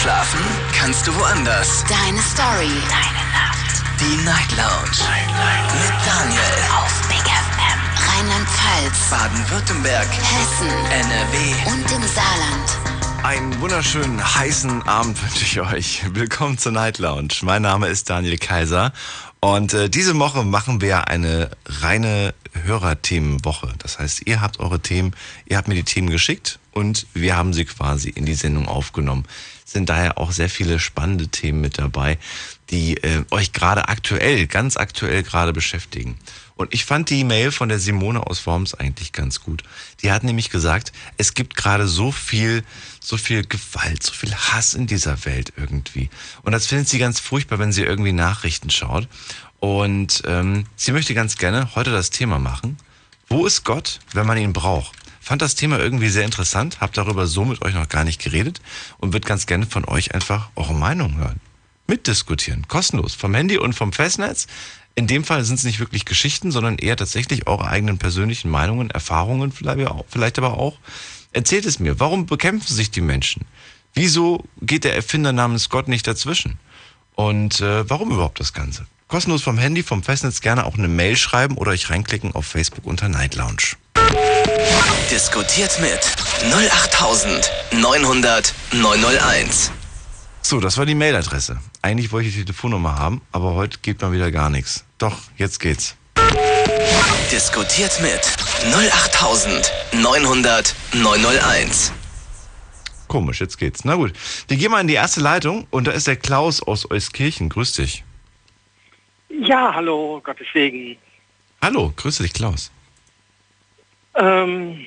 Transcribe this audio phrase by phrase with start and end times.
[0.00, 0.40] Schlafen
[0.72, 1.84] kannst du woanders.
[1.86, 2.72] Deine Story.
[2.88, 3.82] Deine Nacht.
[4.00, 4.96] Die Night Lounge.
[5.04, 6.40] Night, Mit Daniel.
[6.74, 7.80] Auf Big FM.
[8.08, 9.10] Rheinland-Pfalz.
[9.10, 10.08] Baden-Württemberg.
[10.08, 10.68] Hessen.
[10.90, 11.70] NRW.
[11.70, 13.24] Und im Saarland.
[13.24, 16.02] Einen wunderschönen heißen Abend wünsche ich euch.
[16.14, 17.34] Willkommen zur Night Lounge.
[17.42, 18.94] Mein Name ist Daniel Kaiser
[19.40, 22.32] und äh, diese Woche machen wir eine reine
[22.64, 23.74] Hörerthemenwoche.
[23.78, 25.14] Das heißt, ihr habt eure Themen,
[25.44, 29.26] ihr habt mir die Themen geschickt und wir haben sie quasi in die Sendung aufgenommen.
[29.72, 32.18] Sind daher auch sehr viele spannende Themen mit dabei,
[32.70, 36.18] die äh, euch gerade aktuell, ganz aktuell gerade beschäftigen.
[36.56, 39.62] Und ich fand die Mail von der Simone aus Worms eigentlich ganz gut.
[40.02, 42.64] Die hat nämlich gesagt, es gibt gerade so viel,
[42.98, 46.10] so viel Gewalt, so viel Hass in dieser Welt irgendwie.
[46.42, 49.06] Und das findet sie ganz furchtbar, wenn sie irgendwie Nachrichten schaut.
[49.60, 52.76] Und ähm, sie möchte ganz gerne heute das Thema machen.
[53.28, 54.99] Wo ist Gott, wenn man ihn braucht?
[55.20, 58.60] Fand das Thema irgendwie sehr interessant, hab darüber so mit euch noch gar nicht geredet
[58.98, 61.40] und würde ganz gerne von euch einfach eure Meinung hören.
[61.86, 64.46] Mitdiskutieren, kostenlos, vom Handy und vom Festnetz.
[64.94, 68.90] In dem Fall sind es nicht wirklich Geschichten, sondern eher tatsächlich eure eigenen persönlichen Meinungen,
[68.90, 70.78] Erfahrungen vielleicht aber auch.
[71.32, 73.44] Erzählt es mir, warum bekämpfen sich die Menschen?
[73.92, 76.58] Wieso geht der Erfinder namens Gott nicht dazwischen?
[77.14, 78.86] Und äh, warum überhaupt das Ganze?
[79.08, 82.86] Kostenlos vom Handy, vom Festnetz gerne auch eine Mail schreiben oder euch reinklicken auf Facebook
[82.86, 83.76] unter Night Lounge.
[85.10, 86.00] Diskutiert mit
[86.52, 89.72] 08900 901.
[90.42, 91.58] So, das war die Mailadresse.
[91.82, 94.84] Eigentlich wollte ich die Telefonnummer haben, aber heute geht mal wieder gar nichts.
[94.98, 95.96] Doch, jetzt geht's.
[97.30, 98.20] Diskutiert mit
[98.72, 101.92] 08900 901.
[103.06, 103.84] Komisch, jetzt geht's.
[103.84, 104.12] Na gut,
[104.48, 107.48] wir gehen mal in die erste Leitung und da ist der Klaus aus Euskirchen.
[107.48, 108.04] Grüß dich.
[109.28, 110.96] Ja, hallo, Gottes Segen.
[111.62, 112.70] Hallo, grüße dich, Klaus.
[114.20, 114.86] Ähm,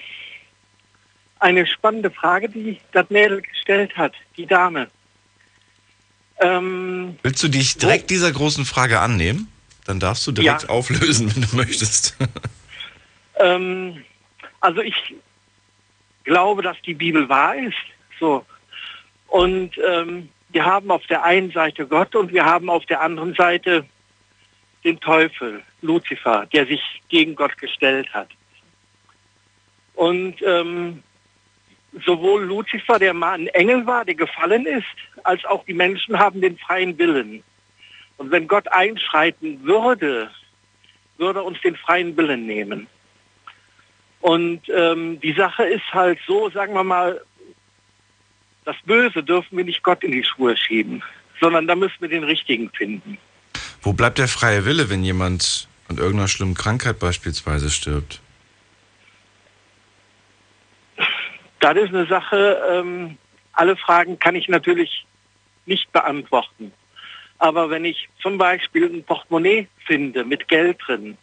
[1.39, 4.87] eine spannende Frage, die das Mädel gestellt hat, die Dame.
[6.39, 9.51] Ähm, Willst du dich direkt dieser großen Frage annehmen?
[9.85, 10.69] Dann darfst du direkt Ja.
[10.69, 12.15] auflösen, wenn du möchtest.
[13.39, 14.03] ähm,
[14.61, 14.95] also ich
[16.23, 17.75] glaube, dass die Bibel wahr ist.
[18.19, 18.45] So.
[19.27, 23.33] Und ähm, wir haben auf der einen Seite Gott und wir haben auf der anderen
[23.33, 23.85] Seite
[24.83, 28.29] den Teufel, Luzifer, der sich gegen Gott gestellt hat.
[29.95, 31.03] Und ähm,
[32.05, 34.85] sowohl Luzifer, der mal ein Engel war, der gefallen ist,
[35.23, 37.43] als auch die Menschen haben den freien Willen.
[38.17, 40.29] Und wenn Gott einschreiten würde,
[41.17, 42.87] würde uns den freien Willen nehmen.
[44.21, 47.21] Und ähm, die Sache ist halt so, sagen wir mal,
[48.65, 51.03] das Böse dürfen wir nicht Gott in die Schuhe schieben,
[51.41, 53.17] sondern da müssen wir den Richtigen finden.
[53.81, 58.21] Wo bleibt der freie Wille, wenn jemand an irgendeiner schlimmen Krankheit beispielsweise stirbt?
[61.63, 63.17] Das ist eine Sache, ähm,
[63.53, 65.05] alle Fragen kann ich natürlich
[65.65, 66.73] nicht beantworten.
[67.39, 71.17] Aber wenn ich zum Beispiel ein Portemonnaie finde mit Geld drin,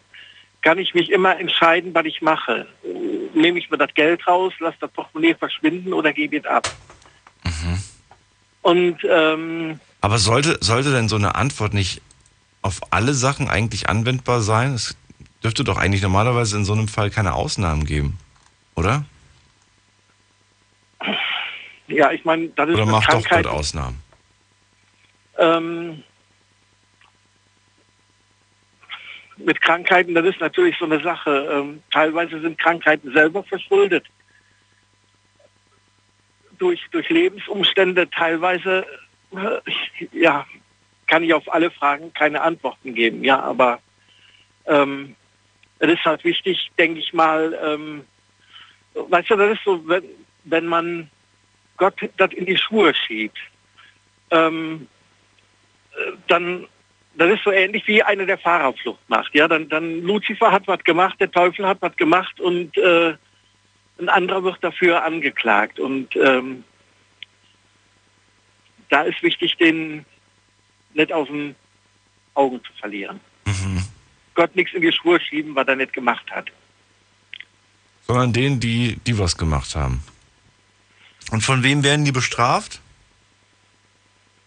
[0.62, 2.66] kann ich mich immer entscheiden, was ich mache.
[3.34, 6.74] Nehme ich mir das Geld raus, lasse das Portemonnaie verschwinden oder gebe es ab.
[8.62, 12.00] Und ähm, Aber sollte, sollte denn so eine Antwort nicht
[12.62, 14.72] auf alle Sachen eigentlich anwendbar sein?
[14.72, 14.96] Es
[15.44, 18.18] dürfte doch eigentlich normalerweise in so einem Fall keine Ausnahmen geben,
[18.74, 19.04] oder?
[21.90, 23.44] Ja, ich meine, das ist Oder eine macht doch Krankheit.
[23.44, 24.02] Gott Ausnahmen?
[25.38, 26.02] Ähm,
[29.36, 31.48] mit Krankheiten, das ist natürlich so eine Sache.
[31.50, 34.06] Ähm, teilweise sind Krankheiten selber verschuldet.
[36.58, 38.84] Durch, durch Lebensumstände, teilweise,
[39.32, 39.60] äh,
[40.12, 40.46] ja,
[41.06, 43.24] kann ich auf alle Fragen keine Antworten geben.
[43.24, 43.80] Ja, aber
[44.66, 45.16] ähm,
[45.78, 48.04] es ist halt wichtig, denke ich mal, ähm,
[48.94, 50.04] weißt du, das ist so, wenn,
[50.44, 51.10] wenn man
[51.80, 53.38] Gott das in die Schuhe schiebt,
[54.30, 54.86] ähm,
[55.92, 56.66] äh, dann
[57.16, 59.34] das ist so ähnlich wie eine der Fahrerflucht macht.
[59.34, 63.14] Ja, dann, dann Luzifer hat was gemacht, der Teufel hat was gemacht und äh,
[63.98, 65.80] ein anderer wird dafür angeklagt.
[65.80, 66.64] Und ähm,
[68.90, 70.04] da ist wichtig, den
[70.94, 71.56] nicht aus den
[72.34, 73.20] Augen zu verlieren.
[73.46, 73.84] Mhm.
[74.34, 76.50] Gott nichts in die Schuhe schieben, was er nicht gemacht hat.
[78.06, 80.02] Sondern denen, die, die was gemacht haben.
[81.30, 82.80] Und von wem werden die bestraft?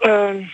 [0.02, 0.50] Ähm,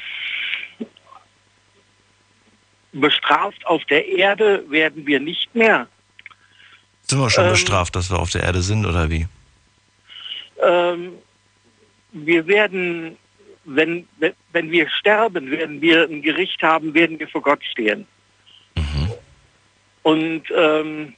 [2.94, 5.88] bestraft auf der Erde werden wir nicht mehr.
[7.04, 7.52] Sind wir schon Ähm.
[7.52, 9.28] bestraft, dass wir auf der Erde sind oder wie?
[10.62, 11.14] Ähm,
[12.12, 13.18] wir werden,
[13.66, 14.08] wenn,
[14.52, 18.06] wenn- wir sterben, werden wir ein Gericht haben, werden wir vor Gott stehen.
[20.04, 21.14] Und ähm,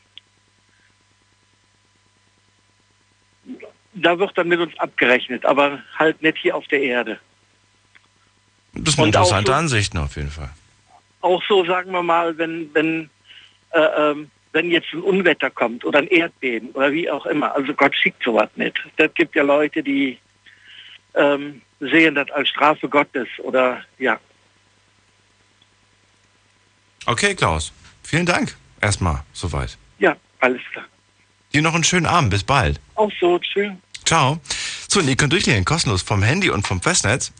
[3.94, 7.20] da wird dann mit uns abgerechnet, aber halt nicht hier auf der Erde.
[8.74, 10.50] Das sind Und interessante so- Ansichten auf jeden Fall.
[11.22, 13.10] Auch so, sagen wir mal, wenn, wenn,
[13.72, 17.54] äh, ähm, wenn jetzt ein Unwetter kommt oder ein Erdbeben oder wie auch immer.
[17.56, 18.76] Also Gott schickt sowas nicht.
[18.98, 20.18] Das gibt ja Leute, die
[21.14, 24.20] ähm, sehen das als Strafe Gottes oder ja.
[27.06, 27.72] Okay, Klaus.
[28.04, 28.56] Vielen Dank.
[28.82, 29.78] Erstmal soweit.
[30.00, 30.86] Ja, alles klar.
[31.54, 32.30] Dir noch einen schönen Abend.
[32.30, 32.80] Bis bald.
[32.96, 33.72] Auch so, tschüss.
[34.06, 34.40] Ciao.
[34.88, 37.32] So, und ihr könnt durchklicken, kostenlos vom Handy und vom Festnetz.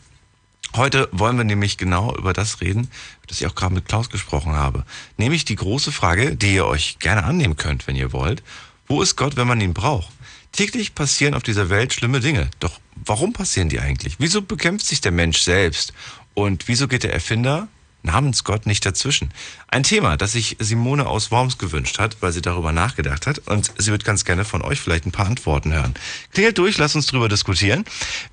[0.74, 2.90] Heute wollen wir nämlich genau über das reden,
[3.26, 4.84] das ich auch gerade mit Klaus gesprochen habe.
[5.18, 8.42] Nämlich die große Frage, die ihr euch gerne annehmen könnt, wenn ihr wollt.
[8.86, 10.12] Wo ist Gott, wenn man ihn braucht?
[10.50, 12.50] Täglich passieren auf dieser Welt schlimme Dinge.
[12.58, 14.16] Doch warum passieren die eigentlich?
[14.18, 15.92] Wieso bekämpft sich der Mensch selbst?
[16.34, 17.68] Und wieso geht der Erfinder
[18.02, 19.32] namens Gott nicht dazwischen?
[19.68, 23.38] Ein Thema, das sich Simone aus Worms gewünscht hat, weil sie darüber nachgedacht hat.
[23.46, 25.94] Und sie wird ganz gerne von euch vielleicht ein paar Antworten hören.
[26.32, 27.84] Klingelt durch, lasst uns drüber diskutieren.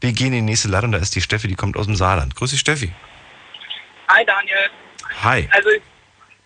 [0.01, 2.35] Wir gehen in die nächste Leitung, da ist die Steffi, die kommt aus dem Saarland.
[2.35, 2.91] Grüß dich, Steffi.
[4.07, 4.69] Hi Daniel.
[5.23, 5.47] Hi.
[5.51, 5.81] Also ich,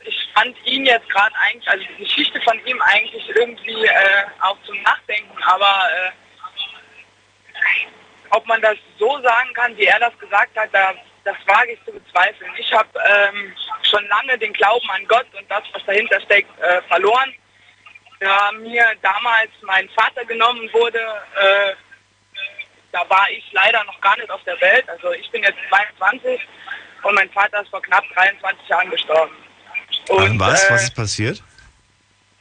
[0.05, 4.57] ich fand ihn jetzt gerade eigentlich, also die Geschichte von ihm eigentlich irgendwie äh, auch
[4.65, 6.11] zum Nachdenken, aber äh,
[8.31, 10.93] ob man das so sagen kann, wie er das gesagt hat, da,
[11.23, 12.51] das wage ich zu bezweifeln.
[12.57, 13.53] Ich habe ähm,
[13.89, 17.33] schon lange den Glauben an Gott und das, was dahinter steckt, äh, verloren.
[18.19, 21.73] Da mir damals mein Vater genommen wurde, äh,
[22.91, 24.87] da war ich leider noch gar nicht auf der Welt.
[24.89, 26.39] Also ich bin jetzt 22
[27.03, 29.35] und mein Vater ist vor knapp 23 Jahren gestorben.
[30.09, 30.65] Und, was?
[30.65, 31.43] äh, was ist passiert?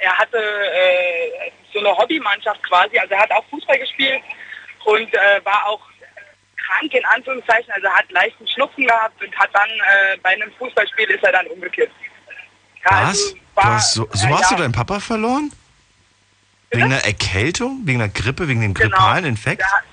[0.03, 4.23] er hatte äh, so eine Hobbymannschaft quasi, also er hat auch Fußball gespielt
[4.85, 5.81] und äh, war auch
[6.73, 11.11] krank in Anführungszeichen, also hat leichten Schnupfen gehabt und hat dann äh, bei einem Fußballspiel
[11.11, 11.93] ist er dann umgekippt.
[12.85, 13.09] Ja, Was?
[13.09, 15.53] also Du war- so so äh, hast ja, du deinen Papa verloren?
[16.71, 17.81] Wegen einer Erkältung?
[17.85, 18.49] Wegen einer Grippe?
[18.49, 18.89] Wegen dem Genau.
[18.97, 19.61] grippalen Infekt?
[19.61, 19.85] Der hat-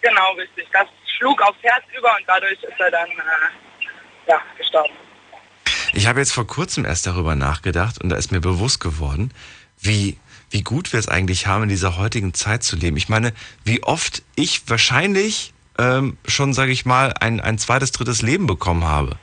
[0.00, 0.66] Genau, richtig.
[0.72, 0.86] Das
[1.16, 4.92] schlug aufs Herz über und dadurch ist er dann äh, ja, gestorben.
[5.92, 9.32] Ich habe jetzt vor kurzem erst darüber nachgedacht und da ist mir bewusst geworden,
[9.80, 10.18] wie,
[10.50, 12.96] wie gut wir es eigentlich haben, in dieser heutigen Zeit zu leben.
[12.96, 13.32] Ich meine,
[13.64, 18.84] wie oft ich wahrscheinlich ähm, schon, sage ich mal, ein, ein zweites, drittes Leben bekommen
[18.84, 19.16] habe.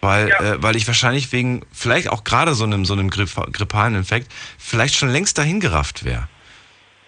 [0.00, 0.40] Weil, Ja.
[0.40, 4.30] äh, weil ich wahrscheinlich wegen, vielleicht auch gerade so einem, so einem gripp- grippalen Infekt,
[4.56, 6.28] vielleicht schon längst dahin gerafft wäre.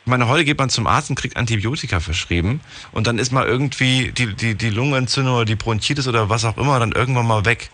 [0.04, 2.60] Ich meine, heute geht man zum Arzt und kriegt Antibiotika verschrieben
[2.90, 6.56] und dann ist mal irgendwie die, die, die Lungenentzündung oder die Bronchitis oder was auch
[6.56, 7.70] immer dann irgendwann mal weg.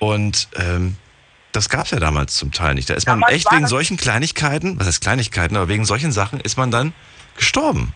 [0.00, 0.96] Und ähm,
[1.52, 2.90] das gab es ja damals zum Teil nicht.
[2.90, 6.40] Da ist man Damals echt wegen solchen Kleinigkeiten, was heißt Kleinigkeiten, aber wegen solchen Sachen
[6.40, 6.92] ist man dann
[7.36, 7.94] gestorben.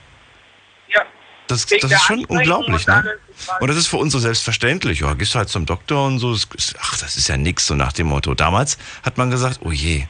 [0.89, 1.03] Ja.
[1.51, 3.19] Das, das ist schon unglaublich, und ne?
[3.59, 5.01] Und das ist für uns so selbstverständlich.
[5.01, 6.37] Ja, gehst halt zum Doktor und so.
[6.79, 8.35] Ach, das ist ja nix, so nach dem Motto.
[8.35, 10.07] Damals hat man gesagt, oh je,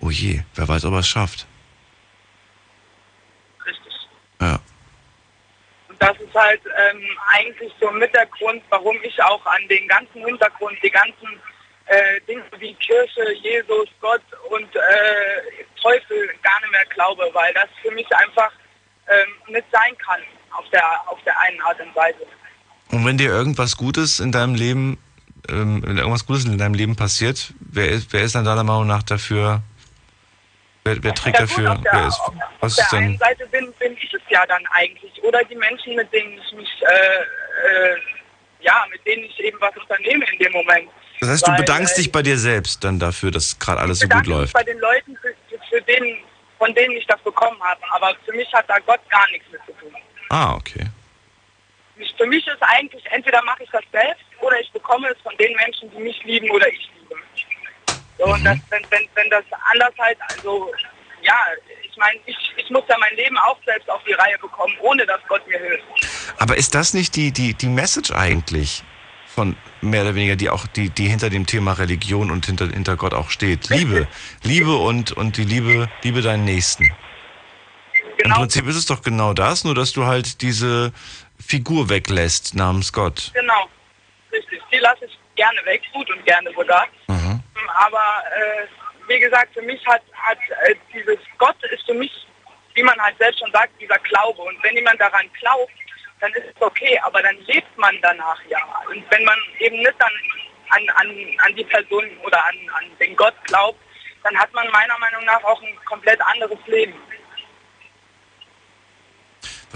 [0.00, 1.46] oh je, wer weiß, ob er es schafft.
[3.64, 3.94] Richtig.
[4.40, 4.58] Ja.
[5.88, 7.02] Und das ist halt ähm,
[7.32, 11.40] eigentlich so mit der Grund, warum ich auch an den ganzen Hintergrund, die ganzen
[11.86, 17.68] äh, Dinge wie Kirche, Jesus, Gott und äh, Teufel gar nicht mehr glaube, weil das
[17.80, 18.52] für mich einfach
[19.08, 20.20] ähm, nicht sein kann
[20.52, 22.18] auf der, auf der einen Art und Weise.
[22.90, 24.98] Und wenn dir irgendwas Gutes in deinem Leben,
[25.48, 28.86] ähm, wenn irgendwas Gutes in deinem Leben passiert, wer ist, wer ist dann deiner Meinung
[28.86, 29.62] nach dafür,
[30.84, 33.18] wer, wer trägt dafür, auf der, wer ist, auf, was auf der ist denn, einen
[33.18, 35.12] Seite bin, bin ich es ja dann eigentlich.
[35.22, 37.96] Oder die Menschen, mit denen ich mich, äh, äh,
[38.60, 40.88] ja, mit denen ich eben was unternehme in dem Moment.
[41.20, 43.98] das heißt, du Weil, bedankst äh, dich bei dir selbst dann dafür, dass gerade alles
[43.98, 44.52] so gut läuft.
[44.52, 46.18] bei den Leuten, für, für, für den,
[46.58, 47.80] von denen ich das bekommen habe.
[47.92, 49.94] Aber für mich hat da Gott gar nichts mit zu tun.
[50.28, 50.86] Ah, okay.
[52.16, 55.54] Für mich ist eigentlich, entweder mache ich das selbst oder ich bekomme es von den
[55.56, 57.14] Menschen, die mich lieben oder ich liebe.
[58.18, 60.72] So, und das, wenn, wenn, wenn das anders halt, also
[61.22, 61.34] ja,
[61.82, 65.04] ich meine, ich, ich muss ja mein Leben auch selbst auf die Reihe bekommen, ohne
[65.06, 65.84] dass Gott mir hilft.
[66.38, 68.82] Aber ist das nicht die, die, die Message eigentlich
[69.26, 72.96] von mehr oder weniger, die auch, die, die hinter dem Thema Religion und hinter, hinter
[72.96, 73.68] Gott auch steht?
[73.68, 74.08] Liebe.
[74.42, 76.90] Liebe und, und die Liebe, liebe deinen Nächsten.
[78.18, 80.92] Im Genau, Prinzip ist es doch genau das, nur dass du halt diese
[81.38, 83.30] Figur weglässt namens Gott.
[83.34, 83.68] genau.
[84.32, 84.60] Richtig.
[84.72, 86.86] Die lasse ich gerne weg, gut und gerne sogar.
[87.08, 87.40] Mhm.
[87.78, 88.66] Aber äh,
[89.08, 92.10] wie gesagt, für mich hat, hat äh, dieses Gott ist für mich,
[92.74, 94.42] wie man halt selbst schon sagt, dieser Glaube.
[94.42, 95.72] Und wenn jemand daran glaubt,
[96.20, 98.58] dann ist es okay, aber dann lebt man danach ja.
[98.90, 100.12] Und wenn man eben nicht an,
[100.70, 101.08] an, an,
[101.44, 103.78] an die Person oder an, an den Gott glaubt,
[104.24, 106.94] dann hat man meiner Meinung nach auch ein komplett anderes Leben.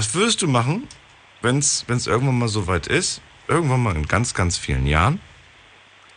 [0.00, 0.88] Was würdest du machen,
[1.42, 5.21] wenn es irgendwann mal so weit ist, irgendwann mal in ganz, ganz vielen Jahren,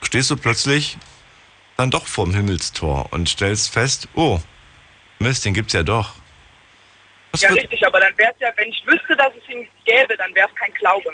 [0.02, 0.98] stehst du plötzlich
[1.75, 4.40] dann doch vorm Himmelstor und stellst fest, oh,
[5.20, 6.13] Mist, den gibt's ja doch.
[7.34, 10.16] Was Ja, richtig, aber dann wäre es ja, wenn ich wüsste, dass es ihn gäbe,
[10.16, 11.12] dann wäre es kein Glaube.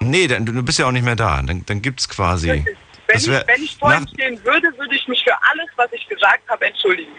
[0.00, 1.42] Nee, dann, du bist ja auch nicht mehr da.
[1.42, 2.48] Dann, dann gibt's quasi.
[2.48, 2.64] Wenn,
[3.06, 5.92] Das wär- ich, wenn ich vor ihm stehen würde, würde ich mich für alles, was
[5.92, 7.12] ich gesagt habe, entschuldigen.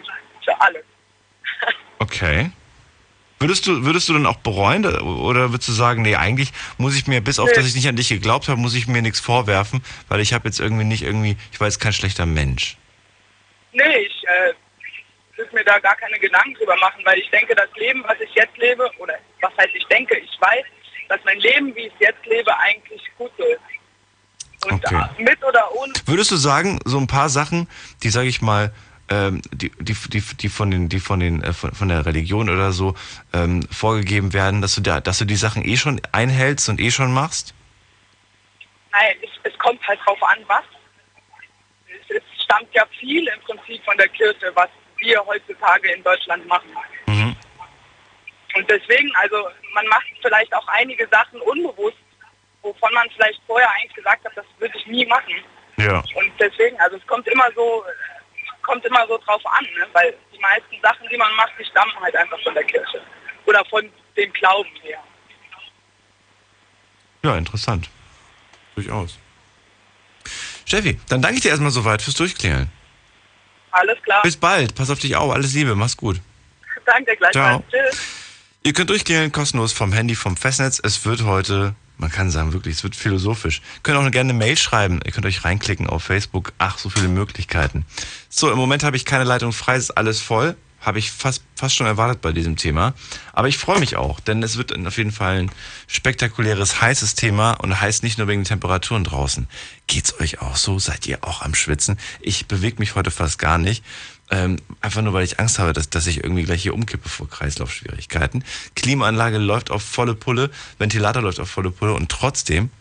[0.43, 0.83] Für alles.
[1.99, 2.49] Okay.
[3.43, 7.07] Würdest du, würdest du dann auch bereuen oder würdest du sagen, nee, eigentlich muss ich
[7.07, 7.55] mir, bis auf Nee.
[7.55, 10.47] dass ich nicht an dich geglaubt habe, muss ich mir nichts vorwerfen, weil ich habe
[10.47, 12.77] jetzt irgendwie nicht irgendwie, ich war jetzt kein schlechter Mensch.
[13.73, 14.53] Nee, ich äh,
[15.37, 18.33] würde mir da gar keine Gedanken drüber machen, weil ich denke, das Leben, was ich
[18.33, 20.63] jetzt lebe, oder was heißt ich denke, ich weiß,
[21.09, 24.71] dass mein Leben, wie ich es jetzt lebe, eigentlich gut so ist.
[24.71, 25.03] Und Okay.
[25.17, 27.67] mit oder ohne, Würdest du sagen, so ein paar Sachen,
[28.03, 28.73] die, sage ich mal,
[29.13, 32.49] ähm, die, die, die, die von den, die von den, äh, von, von der Religion
[32.49, 32.95] oder so
[33.33, 36.91] ähm, vorgegeben werden, dass du da, dass du die Sachen eh schon einhältst und eh
[36.91, 37.53] schon machst?
[38.93, 40.63] nein, es, es kommt halt drauf an, was.
[41.87, 46.45] Es, es stammt ja viel im Prinzip von der Kirche, was wir heutzutage in Deutschland
[46.47, 46.69] machen.
[47.07, 47.35] Mhm.
[48.55, 51.97] Und deswegen, also man macht vielleicht auch einige Sachen unbewusst,
[52.61, 55.33] wovon man vielleicht vorher eigentlich gesagt hat, das würde ich nie machen.
[55.77, 55.97] Ja.
[56.15, 57.83] Und deswegen, also es kommt immer so,
[58.73, 59.85] kommt immer so drauf an, ne?
[59.93, 63.01] weil die meisten Sachen, die man macht, die stammen halt einfach von der Kirche
[63.45, 63.87] oder von
[64.17, 64.99] dem Glauben her.
[67.23, 67.89] Ja, interessant.
[68.75, 69.19] Durchaus.
[70.65, 72.71] Steffi, dann danke ich dir erstmal soweit fürs Durchklären.
[73.71, 74.21] Alles klar.
[74.23, 74.75] Bis bald.
[74.75, 75.31] Pass auf dich auf.
[75.31, 75.75] Alles Liebe.
[75.75, 76.19] Mach's gut.
[76.85, 77.33] Danke gleichfalls.
[77.33, 77.63] Ciao.
[77.69, 78.22] Tschüss.
[78.65, 80.79] Ihr könnt durchklären, kostenlos vom Handy, vom Festnetz.
[80.81, 83.59] Es wird heute, man kann sagen wirklich, es wird philosophisch.
[83.59, 85.01] Ihr könnt auch gerne eine Mail schreiben.
[85.05, 86.53] Ihr könnt euch reinklicken auf Facebook.
[86.59, 87.85] Ach, so viele Möglichkeiten.
[88.29, 90.55] So, im Moment habe ich keine Leitung frei, es ist alles voll.
[90.79, 92.93] Habe ich fast, fast schon erwartet bei diesem Thema.
[93.33, 95.51] Aber ich freue mich auch, denn es wird auf jeden Fall ein
[95.87, 99.47] spektakuläres, heißes Thema und heißt nicht nur wegen den Temperaturen draußen.
[99.87, 100.79] Geht's euch auch so?
[100.79, 101.97] Seid ihr auch am Schwitzen?
[102.21, 103.83] Ich bewege mich heute fast gar nicht.
[104.33, 107.29] Ähm, einfach nur, weil ich Angst habe, dass, dass ich irgendwie gleich hier umkippe vor
[107.29, 108.43] Kreislaufschwierigkeiten.
[108.75, 110.49] Klimaanlage läuft auf volle Pulle,
[110.79, 112.71] Ventilator läuft auf volle Pulle und trotzdem,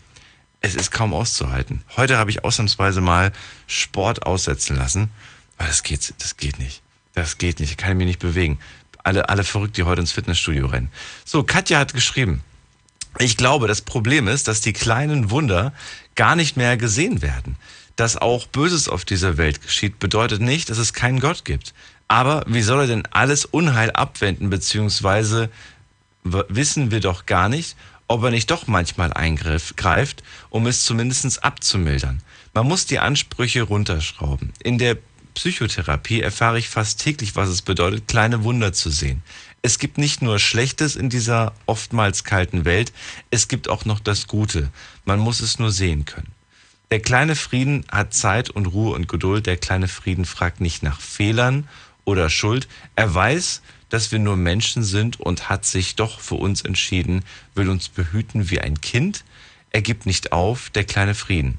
[0.62, 1.84] es ist kaum auszuhalten.
[1.94, 3.32] Heute habe ich ausnahmsweise mal
[3.66, 5.10] Sport aussetzen lassen,
[5.58, 6.80] weil das geht, das geht nicht.
[7.12, 8.58] Das geht nicht, ich kann mich nicht bewegen.
[9.04, 10.90] Alle, alle verrückt, die heute ins Fitnessstudio rennen.
[11.26, 12.42] So, Katja hat geschrieben,
[13.18, 15.74] ich glaube, das Problem ist, dass die kleinen Wunder
[16.14, 17.56] gar nicht mehr gesehen werden.
[18.02, 21.72] Dass auch Böses auf dieser Welt geschieht, bedeutet nicht, dass es keinen Gott gibt.
[22.08, 25.50] Aber wie soll er denn alles Unheil abwenden, beziehungsweise
[26.24, 27.76] wissen wir doch gar nicht,
[28.08, 32.24] ob er nicht doch manchmal eingreift, um es zumindest abzumildern.
[32.54, 34.52] Man muss die Ansprüche runterschrauben.
[34.64, 34.98] In der
[35.34, 39.22] Psychotherapie erfahre ich fast täglich, was es bedeutet, kleine Wunder zu sehen.
[39.62, 42.92] Es gibt nicht nur Schlechtes in dieser oftmals kalten Welt,
[43.30, 44.70] es gibt auch noch das Gute.
[45.04, 46.31] Man muss es nur sehen können.
[46.92, 49.46] Der kleine Frieden hat Zeit und Ruhe und Geduld.
[49.46, 51.66] Der kleine Frieden fragt nicht nach Fehlern
[52.04, 52.68] oder Schuld.
[52.96, 57.70] Er weiß, dass wir nur Menschen sind und hat sich doch für uns entschieden, will
[57.70, 59.24] uns behüten wie ein Kind.
[59.70, 61.58] Er gibt nicht auf, der kleine Frieden.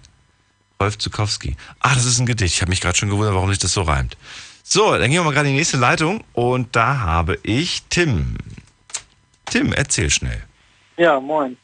[0.80, 1.56] Rolf Zukowski.
[1.80, 2.54] Ah, das ist ein Gedicht.
[2.54, 4.16] Ich habe mich gerade schon gewundert, warum sich das so reimt.
[4.62, 8.38] So, dann gehen wir mal gerade in die nächste Leitung und da habe ich Tim.
[9.46, 10.44] Tim, erzähl schnell.
[10.96, 11.58] Ja, moin.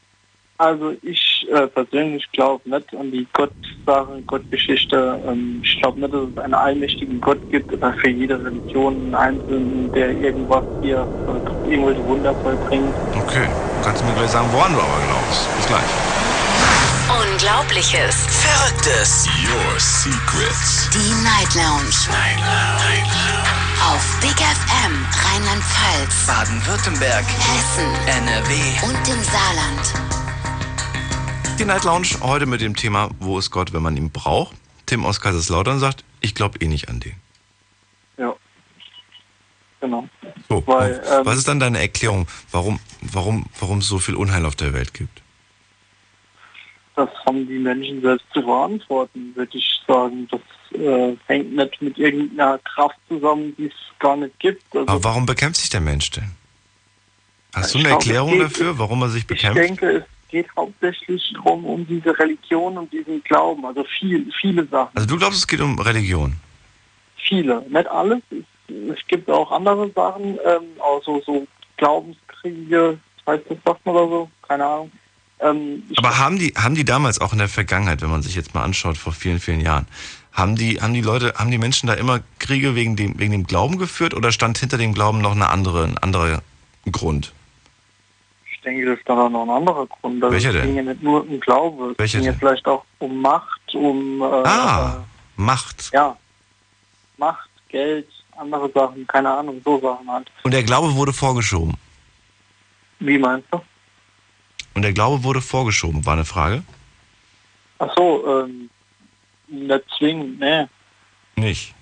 [0.60, 5.18] Also ich äh, persönlich glaube nicht an die Gott-Sache, Gottgeschichte.
[5.26, 9.14] Ähm, ich glaube nicht, dass es einen allmächtigen Gott gibt oder für jede Religion einen
[9.14, 11.08] Einzelnen, der irgendwas hier,
[11.64, 12.92] äh, irgendwelche Wunder vollbringt.
[13.16, 15.48] Okay, du kannst mir gleich sagen, woran du aber glaubst.
[15.56, 15.90] Bis gleich.
[17.08, 18.26] Unglaubliches.
[18.28, 19.26] Verrücktes.
[19.48, 20.90] Your Secrets.
[20.92, 21.96] Die Night Lounge.
[22.12, 23.30] Night Lounge.
[23.88, 27.24] Auf Big FM Rheinland-Pfalz, Baden-Württemberg.
[27.24, 28.52] Hessen NRW.
[28.84, 30.19] und im Saarland.
[31.60, 34.56] Die Night Lounge heute mit dem Thema, wo ist Gott, wenn man ihn braucht?
[34.86, 37.12] Tim aus Kaiserslautern sagt, ich glaube eh nicht an den.
[38.16, 38.34] Ja.
[39.82, 40.08] Genau.
[40.48, 44.46] So, Weil, ähm, was ist dann deine Erklärung, warum, warum, warum es so viel Unheil
[44.46, 45.20] auf der Welt gibt?
[46.96, 50.28] Das haben die Menschen selbst zu verantworten, würde ich sagen.
[50.30, 50.40] Das
[50.80, 54.64] äh, hängt nicht mit irgendeiner Kraft zusammen, die es gar nicht gibt.
[54.74, 56.30] Also Aber warum bekämpft sich der Mensch denn?
[57.54, 59.58] Hast du Ich eine glaube, Erklärung geht- dafür, warum er sich Ich bekämpft?
[59.58, 63.64] denke, es geht hauptsächlich darum, um diese Religion und diesen Glauben.
[63.64, 64.90] Also viel, viele Sachen.
[64.94, 66.34] Also du glaubst, es geht um Religion.
[67.16, 67.64] Viele.
[67.68, 68.20] Nicht alles.
[68.30, 71.46] Es, es gibt auch andere Sachen, ähm, also so
[71.76, 74.92] Glaubenskriege, heißt das man oder so, keine Ahnung.
[75.40, 78.54] Ähm, Aber haben die, haben die damals auch in der Vergangenheit, wenn man sich jetzt
[78.54, 79.86] mal anschaut, vor vielen, vielen Jahren,
[80.32, 83.46] haben die, haben die Leute, haben die Menschen da immer Kriege wegen dem, wegen dem
[83.46, 86.42] Glauben geführt oder stand hinter dem Glauben noch eine andere, ein anderer
[86.90, 87.32] Grund?
[88.60, 90.22] Ich denke, das ist dann auch noch ein anderer Grund.
[90.22, 90.66] Also Welcher es denn?
[90.66, 92.40] ging ja nicht nur um Glaube, es Welcher ging ja denn?
[92.40, 95.02] vielleicht auch um Macht, um äh, Ah,
[95.36, 95.88] Macht.
[95.92, 96.16] äh, ja,
[97.16, 100.30] Macht, Geld, andere Sachen, keine Ahnung, so Sachen halt.
[100.42, 101.74] Und der Glaube wurde vorgeschoben.
[102.98, 103.56] Wie meinst du?
[103.56, 103.64] Und
[104.74, 106.62] und der Glaube wurde vorgeschoben, war eine Frage?
[107.78, 108.68] Ach so, ähm,
[109.48, 110.68] nicht zwingend, ne.
[111.36, 111.74] Nicht.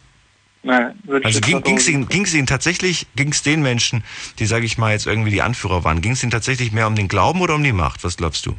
[0.63, 4.03] Ne, ich Also ging es ihnen, ging's ihnen tatsächlich, ging es den Menschen,
[4.39, 6.97] die, sage ich mal, jetzt irgendwie die Anführer waren, ging es ihnen tatsächlich mehr um
[6.97, 8.03] den Glauben oder um die Macht?
[8.05, 8.57] Was glaubst du?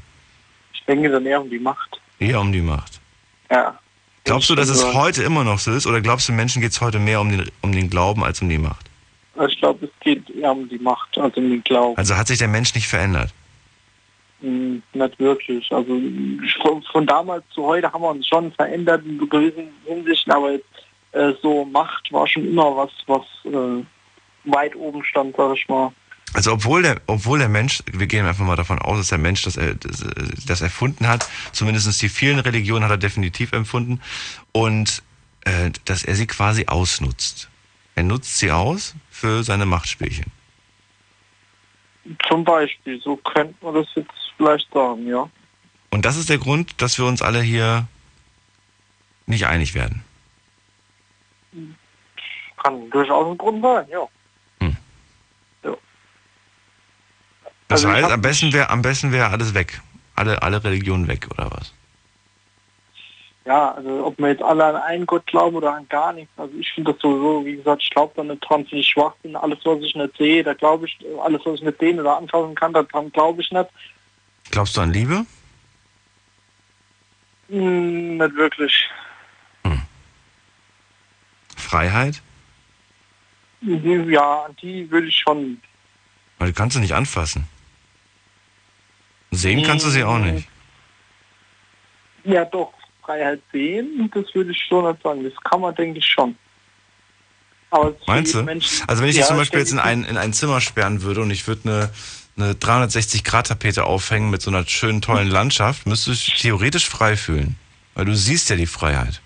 [0.73, 1.99] Ich denke dann eher um die Macht.
[2.19, 2.99] Eher um die Macht.
[3.51, 3.77] Ja.
[4.23, 6.71] Glaubst du, dass es Also, heute immer noch so ist oder glaubst du, Menschen geht
[6.71, 8.85] es heute mehr um den, um den Glauben als um die Macht?
[9.47, 11.97] Ich glaube, es geht eher um die Macht, also um den Glauben.
[11.97, 13.33] Also hat sich der Mensch nicht verändert?
[14.41, 15.71] Hm, Nicht wirklich.
[15.71, 15.99] Also
[16.61, 20.65] von, von damals zu heute haben wir uns schon verändert in gewissen Hinsichten, aber jetzt,
[21.11, 23.83] äh, so Macht war schon immer was, was äh,
[24.45, 25.91] weit oben stand, sag ich mal.
[26.33, 29.43] Also obwohl der, obwohl der Mensch, wir gehen einfach mal davon aus, dass der Mensch
[29.43, 30.13] das, äh, das, äh,
[30.45, 33.99] das erfunden hat, zumindest die vielen Religionen hat er definitiv empfunden
[34.51, 35.01] und
[35.45, 37.49] äh, dass er sie quasi ausnutzt.
[37.95, 40.25] Er nutzt sie aus für seine Machtspielchen.
[42.27, 45.29] Zum Beispiel, so könnte man das jetzt vielleicht sagen, ja.
[45.89, 47.87] Und das ist der Grund, dass wir uns alle hier
[49.25, 50.03] nicht einig werden.
[52.61, 54.07] Kann durchaus ein Grund sein, ja.
[57.69, 59.79] Das Also heißt, am besten wäre am besten wäre alles weg.
[60.15, 61.73] Alle, alle Religionen weg, oder was?
[63.45, 66.31] Ja, also ob wir jetzt alle an einen Gott glauben oder an gar nichts.
[66.37, 69.35] Also ich finde das sowieso, wie gesagt, ich glaube da nicht dran, finde ich Schwachsinn.
[69.35, 72.55] Alles, was ich nicht sehe, da glaube ich, alles, was ich nicht sehen oder anfassen
[72.55, 73.69] kann, daran glaube ich nicht.
[74.51, 75.25] Glaubst du an Liebe?
[77.49, 78.89] Hm, nicht wirklich.
[81.69, 82.21] Freiheit?
[83.61, 85.61] Ja, die würde ich schon.
[86.39, 87.45] Weil die kannst du nicht anfassen.
[89.31, 90.47] Sehen kannst du sie auch nicht.
[92.23, 92.73] Ja, doch,
[93.03, 95.23] Freiheit sehen, das würde ich schon sagen.
[95.23, 96.35] Das kann man, denke ich, schon.
[98.07, 98.41] Meinst du?
[98.41, 101.03] Menschen- Also wenn ich ja, dich zum Beispiel jetzt in ein, in ein Zimmer sperren
[101.03, 101.69] würde und ich würde
[102.35, 107.15] eine, eine 360-Grad-Tapete aufhängen mit so einer schönen, tollen Landschaft, müsstest du dich theoretisch frei
[107.15, 107.57] fühlen.
[107.93, 109.21] Weil du siehst ja die Freiheit.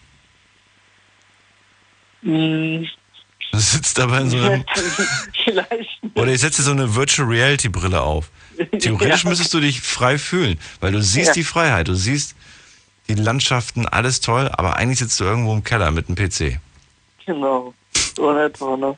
[2.24, 2.88] Hm,
[3.52, 4.66] Du sitzt aber in so einem...
[5.44, 6.00] Vielleicht.
[6.16, 8.32] Oder ich setze dir so eine Virtual Reality Brille auf.
[8.80, 9.30] Theoretisch Ja.
[9.30, 11.34] müsstest du dich frei fühlen, weil du siehst Ja.
[11.34, 12.36] die Freiheit, du siehst
[13.10, 16.60] die Landschaften, alles toll, aber eigentlich sitzt du irgendwo im Keller mit einem PC.
[17.28, 17.76] Genau.
[18.16, 18.98] So etwa, ne?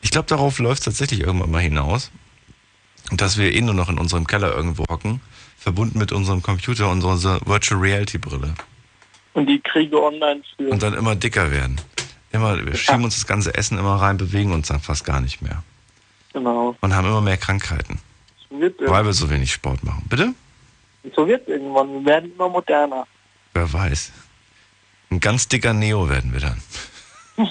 [0.00, 2.10] Ich glaube, darauf läuft es tatsächlich irgendwann mal hinaus.
[3.12, 5.20] Dass wir eh nur noch in unserem Keller irgendwo hocken,
[5.56, 8.54] verbunden mit unserem Computer und unserer Virtual Reality Brille.
[9.38, 10.72] Und die Kriege online führen.
[10.72, 11.80] Und dann immer dicker werden.
[12.32, 15.40] Immer, wir schieben uns das ganze Essen immer rein, bewegen uns dann fast gar nicht
[15.40, 15.62] mehr.
[16.32, 16.76] Genau.
[16.80, 18.00] Und haben immer mehr Krankheiten,
[18.50, 20.04] weil wir so wenig Sport machen.
[20.08, 20.34] Bitte?
[21.16, 21.88] so wird irgendwann.
[22.04, 23.06] Wir werden immer moderner.
[23.54, 24.12] Wer weiß.
[25.10, 26.60] Ein ganz dicker Neo werden wir dann.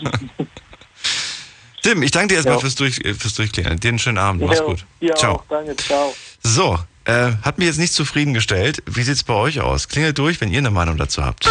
[1.81, 2.59] Tim, ich danke dir erstmal Ja.
[2.61, 3.79] fürs, Durch, fürs Durchklären.
[3.79, 4.43] Dir einen schönen Abend.
[4.45, 4.85] Mach's gut.
[4.99, 5.43] Ja, Ciao.
[5.49, 6.13] Danke, ciao.
[6.43, 8.83] So, äh, hat mich jetzt nicht zufriedengestellt.
[8.85, 9.87] Wie sieht's bei euch aus?
[9.87, 11.49] Klingelt durch, wenn ihr eine Meinung dazu habt.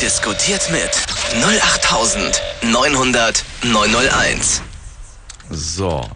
[0.00, 0.90] Diskutiert mit
[1.44, 4.62] 08900 901.
[5.50, 6.10] So.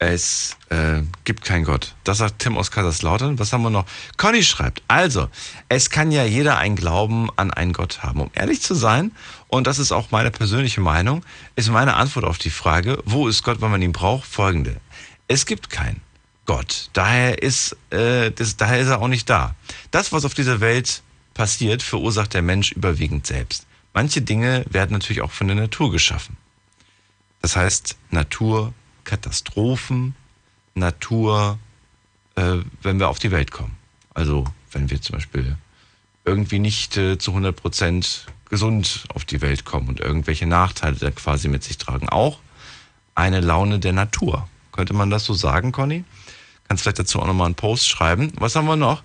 [0.00, 1.94] Es äh, gibt keinen Gott.
[2.02, 3.38] Das sagt Tim aus Kaiserslautern.
[3.38, 3.84] Was haben wir noch?
[4.16, 5.28] Conny schreibt, also,
[5.68, 8.20] es kann ja jeder einen Glauben an einen Gott haben.
[8.20, 9.12] Um ehrlich zu sein,
[9.46, 11.24] und das ist auch meine persönliche Meinung,
[11.54, 14.80] ist meine Antwort auf die Frage, wo ist Gott, wenn man ihn braucht, folgende.
[15.28, 16.00] Es gibt keinen
[16.46, 16.90] Gott.
[16.92, 19.54] Daher ist, äh, das, daher ist er auch nicht da.
[19.90, 21.02] Das, was auf dieser Welt
[21.32, 23.66] passiert, verursacht der Mensch überwiegend selbst.
[23.92, 26.36] Manche Dinge werden natürlich auch von der Natur geschaffen.
[27.40, 30.14] Das heißt Naturkatastrophen,
[30.74, 31.58] Natur,
[32.34, 33.76] äh, wenn wir auf die Welt kommen.
[34.12, 35.56] Also wenn wir zum Beispiel
[36.24, 41.10] irgendwie nicht äh, zu 100 Prozent gesund auf die Welt kommen und irgendwelche Nachteile da
[41.10, 42.08] quasi mit sich tragen.
[42.08, 42.38] Auch
[43.14, 44.48] eine Laune der Natur.
[44.72, 46.04] Könnte man das so sagen, Conny?
[46.68, 48.32] Kannst vielleicht dazu auch nochmal einen Post schreiben.
[48.36, 49.02] Was haben wir noch?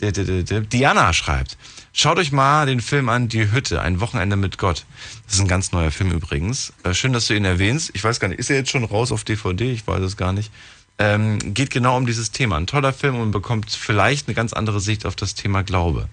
[0.00, 1.58] Diana schreibt,
[1.92, 4.86] schaut euch mal den Film an, Die Hütte, ein Wochenende mit Gott.
[5.26, 6.72] Das ist ein ganz neuer Film übrigens.
[6.84, 7.90] Äh, Schön, dass du ihn erwähnst.
[7.94, 9.72] Ich weiß gar nicht, ist er jetzt schon raus auf DVD?
[9.72, 10.52] Ich weiß es gar nicht.
[10.98, 12.56] Ähm, geht genau um dieses Thema.
[12.56, 16.08] Ein toller Film und bekommt vielleicht eine ganz andere Sicht auf das Thema Glaube.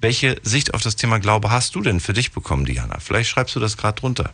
[0.00, 2.98] Welche Sicht auf das Thema Glaube hast du denn für dich bekommen, Diana?
[3.00, 4.32] Vielleicht schreibst du das gerade drunter.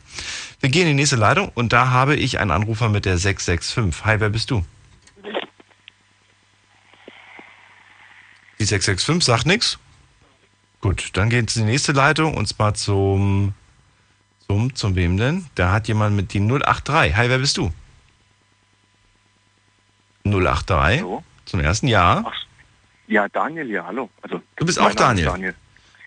[0.61, 4.05] Wir gehen in die nächste Leitung und da habe ich einen Anrufer mit der 665.
[4.05, 4.65] Hi, wer bist du?
[8.61, 9.79] Die 665 sagt nichts.
[10.83, 13.55] Gut, dann geht es in die nächste Leitung und zwar zum,
[14.47, 15.47] zum, zum wem denn?
[15.55, 17.17] Da hat jemand mit die 083.
[17.17, 17.73] Hi, wer bist du?
[20.25, 21.01] 083.
[21.01, 21.25] Hallo?
[21.47, 22.23] Zum ersten Jahr.
[22.27, 22.35] Ach,
[23.09, 24.11] ja, Daniel hier, hallo.
[24.21, 25.27] Also, Du bist auch Daniel.
[25.27, 25.55] Daniel.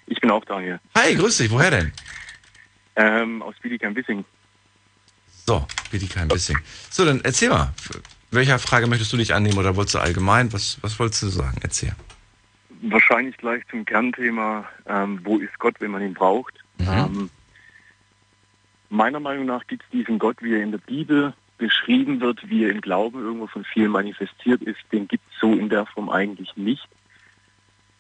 [0.06, 0.80] Ich bin auch Daniel.
[0.96, 1.50] Hi, grüß dich.
[1.50, 1.92] Woher denn?
[2.96, 4.24] Ähm, aus Bietigheim-Wissing.
[5.48, 5.66] So,
[6.28, 6.60] bisschen.
[6.92, 7.74] So, dann erzähl mal.
[8.30, 10.54] welcher Frage möchtest du dich annehmen oder wolltest du allgemein?
[10.54, 11.58] Was, was wolltest du sagen?
[11.62, 11.96] Erzähl.
[12.90, 16.54] Wahrscheinlich gleich zum Kernthema, ähm, wo ist Gott, wenn man ihn braucht.
[16.78, 16.88] Mhm.
[16.88, 17.30] Ähm,
[18.90, 22.66] meiner Meinung nach gibt es diesen Gott, wie er in der Bibel beschrieben wird, wie
[22.66, 26.10] er im Glauben irgendwo von vielen manifestiert ist, den gibt es so in der Form
[26.10, 26.88] eigentlich nicht.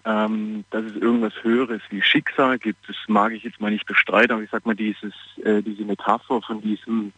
[0.05, 4.33] Ähm, dass es irgendwas Höheres wie Schicksal gibt, das mag ich jetzt mal nicht bestreiten,
[4.33, 5.13] aber ich sag mal, dieses,
[5.45, 7.13] äh, diese Metapher von diesem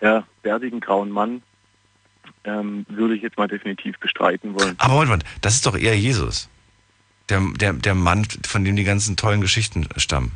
[0.00, 1.42] ja, bärtigen grauen Mann
[2.42, 4.74] ähm, würde ich jetzt mal definitiv bestreiten wollen.
[4.78, 6.50] Aber Moment, Moment, das ist doch eher Jesus.
[7.30, 10.32] Der, der, der Mann, von dem die ganzen tollen Geschichten stammen.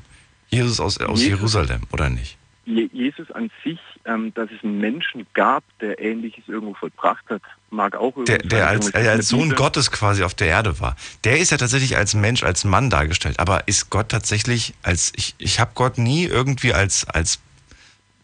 [0.48, 1.38] Jesus aus, aus Jesus.
[1.38, 2.38] Jerusalem, oder nicht?
[2.64, 7.42] Je- Jesus an sich, ähm, dass es einen Menschen gab, der Ähnliches irgendwo vollbracht hat,
[7.70, 9.56] mag auch Der, irgendwie der sein, als, der als Sohn Bibel.
[9.56, 10.96] Gottes quasi auf der Erde war.
[11.24, 13.40] Der ist ja tatsächlich als Mensch, als Mann dargestellt.
[13.40, 17.40] Aber ist Gott tatsächlich als, ich, ich habe Gott nie irgendwie als, als,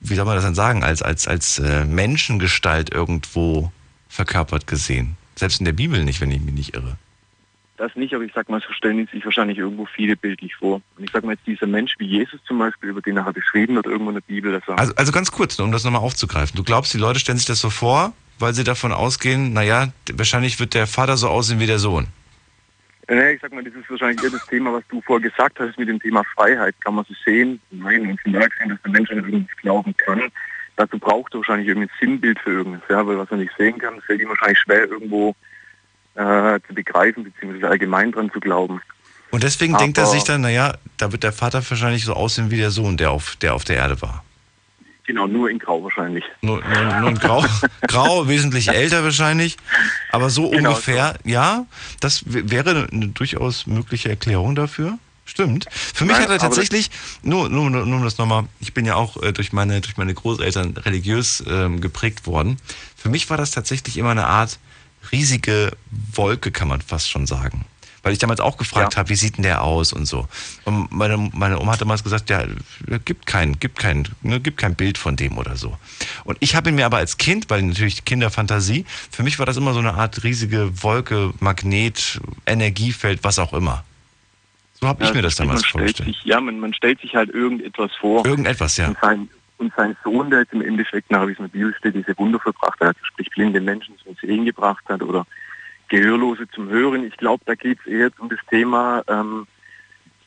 [0.00, 3.72] wie soll man das dann sagen, als, als, als äh, Menschengestalt irgendwo
[4.09, 5.16] verkörpert gesehen.
[5.35, 6.96] Selbst in der Bibel nicht, wenn ich mich nicht irre.
[7.80, 10.82] Das nicht, aber ich sag mal, so stellen sich wahrscheinlich irgendwo viele bildlich vor.
[10.98, 13.74] Und ich sag mal jetzt dieser Mensch wie Jesus zum Beispiel, über den er beschrieben
[13.76, 16.54] wird irgendwo in der Bibel, dass er Also, also ganz kurz, um das nochmal aufzugreifen.
[16.58, 20.60] Du glaubst, die Leute stellen sich das so vor, weil sie davon ausgehen, naja, wahrscheinlich
[20.60, 22.08] wird der Vater so aussehen wie der Sohn.
[23.08, 25.78] Äh, ich sag mal, das ist wahrscheinlich eher das Thema, was du vorher gesagt hast
[25.78, 26.74] mit dem Thema Freiheit.
[26.82, 27.62] Kann man so sehen?
[27.70, 30.30] Nein, und Beispiel sehen, dass der Mensch an irgendwas glauben kann.
[30.76, 34.02] Dazu braucht er wahrscheinlich irgendein Sinnbild für irgendwas, ja, weil was er nicht sehen kann,
[34.02, 35.34] fällt ihm wahrscheinlich schwer irgendwo
[36.14, 38.81] äh, zu begreifen, beziehungsweise allgemein dran zu glauben.
[39.31, 42.51] Und deswegen denkt er Aber- sich dann, naja, da wird der Vater wahrscheinlich so aussehen
[42.51, 44.25] wie der Sohn, der auf der, auf der Erde war.
[45.07, 46.25] Genau, nur in Grau wahrscheinlich.
[46.40, 47.44] Nur, nur, nur ein Grau,
[47.88, 49.57] grau, wesentlich älter wahrscheinlich.
[50.12, 51.66] Aber so Genau ungefähr, ja,
[52.01, 54.99] das wäre eine durchaus mögliche Erklärung dafür.
[55.25, 55.66] Stimmt.
[55.70, 56.90] Für mich Nein, hat er aber tatsächlich,
[57.23, 60.12] nur, nur, nur um das nochmal, ich bin ja auch äh, durch meine, durch meine
[60.12, 62.57] Großeltern religiös ähm, geprägt worden.
[62.96, 64.59] Für mich war das tatsächlich immer eine Art
[65.12, 65.72] riesige
[66.12, 67.64] Wolke, kann man fast schon sagen.
[68.02, 68.98] Weil ich damals auch gefragt Ja.
[69.00, 70.26] habe, wie sieht denn der aus und so.
[70.64, 72.44] Und meine, meine Oma hat damals gesagt, ja,
[73.04, 75.76] gibt kein, gibt kein, ne, gibt kein Bild von dem oder so.
[76.24, 79.58] Und ich habe ihn mir aber als Kind, weil natürlich Kinderfantasie, für mich war das
[79.58, 83.84] immer so eine Art riesige Wolke, Magnet, Energiefeld, was auch immer.
[84.80, 86.08] So habe ich Ja, mir das damals vorgestellt.
[86.08, 88.24] sich, Ja, man, man stellt sich halt irgendetwas vor.
[88.24, 88.88] Irgendetwas, ja.
[88.88, 89.28] Und sein,
[89.61, 93.31] und sein Sohn, der jetzt im Endeffekt, nach Bibel steht, diese Wunder vollbracht hat, sprich
[93.31, 95.27] blinde Menschen zum Sehen gebracht hat oder
[95.88, 97.05] Gehörlose zum Hören.
[97.05, 99.46] Ich glaube, da geht es eher um das Thema, ähm,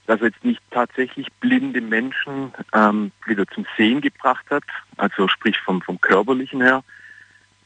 [0.06, 4.64] dass er jetzt nicht tatsächlich blinde Menschen ähm, wieder zum Sehen gebracht hat,
[4.98, 6.84] also sprich vom, vom körperlichen her,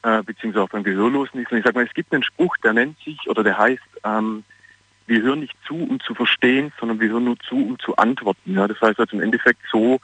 [0.02, 3.28] äh, beziehungsweise auch beim Gehörlosen ich sage mal, es gibt einen Spruch, der nennt sich
[3.28, 4.44] oder der heißt, ähm,
[5.06, 8.54] wir hören nicht zu, um zu verstehen, sondern wir hören nur zu, um zu antworten.
[8.54, 10.00] Ja, das heißt also im Endeffekt so,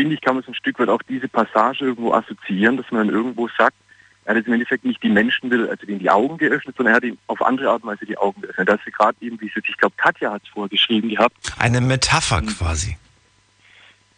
[0.00, 3.06] finde ich, kann man so ein Stück weit auch diese Passage irgendwo assoziieren, dass man
[3.06, 3.76] dann irgendwo sagt,
[4.24, 6.94] er hat jetzt im Endeffekt nicht die Menschen will, also denen die Augen geöffnet, sondern
[6.94, 8.66] er hat ihm auf andere Art und Weise die Augen geöffnet.
[8.66, 11.36] Das ist gerade eben, wie es jetzt, ich glaube, Katja hat es vorgeschrieben gehabt.
[11.58, 12.96] Eine Metapher quasi.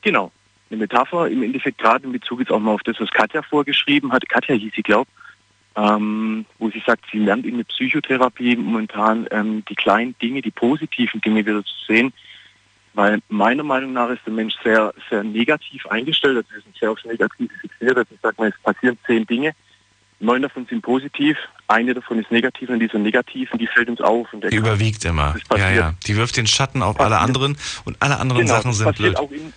[0.03, 0.31] Genau.
[0.71, 4.13] Eine Metapher im Endeffekt gerade in Bezug jetzt auch mal auf das, was Katja vorgeschrieben
[4.13, 4.29] hat.
[4.29, 5.11] Katja hieß sie, glaube
[5.77, 10.51] ähm, wo sie sagt, sie lernt in der Psychotherapie momentan ähm, die kleinen Dinge, die
[10.51, 12.13] positiven Dinge wieder zu sehen.
[12.95, 16.37] Weil meiner Meinung nach ist der Mensch sehr, sehr negativ eingestellt.
[16.37, 17.97] Also wir sind sehr aufs Negative fixiert.
[17.97, 19.53] Also ich sage mal, es passieren zehn Dinge.
[20.21, 24.33] Neun davon sind positiv, eine davon ist negativ und diese negativen, die fällt uns auf.
[24.33, 25.35] Und der Die überwiegt immer.
[25.57, 25.95] Ja, ja.
[26.07, 29.17] Die wirft den Schatten auf alle anderen und alle anderen Genau, Sachen das sind passiert
[29.17, 29.19] blöd.
[29.19, 29.53] auch in,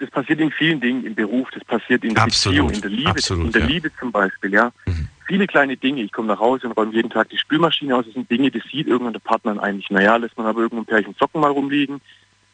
[0.00, 2.90] das passiert in vielen Dingen, im Beruf, das passiert in der Absolut, Beziehung, in der
[2.90, 3.66] Liebe, absolut, in der ja.
[3.68, 4.72] Liebe zum Beispiel, ja.
[4.84, 5.08] Mhm.
[5.26, 6.02] Viele kleine Dinge.
[6.02, 8.04] Ich komme nach Hause und räume jeden Tag die Spülmaschine aus.
[8.04, 9.88] Das sind Dinge, das sieht irgendwann der Partner eigentlich.
[9.88, 12.02] Naja, lässt man aber irgendein Pärchen Socken mal rumliegen,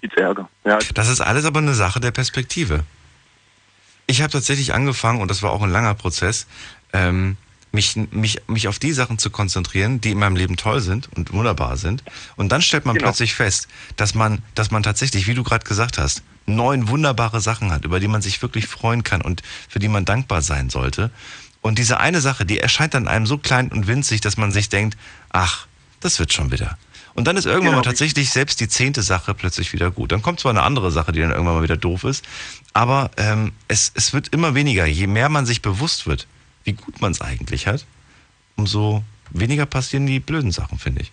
[0.00, 0.48] gibt's Ärger.
[0.64, 2.84] Ja, Das ist alles aber eine Sache der Perspektive.
[4.06, 6.46] Ich habe tatsächlich angefangen, und das war auch ein langer Prozess,
[6.92, 7.36] ähm,
[7.72, 11.32] mich, mich, mich auf die Sachen zu konzentrieren, die in meinem Leben toll sind und
[11.34, 12.02] wunderbar sind.
[12.36, 13.08] Und dann stellt man Genau.
[13.08, 17.70] plötzlich fest, dass man, dass man tatsächlich, wie du gerade gesagt hast, neun wunderbare Sachen
[17.70, 21.10] hat, über die man sich wirklich freuen kann und für die man dankbar sein sollte.
[21.60, 24.70] Und diese eine Sache, die erscheint dann einem so klein und winzig, dass man sich
[24.70, 24.96] denkt,
[25.28, 25.66] ach,
[26.00, 26.78] das wird schon wieder.
[27.18, 27.76] Und dann ist irgendwann Genau.
[27.78, 30.12] mal tatsächlich selbst die zehnte Sache plötzlich wieder gut.
[30.12, 32.24] Dann kommt zwar eine andere Sache, die dann irgendwann mal wieder doof ist,
[32.74, 34.86] aber ähm, es, es wird immer weniger.
[34.86, 36.28] Je mehr man sich bewusst wird,
[36.64, 37.84] wie gut man es eigentlich hat,
[38.56, 41.12] umso weniger passieren die blöden Sachen, finde ich.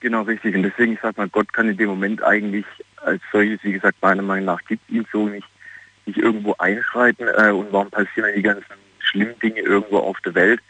[0.00, 0.54] genau richtig.
[0.54, 2.66] Und deswegen, ich sag mal, Gott kann in dem Moment eigentlich
[3.04, 5.46] als solches, wie gesagt, meiner Meinung nach gibt es ihn so nicht,
[6.06, 7.26] nicht irgendwo einschreiten.
[7.28, 8.64] Äh, und warum passieren die ganzen
[9.00, 10.60] schlimmen Dinge irgendwo auf der Welt?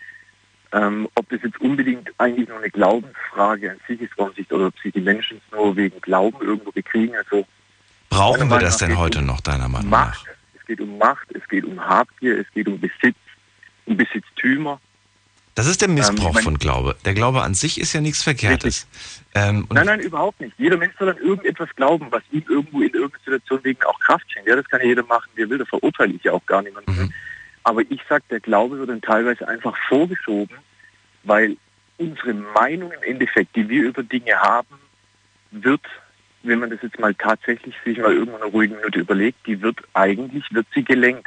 [0.72, 4.66] Ähm, ob das jetzt unbedingt eigentlich nur eine Glaubensfrage an sich ist, warum sich, oder
[4.66, 7.14] ob sich die Menschen nur wegen Glauben irgendwo bekriegen.
[7.16, 7.46] Also
[8.11, 10.35] Brauchen wir das denn heute geht's noch, deiner Meinung Macht, nach?
[10.61, 13.16] es geht um Macht, es geht um Habgier, es geht um Besitz,
[13.87, 14.78] um Besitztümer.
[15.54, 16.96] Das ist der Missbrauch Ähm, von Glaube.
[17.04, 18.87] Der Glaube an sich ist ja nichts Verkehrtes.
[19.35, 20.54] Ähm, Nein, nein, überhaupt nicht.
[20.57, 24.31] Jeder Mensch soll an irgendetwas glauben, was ihm irgendwo in irgendeiner Situation wegen auch Kraft
[24.31, 24.48] schenkt.
[24.48, 25.59] Ja, das kann ja jeder machen, wie er will.
[25.59, 26.92] Da verurteile ich ja auch gar niemanden.
[26.92, 27.12] Mhm.
[27.68, 30.57] Aber ich sag, der Glaube wird dann teilweise einfach vorgeschoben,
[31.24, 31.59] weil
[31.98, 34.78] unsere Meinung im Endeffekt, die wir über Dinge haben,
[35.50, 35.83] wird,
[36.42, 39.61] wenn man das jetzt mal tatsächlich sich mal irgendwo in einer ruhigen Minute überlegt, die
[39.61, 41.26] wird eigentlich, wird sie gelenkt.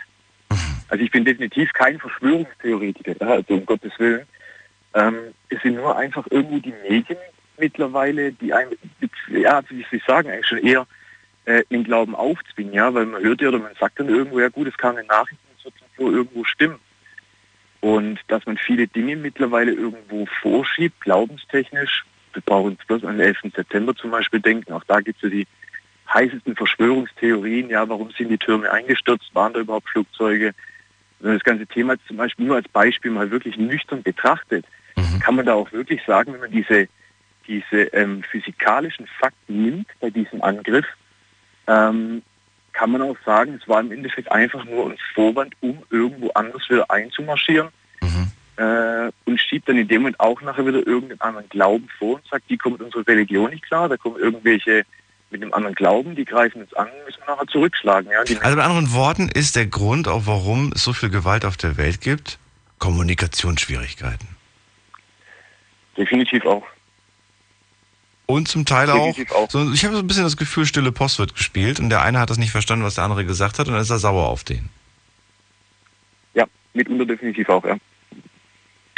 [0.88, 4.26] Also ich bin definitiv kein Verschwörungstheoretiker, also um Gottes Willen.
[4.96, 7.20] Ähm, es sind nur einfach irgendwo die Medien
[7.60, 8.72] mittlerweile, die einem,
[9.28, 10.88] ja, wie soll ich sagen, eigentlich schon eher
[11.46, 14.50] äh, den Glauben aufzwingen, ja, weil man hört ja oder man sagt dann irgendwo, ja
[14.50, 15.40] gut, es kam eine Nachricht,
[16.02, 16.80] so irgendwo stimmen.
[17.80, 23.28] Und dass man viele Dinge mittlerweile irgendwo vorschiebt, glaubenstechnisch, wir brauchen uns bloß an den
[23.28, 23.54] 11.
[23.56, 25.48] September zum Beispiel denken, auch da gibt es ja die
[26.14, 30.54] heißesten Verschwörungstheorien, ja, warum sind die Türme eingestürzt, waren da überhaupt Flugzeuge?
[31.20, 34.66] Wenn man das ganze Thema zum Beispiel nur als Beispiel mal wirklich nüchtern betrachtet,
[35.22, 36.88] kann man da auch wirklich sagen, wenn man diese,
[37.48, 40.86] diese ähm, physikalischen Fakten nimmt bei diesem Angriff,
[41.68, 42.22] ähm,
[42.74, 46.70] kann man auch sagen, es war im Endeffekt einfach nur ein Vorwand, um irgendwo anders
[46.70, 47.70] wieder einzumarschieren
[48.62, 52.28] äh, und schiebt dann in dem Moment auch nachher wieder irgendeinen anderen Glauben vor und
[52.28, 54.84] sagt, die kommt mit unserer Religion nicht klar, da kommen irgendwelche
[55.32, 58.12] mit einem anderen Glauben, die greifen uns an, müssen wir nachher zurückschlagen.
[58.12, 58.20] Ja?
[58.20, 61.78] Also mit anderen Worten ist der Grund auch, warum es so viel Gewalt auf der
[61.78, 62.38] Welt gibt,
[62.80, 64.28] Kommunikationsschwierigkeiten.
[65.98, 66.64] definitiv auch.
[68.32, 69.50] Und zum Teil auch, auch.
[69.50, 72.20] so, ich habe so ein bisschen das Gefühl, stille Post wird gespielt und der eine
[72.20, 74.44] hat das nicht verstanden, was der andere gesagt hat und dann ist er sauer auf
[74.44, 74.70] den.
[76.34, 77.76] Ja, mitunter definitiv auch, ja.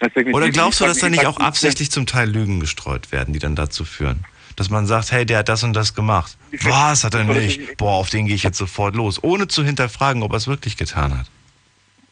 [0.02, 3.39] Definitiv- Oder glaubst du, dass da nicht auch absichtlich zum Teil Lügen gestreut werden, die
[3.39, 4.26] dann dazu führen?
[4.56, 6.38] Dass man sagt, hey, der hat das und das gemacht.
[6.62, 7.78] Was hat er nicht?
[7.78, 10.78] Boah, auf den gehe ich jetzt sofort los, ohne zu hinterfragen, ob er es wirklich
[10.78, 11.26] getan hat.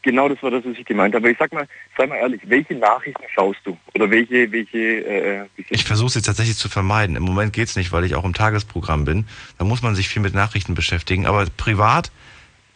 [0.04, 1.30] Genau das war das, was ich gemeint habe.
[1.30, 3.78] Ich sag mal, sei mal ehrlich, welche Nachrichten schaust du?
[3.94, 7.16] Oder welche, welche, äh, wie Ich versuche es jetzt tatsächlich zu vermeiden.
[7.16, 9.28] Im Moment geht's nicht, weil ich auch im Tagesprogramm bin.
[9.60, 11.28] Da muss man sich viel mit Nachrichten beschäftigen.
[11.28, 12.12] Aber privat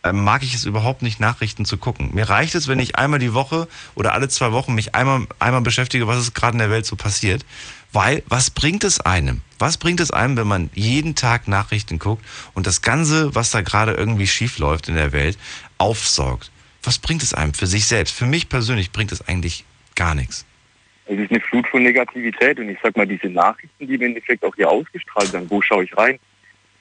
[0.03, 2.11] äh, mag ich es überhaupt nicht, Nachrichten zu gucken.
[2.13, 5.61] Mir reicht es, wenn ich einmal die Woche oder alle zwei Wochen mich einmal, einmal
[5.61, 7.43] beschäftige, was ist gerade in der Welt so passiert.
[7.91, 9.41] Weil, was bringt es einem?
[9.57, 13.61] Was bringt es einem, wenn man jeden Tag Nachrichten guckt und das Ganze, was da
[13.61, 15.39] gerade irgendwie schief läuft in der Welt,
[15.79, 16.51] aufsaugt?
[16.85, 18.15] Was bringt es einem für sich selbst?
[18.15, 20.45] Für mich persönlich bringt es eigentlich gar nichts.
[21.07, 24.43] Es ist eine Flut von Negativität und ich sag mal, diese Nachrichten, die im Endeffekt
[24.43, 26.19] auch hier ausgestrahlt werden, wo schaue ich rein?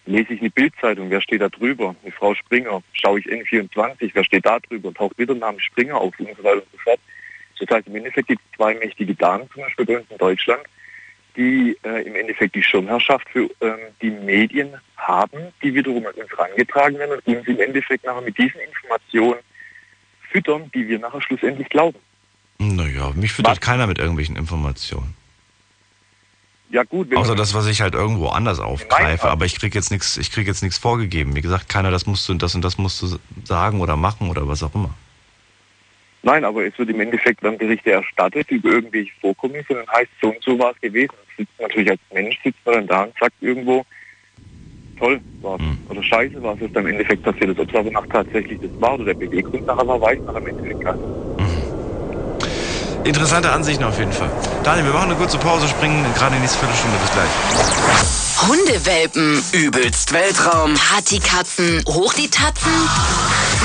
[0.07, 1.97] Lese ich eine Bildzeitung, wer steht da drüber?
[2.03, 2.83] Eine Frau Springer.
[2.93, 4.93] Schaue ich N24, wer steht da drüber?
[4.93, 7.01] Taucht wieder Name Springer auf und so weiter und so fort.
[7.59, 10.63] Das heißt, im Endeffekt gibt es zwei mächtige Damen, zum Beispiel bei uns in Deutschland,
[11.37, 16.31] die äh, im Endeffekt die Schirmherrschaft für ähm, die Medien haben, die wiederum an uns
[16.31, 19.39] herangetragen werden und uns im Endeffekt nachher mit diesen Informationen
[20.35, 21.99] füttern, die wir nachher schlussendlich glauben.
[22.59, 23.61] Naja, mich füttert Was?
[23.61, 25.15] keiner mit irgendwelchen Informationen.
[26.71, 29.29] Ja gut, wenn Außer das, was ich halt irgendwo anders aufgreife.
[29.29, 31.37] Aber ich krieg jetzt nichts, ich krieg jetzt nichts vorgegeben.
[31.37, 34.29] Wie gesagt, keiner, das musst du und das und das musst du sagen oder machen
[34.29, 34.93] oder was auch immer.
[36.23, 40.11] Nein, aber es wird im Endeffekt dann Berichte erstattet über irgendwelche Vorkommnisse und dann heißt
[40.21, 41.13] so und so war es gewesen.
[41.37, 43.85] Sitzt natürlich als Mensch, sitzt man dann da und sagt irgendwo,
[44.99, 45.79] toll war's Hm.
[45.89, 47.61] oder scheiße war es, was da im Endeffekt passiert ist.
[47.61, 50.47] Ob es aber nach tatsächlich das war oder der Beweggrund nachher war, weiß man am
[50.47, 51.05] Endeffekt gar nicht.
[53.05, 54.31] Interessante Ansichten auf jeden Fall.
[54.63, 56.97] Daniel, wir machen eine kurze Pause, springen gerade in die nächste Viertelstunde.
[57.03, 58.49] Bis gleich.
[58.49, 60.73] Hundewelpen, Übelst Weltraum.
[60.75, 62.73] Partykatzen, hoch die Tatzen.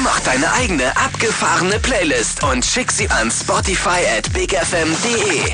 [0.03, 5.53] Mach deine eigene abgefahrene Playlist und schick sie an Spotify at bigfm.de.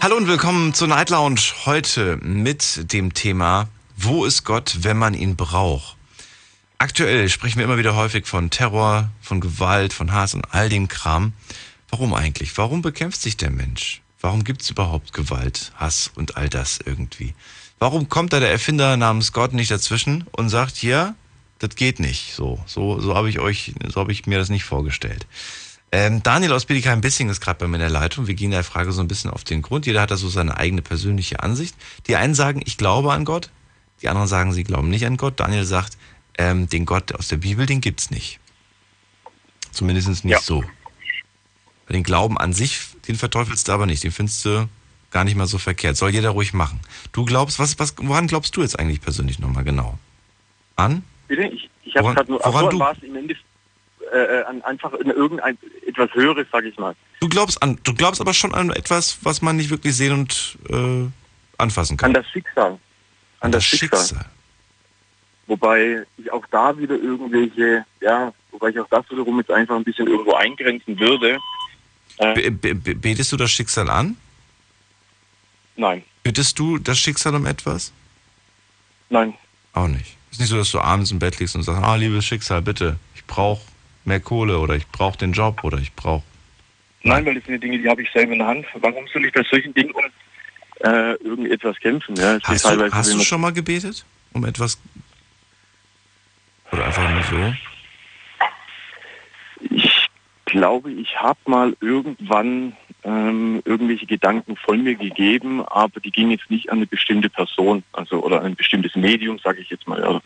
[0.00, 5.14] Hallo und willkommen zur Night Lounge heute mit dem Thema Wo ist Gott, wenn man
[5.14, 5.96] ihn braucht?
[6.78, 10.86] Aktuell sprechen wir immer wieder häufig von Terror, von Gewalt, von Hass und all dem
[10.86, 11.32] Kram.
[11.90, 12.56] Warum eigentlich?
[12.56, 14.00] Warum bekämpft sich der Mensch?
[14.20, 17.34] Warum gibt es überhaupt Gewalt, Hass und all das irgendwie?
[17.78, 21.14] Warum kommt da der Erfinder namens Gott nicht dazwischen und sagt, ja,
[21.58, 22.34] das geht nicht.
[22.34, 25.26] So, so, so habe ich euch, so habe ich mir das nicht vorgestellt.
[25.90, 28.26] Ähm, Daniel aus Bietigheim-Bissing ist gerade bei mir in der Leitung.
[28.26, 29.86] Wir gehen der Frage so ein bisschen auf den Grund.
[29.86, 31.74] Jeder hat da so seine eigene persönliche Ansicht.
[32.06, 33.50] Die einen sagen, ich glaube an Gott.
[34.02, 35.40] Die anderen sagen, sie glauben nicht an Gott.
[35.40, 35.96] Daniel sagt,
[36.36, 38.38] ähm, den Gott aus der Bibel, den gibt's nicht.
[39.72, 40.40] Zumindest nicht Ja.
[40.40, 40.62] so.
[41.88, 44.04] Den Glauben an sich, Den verteufelst du aber nicht.
[44.04, 44.68] Den findest du
[45.10, 45.96] gar nicht mal so verkehrt.
[45.96, 46.80] Soll jeder ruhig machen.
[47.12, 49.98] Du glaubst, was, was, woran glaubst du jetzt eigentlich persönlich nochmal genau?
[50.76, 51.02] An?
[51.26, 51.44] Bitte?
[51.44, 53.47] Ich, ich habe gerade nur woran du, war es im Endeffekt
[54.12, 56.94] äh, an einfach in irgendein etwas Höheres, sag ich mal.
[57.20, 60.58] Du glaubst an, du glaubst aber schon an etwas, was man nicht wirklich sehen und
[60.70, 61.08] äh,
[61.58, 62.08] anfassen kann.
[62.08, 62.72] An das Schicksal.
[62.72, 62.78] An,
[63.40, 64.00] an das, das Schicksal.
[64.00, 64.24] Schicksal.
[65.46, 69.84] Wobei ich auch da wieder irgendwelche, ja, wobei ich auch das wiederum jetzt einfach ein
[69.84, 71.38] bisschen irgendwo eingrenzen würde.
[72.18, 74.16] Äh, betest du das Schicksal an?
[75.76, 76.02] Nein.
[76.22, 77.92] Bittest du das Schicksal um etwas?
[79.08, 79.34] Nein.
[79.72, 80.16] Auch nicht.
[80.30, 82.96] Ist nicht so, dass du abends im Bett liegst und sagst, ah, liebes Schicksal, bitte,
[83.14, 83.62] ich brauche
[84.08, 86.24] mehr Kohle oder ich brauche den Job oder ich brauche.
[87.02, 88.66] Nein, weil das sind die Dinge, die habe ich selber in der Hand.
[88.74, 90.02] Warum soll ich bei solchen Dingen um
[90.80, 92.16] äh, irgendetwas kämpfen?
[92.16, 94.04] Ja, hast du, hast du schon mal gebetet?
[94.32, 94.78] Um etwas.
[96.72, 97.54] Oder einfach nur so?
[99.70, 100.08] Ich
[100.44, 106.50] glaube, ich habe mal irgendwann ähm, irgendwelche Gedanken von mir gegeben, aber die gingen jetzt
[106.50, 110.22] nicht an eine bestimmte Person, also oder ein bestimmtes Medium, sage ich jetzt mal, oder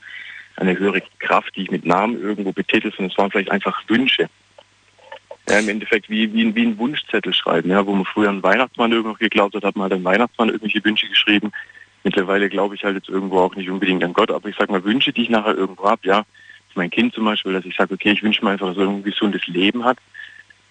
[0.57, 4.29] eine höhere Kraft, die ich mit Namen irgendwo betitel, sondern es waren vielleicht einfach Wünsche.
[5.49, 8.93] Ja, im Endeffekt wie, wie, wie ein Wunschzettel schreiben, ja, wo man früher einen Weihnachtsmann
[8.93, 11.51] irgendwo geglaubt hat, hat man halt einen Weihnachtsmann irgendwelche Wünsche geschrieben.
[12.05, 14.85] Mittlerweile glaube ich halt jetzt irgendwo auch nicht unbedingt an Gott, aber ich sag mal
[14.85, 16.25] Wünsche, die ich nachher irgendwo habe, ja,
[16.75, 19.03] mein Kind zum Beispiel, dass ich sage, okay, ich wünsche mir einfach, dass er ein
[19.03, 19.99] gesundes Leben hat.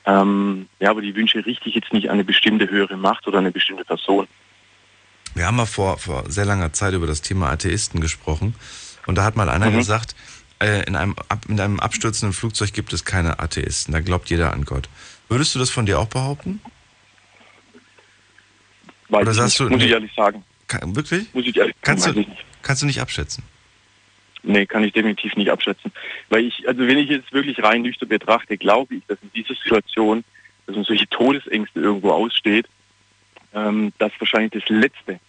[0.06, 3.38] Ähm, ja, aber die Wünsche richte ich jetzt nicht an eine bestimmte höhere Macht oder
[3.38, 4.28] eine bestimmte Person.
[5.36, 8.56] Wir haben mal vor, vor sehr langer Zeit über das Thema Atheisten gesprochen.
[9.06, 9.78] Und da hat mal einer mhm.
[9.78, 10.16] gesagt,
[10.62, 11.16] äh, in, einem,
[11.48, 13.94] in einem abstürzenden Flugzeug gibt es keine Atheisten.
[13.94, 14.90] Da glaubt jeder an Gott.
[15.28, 16.62] Würdest du das von dir auch behaupten?
[19.10, 20.44] Weiß Oder sagst nicht, du, muss nee, ich ehrlich sagen.
[20.68, 21.34] Kann, wirklich?
[21.34, 23.44] Muss ich ehrlich kannst sagen, du, kannst du nicht abschätzen?
[24.44, 25.92] Nee, kann ich definitiv nicht abschätzen.
[26.30, 29.54] Weil ich, also wenn ich jetzt wirklich rein nüchtern betrachte, glaube ich, dass in dieser
[29.56, 30.24] Situation,
[30.66, 32.68] dass man solche Todesängste irgendwo aussteht,
[33.54, 35.20] ähm, das wahrscheinlich das Letzte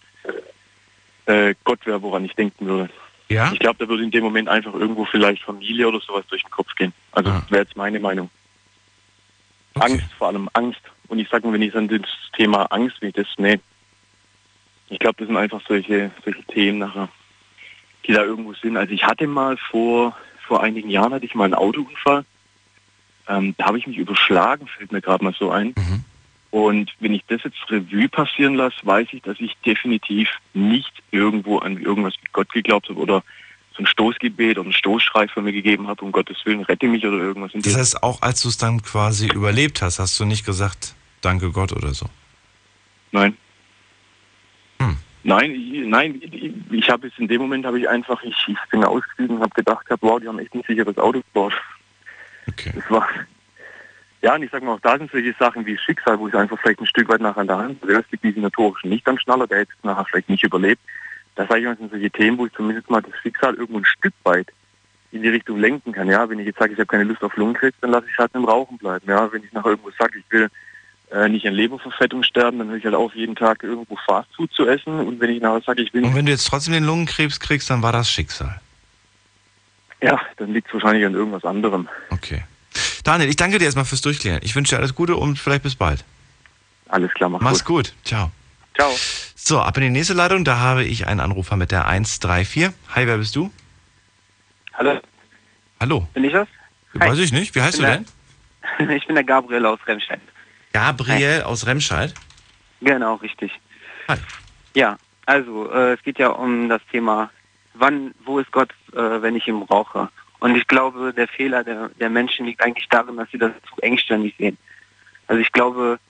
[1.26, 2.90] äh, Gott wäre, woran ich denken würde.
[3.32, 3.50] Ja?
[3.52, 6.50] Ich glaube, da würde in dem Moment einfach irgendwo vielleicht Familie oder sowas durch den
[6.50, 6.92] Kopf gehen.
[7.12, 7.42] Also ah.
[7.50, 8.30] wäre jetzt meine Meinung.
[9.74, 9.92] Okay.
[9.92, 10.80] Angst, vor allem Angst.
[11.08, 12.00] Und ich sage mal, wenn ich an das
[12.36, 13.58] Thema Angst, wie das, nee.
[14.88, 17.08] Ich glaube, das sind einfach solche, solche Themen nachher
[18.06, 18.76] die da irgendwo sind.
[18.76, 20.16] Also ich hatte mal vor,
[20.46, 22.24] vor einigen Jahren hatte ich mal einen Autounfall.
[23.28, 25.68] Ähm, da habe ich mich überschlagen, fällt mir gerade mal so ein.
[25.68, 26.04] Mhm.
[26.52, 31.58] Und wenn ich das jetzt Revue passieren lasse, weiß ich, dass ich definitiv nicht irgendwo
[31.58, 33.24] an irgendwas mit Gott geglaubt habe oder
[33.74, 37.04] so ein Stoßgebet oder ein Stoßschrei von mir gegeben habe, um Gottes Willen, rette mich
[37.04, 37.52] oder irgendwas.
[37.54, 41.50] das heißt, auch als du es dann quasi überlebt hast, hast du nicht gesagt, danke
[41.50, 42.06] Gott oder so?
[43.12, 43.36] Nein.
[45.24, 48.56] Nein, ich, nein, ich, ich habe es in dem Moment habe ich einfach, ich, ich
[48.70, 51.52] bin ausgestiegen und habe gedacht, hab, wow, die haben echt ein sicheres Auto gebaut.
[52.48, 52.72] Okay.
[52.74, 53.06] Das war,
[54.22, 56.58] ja, und ich sage mal, auch da sind solche Sachen wie Schicksal, wo ich einfach
[56.60, 59.18] vielleicht ein Stück weit nachher an der Hand, also es gibt diesen notorischen nicht am
[59.18, 60.80] Schnaller, der hätte es nachher vielleicht nicht überlebt.
[61.34, 63.84] Das sage ich mal, sind solche Themen, wo ich zumindest mal das Schicksal irgendwo ein
[63.84, 64.52] Stück weit
[65.10, 66.08] in die Richtung lenken kann.
[66.08, 68.34] Ja, wenn ich jetzt sage, ich habe keine Lust auf Lungenkrebs, dann lasse ich halt
[68.34, 69.04] dem Rauchen bleiben.
[69.08, 70.48] Ja, wenn ich nachher irgendwo sage, ich will
[71.10, 74.66] äh, nicht an Leberverfettung sterben, dann höre ich halt auf, jeden Tag irgendwo Fastfood zu
[74.68, 75.00] essen.
[75.00, 76.04] Und wenn ich nachher sage, ich will...
[76.04, 78.60] Und wenn du jetzt trotzdem den Lungenkrebs kriegst, dann war das Schicksal?
[80.00, 81.88] Ja, dann liegt es wahrscheinlich an irgendwas anderem.
[82.10, 82.42] Okay.
[83.04, 84.40] Daniel, ich danke dir erstmal fürs Durchklären.
[84.42, 86.04] Ich wünsche dir alles Gute und vielleicht bis bald.
[86.88, 87.86] Alles klar, mach Mach's gut.
[87.86, 87.94] gut.
[88.04, 88.30] Ciao.
[88.74, 88.90] Ciao.
[89.34, 90.44] So, ab in die nächste Leitung.
[90.44, 92.70] Da habe ich einen Anrufer mit der 134.
[92.94, 93.50] Hi, wer bist du?
[94.74, 95.00] Hallo.
[95.80, 96.08] Hallo.
[96.14, 96.48] Bin ich das?
[96.94, 97.24] Weiß Hi.
[97.24, 97.54] ich nicht.
[97.54, 98.06] Wie heißt du denn?
[98.90, 100.20] ich bin der Gabriel aus Remscheid.
[100.72, 101.42] Gabriel Hi.
[101.42, 102.14] aus Remscheid?
[102.80, 103.50] Genau, richtig.
[104.08, 104.18] Hi.
[104.74, 107.30] Ja, also äh, es geht ja um das Thema,
[107.74, 110.08] wann, wo ist Gott, äh, wenn ich ihn brauche?
[110.42, 113.80] Und ich glaube, der Fehler der, der Menschen liegt eigentlich darin, dass sie das zu
[113.80, 114.58] engständig sehen.
[115.28, 116.00] Also ich glaube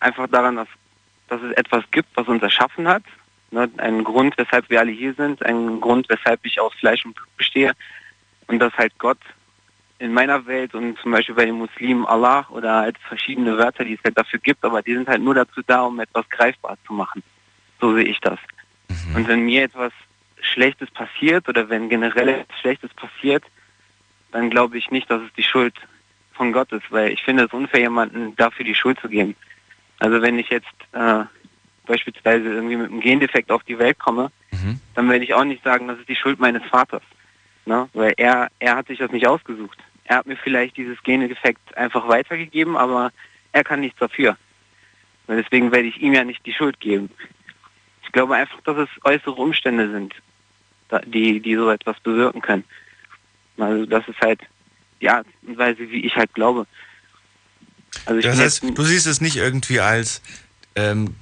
[0.00, 0.68] einfach daran, dass,
[1.28, 3.02] dass es etwas gibt, was uns erschaffen hat.
[3.50, 3.70] Ne?
[3.76, 7.36] Einen Grund, weshalb wir alle hier sind, einen Grund, weshalb ich aus Fleisch und Blut
[7.36, 7.72] bestehe.
[8.46, 9.18] Und dass halt Gott
[9.98, 13.96] in meiner Welt und zum Beispiel bei den Muslimen Allah oder halt verschiedene Wörter, die
[13.96, 16.94] es halt dafür gibt, aber die sind halt nur dazu da, um etwas greifbar zu
[16.94, 17.22] machen.
[17.82, 18.38] So sehe ich das.
[18.88, 19.14] Mhm.
[19.16, 19.92] Und wenn mir etwas
[20.40, 23.44] Schlechtes passiert oder wenn generell etwas Schlechtes passiert,
[24.34, 25.74] dann glaube ich nicht, dass es die Schuld
[26.32, 29.36] von Gott ist, weil ich finde es unfair, jemanden dafür die Schuld zu geben.
[30.00, 31.22] Also wenn ich jetzt äh,
[31.86, 34.80] beispielsweise irgendwie mit einem Gendefekt auf die Welt komme, mhm.
[34.96, 37.04] dann werde ich auch nicht sagen, das ist die Schuld meines Vaters.
[37.64, 37.88] Ne?
[37.92, 39.78] Weil er, er hat sich das nicht ausgesucht.
[40.02, 43.12] Er hat mir vielleicht dieses Genedefekt einfach weitergegeben, aber
[43.52, 44.36] er kann nichts dafür.
[45.28, 47.08] Und deswegen werde ich ihm ja nicht die Schuld geben.
[48.02, 50.12] Ich glaube einfach, dass es äußere Umstände sind,
[51.06, 52.64] die, die so etwas bewirken können.
[53.58, 54.40] Also das ist halt
[55.00, 56.66] die Art und Weise, wie ich halt glaube.
[58.06, 60.20] Also Das heißt, du siehst es nicht irgendwie als,
[60.74, 61.14] ähm,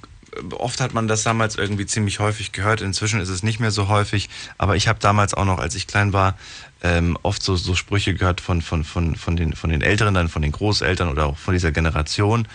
[0.51, 3.87] oft hat man das damals irgendwie ziemlich häufig gehört, inzwischen ist es nicht mehr so
[3.87, 6.37] häufig, aber ich habe damals auch noch, als ich klein war,
[6.81, 10.29] ähm, oft so, so Sprüche gehört von, von, von, von, den, von den Älteren, dann
[10.29, 12.47] von den Großeltern oder auch von dieser Generation,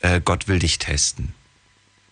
[0.00, 1.34] äh, Gott will dich testen.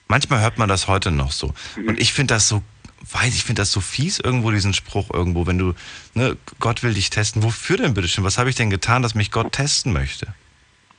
[0.09, 1.55] Manchmal hört man das heute noch so.
[1.77, 2.63] Und ich finde das so,
[3.11, 5.75] weiß ich, finde das so fies irgendwo, diesen Spruch irgendwo, wenn du,
[6.15, 7.43] ne, Gott will dich testen.
[7.43, 8.25] Wofür denn bitteschön?
[8.25, 10.29] Was habe ich denn getan, dass mich Gott testen möchte?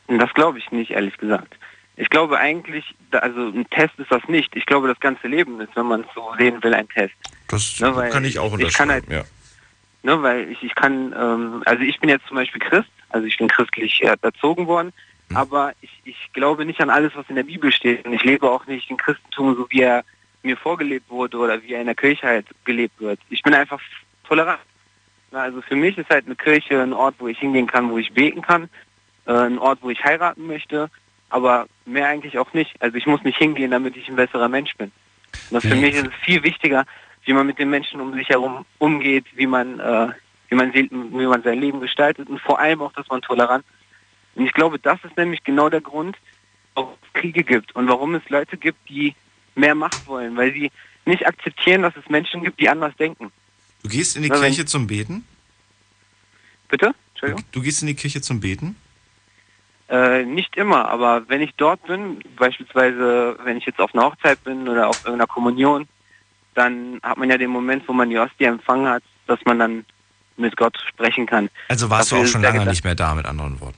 [0.08, 1.56] das glaube ich nicht, ehrlich gesagt.
[1.96, 4.56] Ich glaube eigentlich, also ein Test ist das nicht.
[4.56, 7.14] Ich glaube, das ganze Leben ist, wenn man es so sehen will, ein Test.
[7.48, 9.24] Das Ne, weil kann ich auch ich kann unterschreiben, ja.
[10.04, 13.38] Ne, weil ich, ich kann, ähm, also ich bin jetzt zum Beispiel Christ, also ich
[13.38, 14.92] bin christlich äh, erzogen worden,
[15.30, 15.38] Mhm.
[15.38, 18.06] aber ich, ich glaube nicht an alles, was in der Bibel steht.
[18.06, 20.04] Und ich lebe auch nicht den Christentum, so wie er
[20.44, 23.20] mir vorgelebt wurde oder wie er in der Kirche halt gelebt wird.
[23.30, 23.80] Ich bin einfach
[24.28, 24.60] tolerant.
[25.32, 28.14] Also für mich ist halt eine Kirche ein Ort, wo ich hingehen kann, wo ich
[28.14, 28.70] beten kann,
[29.26, 30.90] äh, ein Ort, wo ich heiraten möchte,
[31.30, 32.80] aber mehr eigentlich auch nicht.
[32.82, 34.92] Also ich muss nicht hingehen, damit ich ein besserer Mensch bin.
[35.50, 36.86] Und für Wie- mich ist es viel wichtiger,
[37.26, 40.10] wie man mit den Menschen um sich herum umgeht, wie man, äh,
[40.50, 43.64] wie man, sieht, wie man sein Leben gestaltet und vor allem auch, dass man tolerant
[43.66, 44.38] ist.
[44.38, 46.18] Und ich glaube, das ist nämlich genau der Grund,
[46.76, 49.16] warum es Kriege gibt und warum es Leute gibt, die
[49.56, 50.72] mehr Macht wollen, weil sie
[51.06, 53.32] nicht akzeptieren, dass es Menschen gibt, die anders denken.
[53.84, 55.26] Du gehst in die wenn- Kirche zum Beten?
[56.70, 56.88] Bitte?
[56.88, 57.44] Du, Entschuldigung?
[57.52, 58.76] du gehst in die Kirche zum Beten?
[59.90, 64.44] Äh, nicht immer, aber wenn ich dort bin, beispielsweise wenn ich jetzt auf einer Hochzeit
[64.44, 65.88] bin oder auf irgendeiner Kommunion,
[66.56, 69.86] dann hat man ja den Moment, wo man die Hostie empfangen hat, dass man dann
[70.38, 71.50] mit Gott sprechen kann.
[71.68, 73.78] Also warst Dafür du auch schon lange nicht mehr da, mit anderen Worten.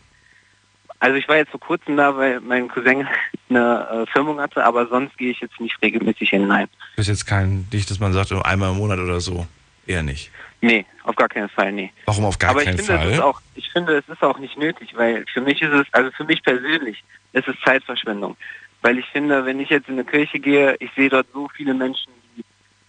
[1.00, 3.08] Also ich war jetzt vor kurzem da, weil mein Cousin
[3.50, 6.48] eine äh, Firmung hatte, aber sonst gehe ich jetzt nicht regelmäßig hin.
[6.48, 6.68] Nein.
[6.68, 9.46] Du bist jetzt kein, nicht, dass man sagt, oh, einmal im Monat oder so.
[9.88, 10.32] Eher nicht.
[10.62, 11.92] Nee, auf gar keinen Fall, nee.
[12.06, 13.22] Warum auf gar aber keinen finde, Fall?
[13.22, 16.24] auch, ich finde, es ist auch nicht nötig, weil für mich ist es, also für
[16.24, 18.36] mich persönlich, ist es Zeitverschwendung.
[18.82, 21.74] Weil ich finde, wenn ich jetzt in eine Kirche gehe, ich sehe dort so viele
[21.74, 22.44] Menschen, die,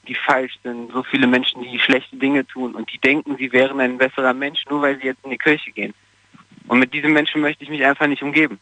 [0.08, 3.80] die falsch sind, so viele Menschen, die schlechte Dinge tun und die denken, sie wären
[3.80, 5.92] ein besserer Mensch, nur weil sie jetzt in die Kirche gehen.
[6.66, 8.58] Und mit diesen Menschen möchte ich mich einfach nicht umgeben.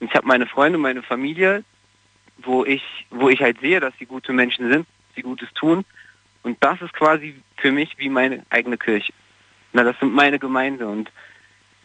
[0.00, 1.64] Und ich habe meine Freunde, meine Familie,
[2.38, 5.84] wo ich, wo ich halt sehe, dass sie gute Menschen sind, sie Gutes tun.
[6.42, 9.12] Und das ist quasi für mich wie meine eigene Kirche.
[9.72, 11.10] Na, das sind meine Gemeinde und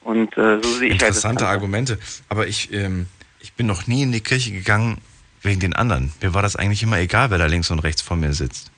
[0.01, 1.47] und äh, so sehe ich halt Interessante.
[1.47, 1.99] Argumente.
[2.29, 3.07] Aber ich, ähm,
[3.41, 4.99] ich bin noch nie in die Kirche gegangen
[5.41, 6.13] wegen den anderen.
[6.21, 8.71] Mir war das eigentlich immer egal, wer da links und rechts vor mir sitzt.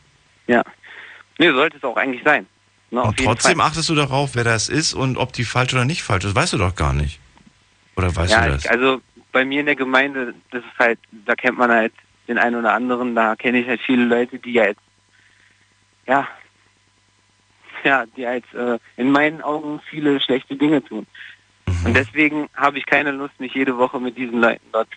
[0.47, 0.63] Ja.
[1.37, 2.47] Nee, sollte es auch eigentlich sein.
[2.91, 3.67] Na, und trotzdem Fall.
[3.67, 6.35] achtest du darauf, wer das ist und ob die falsch oder nicht falsch ist.
[6.35, 7.19] Weißt du doch gar nicht.
[7.95, 8.65] Oder weißt ja, du das?
[8.65, 11.93] ich, also bei mir in der Gemeinde, das ist halt, da kennt man halt
[12.27, 14.77] den einen oder anderen, da kenne ich halt viele Leute, die halt,
[16.07, 16.27] ja,
[17.83, 21.05] ja, die halt äh, in meinen Augen viele schlechte Dinge tun.
[21.67, 21.85] Mhm.
[21.85, 24.89] Und deswegen habe ich keine Lust, mich jede Woche mit diesen Leuten dort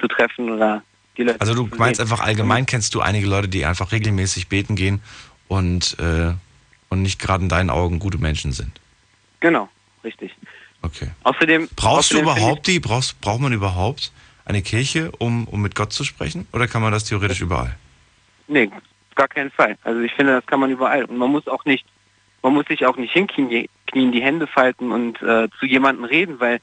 [0.00, 0.82] zu treffen oder
[1.16, 4.76] die Leute Also du meinst einfach allgemein kennst du einige Leute, die einfach regelmäßig beten
[4.76, 5.00] gehen
[5.48, 6.34] und, äh,
[6.88, 8.72] und nicht gerade in deinen Augen gute Menschen sind.
[9.40, 9.68] Genau,
[10.04, 10.34] richtig.
[10.82, 11.08] Okay.
[11.24, 14.12] Außerdem Brauchst du außerdem finde überhaupt die, brauchst, braucht man überhaupt
[14.44, 16.46] eine Kirche, um, um mit Gott zu sprechen?
[16.52, 17.76] Oder kann man das theoretisch überall?
[18.46, 18.70] Nee,
[19.14, 19.76] gar keinen Fall.
[19.84, 21.04] Also ich finde, das kann man überall.
[21.04, 21.84] Und man muss auch nicht,
[22.42, 26.04] man muss sich auch nicht hinknien, die- knien, die Hände falten und äh, zu jemandem
[26.04, 26.60] reden, weil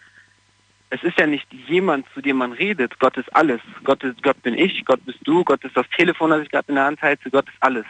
[0.91, 2.97] es ist ja nicht jemand, zu dem man redet.
[2.99, 3.59] Gott ist alles.
[3.83, 6.69] Gott, ist, Gott bin ich, Gott bist du, Gott ist das Telefon, das ich gerade
[6.69, 7.85] in der Hand halte, Gott ist alles.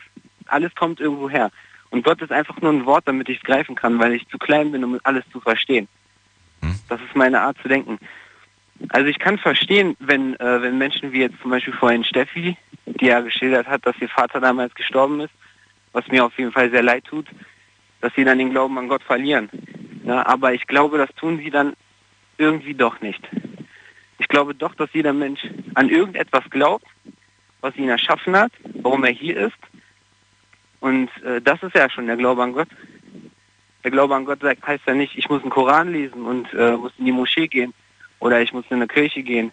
[0.48, 1.52] Alles kommt irgendwo her.
[1.90, 4.38] Und Gott ist einfach nur ein Wort, damit ich es greifen kann, weil ich zu
[4.38, 5.88] klein bin, um alles zu verstehen.
[6.62, 6.80] Hm.
[6.90, 8.00] Das ist meine Art zu denken.
[8.90, 13.06] Also ich kann verstehen, wenn, äh, wenn Menschen wie jetzt zum Beispiel vorhin Steffi, die
[13.06, 15.34] ja geschildert hat, dass ihr Vater damals gestorben ist,
[15.94, 17.28] was mir auf jeden Fall sehr leid tut,
[18.02, 19.50] dass sie dann den Glauben an Gott verlieren.
[20.04, 21.74] Ja, aber ich glaube, das tun sie dann
[22.38, 23.22] irgendwie doch nicht.
[24.20, 25.42] Ich glaube doch, dass jeder Mensch
[25.74, 26.86] an irgendetwas glaubt,
[27.62, 29.58] was ihn erschaffen hat, warum er hier ist.
[30.86, 32.68] Und äh, das ist ja schon der Glaube an Gott.
[33.84, 36.78] Der Glaube an Gott sagt, heißt ja nicht, ich muss einen Koran lesen und äh,
[36.78, 37.74] muss in die Moschee gehen
[38.20, 39.52] oder ich muss in eine Kirche gehen.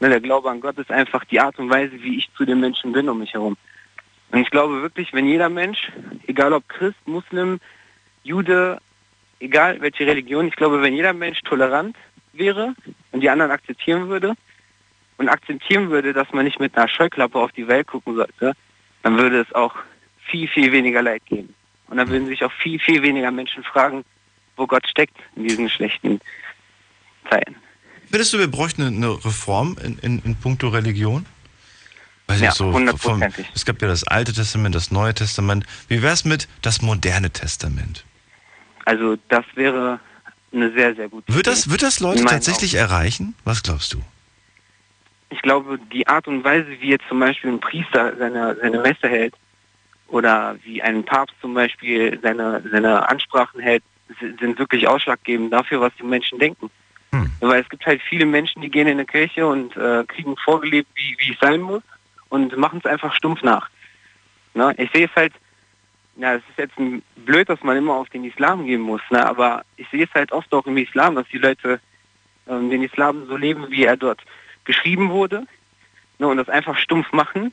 [0.00, 2.58] Ne, der Glaube an Gott ist einfach die Art und Weise, wie ich zu den
[2.58, 3.56] Menschen bin um mich herum.
[4.32, 5.92] Und ich glaube wirklich, wenn jeder Mensch,
[6.26, 7.60] egal ob Christ, Muslim,
[8.24, 8.78] Jude,
[9.38, 11.96] egal welche Religion, ich glaube, wenn jeder Mensch tolerant
[12.32, 12.74] wäre
[13.12, 14.34] und die anderen akzeptieren würde
[15.16, 18.54] und akzeptieren würde, dass man nicht mit einer Scheuklappe auf die Welt gucken sollte,
[19.04, 19.76] dann würde es auch
[20.30, 21.54] viel, viel weniger Leid geben.
[21.88, 24.04] Und dann würden sich auch viel, viel weniger Menschen fragen,
[24.56, 26.20] wo Gott steckt in diesen schlechten
[27.30, 27.56] Zeiten.
[28.10, 31.26] Findest du, wir bräuchten eine, Reform in, in, in puncto Religion?
[32.26, 33.46] Weiß Ja, so, hundertprozentig.
[33.54, 35.64] es gab ja das Alte Testament, das Neue Testament.
[35.88, 38.04] Wie wär's mit das moderne Testament?
[38.84, 40.00] Also das wäre
[40.52, 41.50] eine sehr, sehr gute Wird Idee.
[41.50, 43.34] das, wird das Leute tatsächlich erreichen?
[43.44, 44.02] Was glaubst du?
[45.30, 49.08] ich glaube, die Art und Weise, wie jetzt zum Beispiel ein Priester seine, seine Messe
[49.08, 49.34] hält
[50.08, 53.82] oder wie ein Papst zum Beispiel seine, seine Ansprachen hält,
[54.20, 56.70] si- sind wirklich ausschlaggebend dafür, was die Menschen denken.
[57.12, 57.30] Hm.
[57.40, 60.88] Weil es gibt halt viele Menschen, die gehen in eine Kirche und äh, kriegen vorgelebt,
[60.94, 61.82] wie, wie es sein muss
[62.28, 63.68] und machen es einfach stumpf nach.
[64.54, 64.74] Ne?
[64.78, 65.32] Ich sehe es halt,
[66.16, 69.24] ja, es ist jetzt ein, blöd, dass man immer auf den Islam gehen muss, ne?
[69.24, 71.80] aber ich sehe es halt oft auch im Islam, dass die Leute
[72.48, 74.22] ähm, den Islam so leben, wie er dort
[74.64, 75.46] geschrieben wurde
[76.18, 77.52] ne, und das einfach stumpf machen,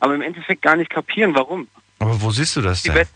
[0.00, 1.68] aber im Endeffekt gar nicht kapieren, warum.
[2.04, 2.94] Aber wo siehst du das denn?
[2.94, 3.14] best-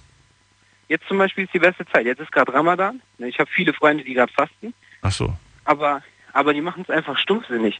[0.89, 2.07] Jetzt zum Beispiel ist die beste Zeit.
[2.07, 3.01] Jetzt ist gerade Ramadan.
[3.18, 4.72] ne, Ich habe viele Freunde, die gerade fasten,
[5.03, 5.34] Ach so.
[5.64, 7.78] aber, aber die machen es einfach stumpfsinnig.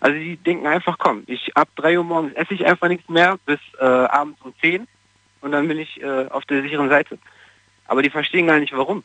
[0.00, 3.38] Also die denken einfach, komm, ich ab 3 Uhr morgens esse ich einfach nichts mehr
[3.46, 4.86] bis äh, abends um 10
[5.40, 7.18] und dann bin ich äh, auf der sicheren Seite.
[7.86, 9.02] Aber die verstehen gar nicht, warum.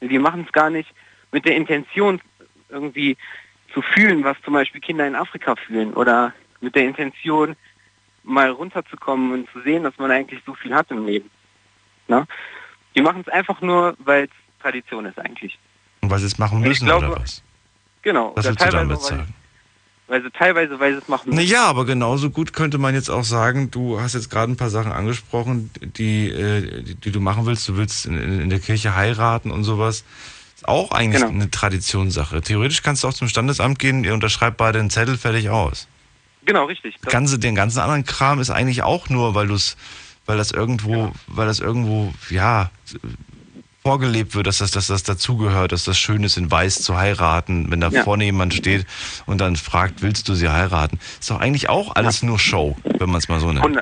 [0.00, 0.88] Die machen es gar nicht
[1.32, 2.20] mit der Intention,
[2.70, 3.16] irgendwie
[3.74, 7.54] zu fühlen, was zum Beispiel Kinder in Afrika fühlen oder mit der Intention,
[8.28, 11.30] mal runterzukommen und zu sehen, dass man eigentlich so viel hat im Leben.
[12.06, 12.26] Na?
[12.94, 14.30] Die machen es einfach nur, weil es
[14.62, 15.58] Tradition ist eigentlich.
[16.00, 17.42] Und weil sie es machen müssen glaube, oder was?
[18.02, 18.32] Genau.
[18.34, 19.34] Was willst du damit sagen?
[20.08, 21.36] weil sie teilweise, weil sie es machen müssen.
[21.38, 24.70] Naja, aber genauso gut könnte man jetzt auch sagen, du hast jetzt gerade ein paar
[24.70, 27.68] Sachen angesprochen, die, äh, die, die du machen willst.
[27.68, 30.04] Du willst in, in der Kirche heiraten und sowas.
[30.56, 31.34] Ist auch eigentlich Genau.
[31.34, 32.40] eine Traditionssache.
[32.40, 35.86] Theoretisch kannst du auch zum Standesamt gehen, ihr unterschreibt beide den Zettel, fertig aus.
[36.48, 36.98] Genau, richtig.
[37.02, 39.76] Ganze, den ganzen anderen Kram ist eigentlich auch nur, weil du es,
[40.24, 42.70] weil das irgendwo, weil das irgendwo, ja,
[43.82, 47.70] vorgelebt wird, dass das, dass das dazugehört, dass das schön ist, in Weiß zu heiraten,
[47.70, 48.02] wenn da Ja.
[48.02, 48.86] vorne jemand steht
[49.26, 50.98] und dann fragt, willst du sie heiraten?
[51.20, 53.66] Ist doch eigentlich auch alles nur Show, wenn man es mal so nennt.
[53.66, 53.80] Und,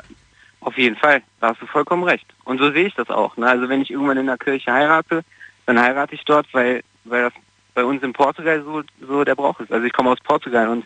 [0.60, 2.26] auf jeden Fall, da hast du vollkommen recht.
[2.42, 3.36] Und so sehe ich das auch.
[3.36, 3.48] Ne?
[3.48, 5.22] Also wenn ich irgendwann in der Kirche heirate,
[5.66, 7.32] dann heirate ich dort, weil, weil das
[7.74, 9.70] bei uns in Portugal so, so der Brauch ist.
[9.70, 10.84] Also ich komme aus Portugal und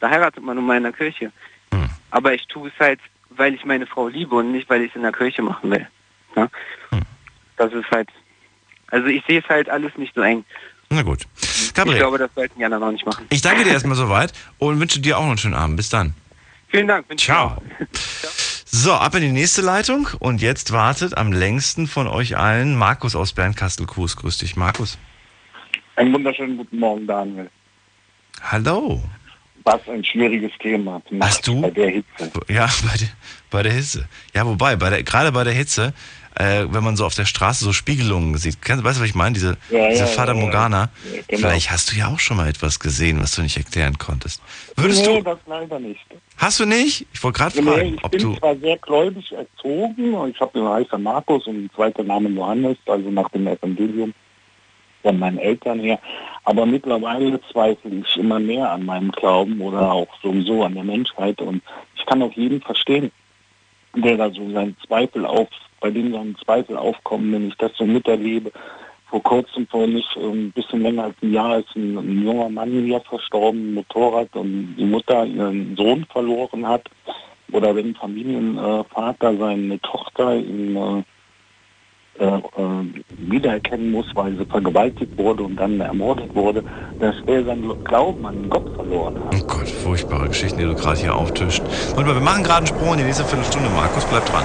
[0.00, 1.32] da heiratet man nun mal in der Kirche.
[1.72, 1.88] Hm.
[2.10, 4.96] Aber ich tue es halt, weil ich meine Frau liebe und nicht, weil ich es
[4.96, 5.86] in der Kirche machen will.
[6.36, 6.50] Ne?
[6.90, 7.02] Hm.
[7.56, 8.08] Das ist halt,
[8.88, 10.44] also ich sehe es halt alles nicht so eng.
[10.90, 11.26] Na gut.
[11.40, 13.26] Ich Gabriel, glaube, das sollten die anderen auch nicht machen.
[13.30, 15.76] ich danke dir erstmal soweit und wünsche dir auch noch einen schönen Abend.
[15.76, 16.14] Bis dann.
[16.68, 17.06] Vielen Dank.
[17.10, 17.48] ich Ciao.
[17.48, 17.62] auch.
[18.70, 23.16] So, ab in die nächste Leitung und jetzt wartet am längsten von euch allen Markus
[23.16, 24.16] aus Bernkastel-Kues.
[24.16, 24.98] Grüß dich, Markus.
[25.96, 27.50] Einen wunderschönen guten Morgen, Daniel.
[28.42, 29.02] Hallo.
[29.72, 31.02] Was ein schwieriges Thema.
[31.20, 31.60] Hast du?
[31.60, 32.30] Bei der Hitze.
[32.48, 33.08] Ja, bei der,
[33.50, 34.08] bei der Hitze.
[34.34, 35.92] Ja, wobei, bei der, gerade bei der Hitze,
[36.36, 39.14] äh, wenn man so auf der Straße so Spiegelungen sieht, kennst, weißt du, was ich
[39.14, 39.34] meine?
[39.34, 40.40] Diese, Ja, diese ja, Fata ja.
[40.40, 40.90] Morgana.
[41.12, 41.48] Ja, genau.
[41.48, 44.40] Vielleicht hast du ja auch schon mal etwas gesehen, was du nicht erklären konntest.
[44.76, 46.00] Würdest nee, du, das leider nicht.
[46.38, 47.06] hast du nicht?
[47.12, 50.40] Ich wollte gerade Nee, fragen, ich ob bin du, zwar sehr gläubig erzogen und ich
[50.40, 54.14] habe den heißen Markus und den zweiten Namen Johannes, also nach dem Evangelium
[55.02, 55.98] von meinen Eltern her.
[56.44, 61.40] Aber mittlerweile zweifle ich immer mehr an meinem Glauben oder auch sowieso an der Menschheit
[61.42, 61.62] und
[61.96, 63.10] ich kann auch jeden verstehen,
[63.94, 65.48] der da so seinen Zweifel auf,
[65.80, 68.52] bei dem seinen Zweifel aufkommen, wenn ich das so miterlebe.
[69.10, 72.50] Vor kurzem, vor nicht äh, ein bisschen länger als ein Jahr, ist ein, ein junger
[72.50, 76.88] Mann hier verstorben, Motorrad, und die Mutter ihren Sohn verloren hat.
[77.52, 81.04] Oder wenn ein Familienvater seine Tochter in,
[82.18, 86.62] äh, äh, wiedererkennen muss, weil sie vergewaltigt wurde und dann ermordet wurde,
[87.00, 89.34] dass er seinen Glauben an Gott verloren hat.
[89.34, 91.62] oh Gott, furchtbare Geschichten, die du gerade hier auftischt.
[91.96, 93.68] Und wir machen gerade einen Sprung in die nächste Viertelstunde.
[93.70, 94.44] Markus, bleib dran.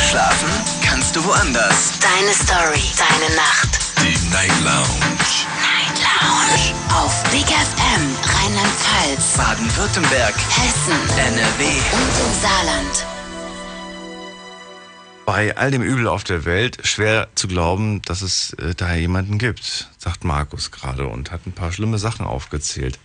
[0.00, 0.50] Schlafen
[0.84, 1.98] kannst du woanders.
[2.00, 3.80] Deine Story, deine Nacht.
[4.00, 5.34] Die Night Lounge.
[5.62, 6.74] Night Lounge.
[6.94, 8.02] Auf Big FM,
[8.34, 11.64] Rheinland-Pfalz, Baden-Württemberg, Hessen, NRW.
[11.64, 13.13] und im Saarland.
[15.26, 19.38] Bei all dem Übel auf der Welt schwer zu glauben, dass es äh, da jemanden
[19.38, 22.98] gibt, sagt Markus gerade und hat ein paar schlimme Sachen aufgezählt.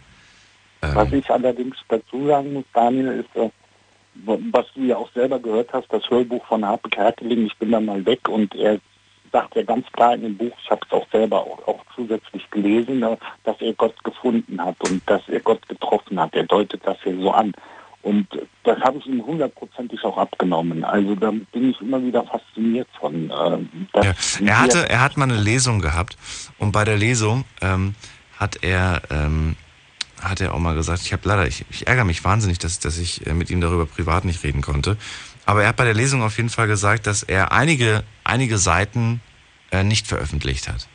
[0.81, 3.49] Was Ähm, ich allerdings dazu sagen muss, Daniel, ist, äh,
[4.51, 7.79] was du ja auch selber gehört hast, das Hörbuch von Harpe Kerkeling, ich bin da
[7.79, 8.79] mal weg und er
[9.31, 12.49] sagt ja ganz klar in dem Buch, ich habe es auch selber auch, auch zusätzlich
[12.51, 13.15] gelesen, äh,
[13.45, 16.35] dass er Gott gefunden hat und dass er Gott getroffen hat.
[16.35, 17.53] Er deutet das hier so an.
[18.01, 18.27] Und
[18.63, 20.83] das habe ich ihm hundertprozentig auch abgenommen.
[20.83, 23.29] Also da bin ich immer wieder fasziniert von.
[23.29, 24.13] Äh, ja.
[24.45, 26.17] Er hatte, er hat mal eine Lesung gehabt
[26.59, 27.95] und bei der Lesung ähm,
[28.37, 29.57] hat er ähm,
[30.21, 32.97] hat er auch mal gesagt, ich habe leider, ich, ich ärgere mich wahnsinnig, dass, dass
[32.97, 34.97] ich äh, mit ihm darüber privat nicht reden konnte.
[35.45, 39.21] Aber er hat bei der Lesung auf jeden Fall gesagt, dass er einige, einige Seiten
[39.71, 40.87] äh, nicht veröffentlicht hat.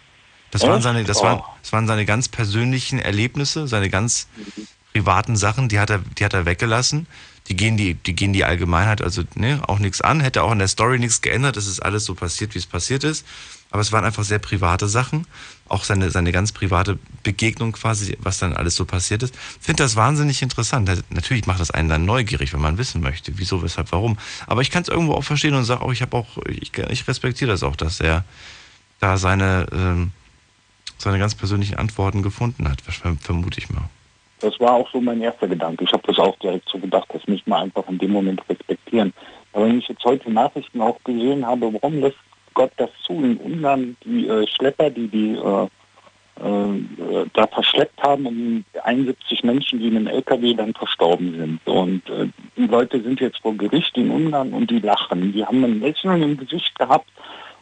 [0.51, 1.25] Das waren seine, das Oh.
[1.25, 4.29] waren, das waren seine ganz persönlichen Erlebnisse, seine ganz
[4.95, 7.07] privaten Sachen, die hat er, die hat er weggelassen.
[7.49, 10.61] die gehen die, die gehen die Allgemeinheit, also ne, auch nichts an, hätte auch in
[10.61, 13.27] der Story nichts geändert, es ist alles so passiert, wie es passiert ist.
[13.71, 15.27] Aber es waren einfach sehr private Sachen,
[15.69, 19.35] auch seine, seine ganz private Begegnung quasi, was dann alles so passiert ist.
[19.61, 20.89] Finde das wahnsinnig interessant.
[21.11, 24.17] Natürlich macht das einen dann neugierig, wenn man wissen möchte, wieso, weshalb, warum.
[24.47, 27.09] Aber ich kann es irgendwo auch verstehen und sage auch, ich habe auch, ich, ich
[27.09, 28.25] respektiere das auch, dass er
[29.01, 30.13] da seine, ähm,
[30.97, 33.91] seine ganz persönlichen Antworten gefunden hat, vermute ich mal.
[34.45, 35.85] Das war auch so mein erster Gedanke.
[35.85, 39.15] Ich habe das auch direkt so gedacht, das müssen wir einfach in dem Moment respektieren.
[39.55, 42.19] Aber wenn ich jetzt heute Nachrichten auch gesehen habe, warum lässt
[42.53, 45.67] Gott das zu in Ungarn, die äh, Schlepper, die die äh,
[46.45, 51.67] äh, da verschleppt haben und 71 Menschen, die in einem LKW dann verstorben sind.
[51.67, 55.33] Und äh, die Leute sind jetzt vor Gericht in Ungarn und die lachen.
[55.33, 57.09] Die haben ein Lächeln im Gesicht gehabt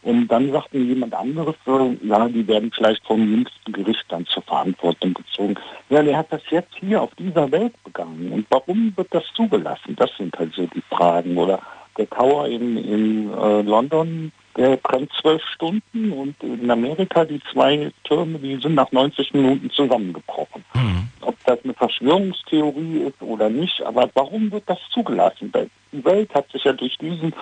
[0.03, 4.43] und dann sagte jemand anderes, so, ja, die werden vielleicht vom jüngsten Gericht dann zur
[4.43, 5.55] Verantwortung gezogen.
[5.91, 8.33] Ja, der hat das jetzt hier auf dieser Welt begangen.
[8.33, 9.95] Und warum wird das zugelassen?
[9.97, 11.39] Das sind halt so die Fragen.
[11.39, 11.61] Oder
[11.97, 17.91] der Tower in, in äh, London, der brennt zwölf Stunden und in Amerika die zwei
[18.05, 20.65] Türme, die sind nach 90 Minuten zusammengebrochen.
[20.75, 21.09] Mhm.
[21.21, 25.53] Ob das eine Verschwörungstheorie ist oder nicht, aber warum wird das zugelassen?
[25.93, 27.35] Die Welt hat sich ja durch diesen,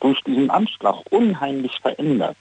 [0.00, 2.36] durch diesen Anschlag unheimlich verändert.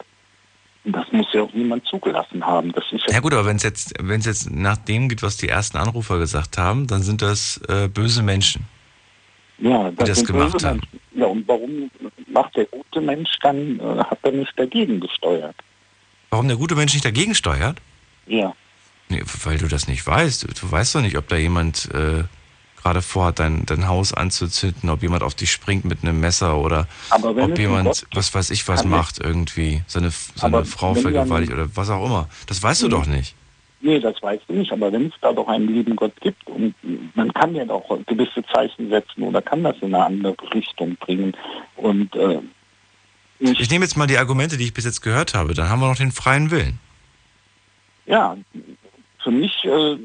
[0.86, 2.72] Und das muss ja auch niemand zugelassen haben.
[2.72, 5.24] Das ist ja, ja gut, aber wenn es jetzt, wenn es jetzt nach dem geht,
[5.24, 8.68] was die ersten Anrufer gesagt haben, dann sind das äh, böse Menschen.
[9.58, 10.82] Ja, das, das gemacht haben.
[11.14, 11.90] Ja, und warum
[12.28, 15.56] macht der gute Mensch dann, äh, hat er nicht dagegen gesteuert?
[16.30, 17.78] Warum der gute Mensch nicht dagegen steuert?
[18.28, 18.54] Ja.
[19.10, 20.62] Nee, weil du das nicht weißt.
[20.62, 22.24] Du weißt doch nicht, ob da jemand äh,
[22.86, 26.88] gerade vorhat, dein, dein Haus anzuzünden, ob jemand auf dich springt mit einem Messer oder
[27.10, 32.06] ob jemand, was weiß ich, was macht irgendwie, seine, seine Frau vergewaltigt oder was auch
[32.06, 32.30] immer.
[32.48, 33.36] Das weißt du doch nicht.
[33.86, 36.74] Nee, das weißt du nicht, aber wenn es da doch einen lieben Gott gibt und
[37.14, 41.38] man kann ja doch gewisse Zeichen setzen oder kann das in eine andere Richtung bringen.
[41.76, 42.40] Und äh,
[43.38, 45.82] ich, ich nehme jetzt mal die Argumente, die ich bis jetzt gehört habe, dann haben
[45.82, 46.80] wir noch den freien Willen.
[48.08, 48.36] Ja,
[49.24, 49.98] für mich äh,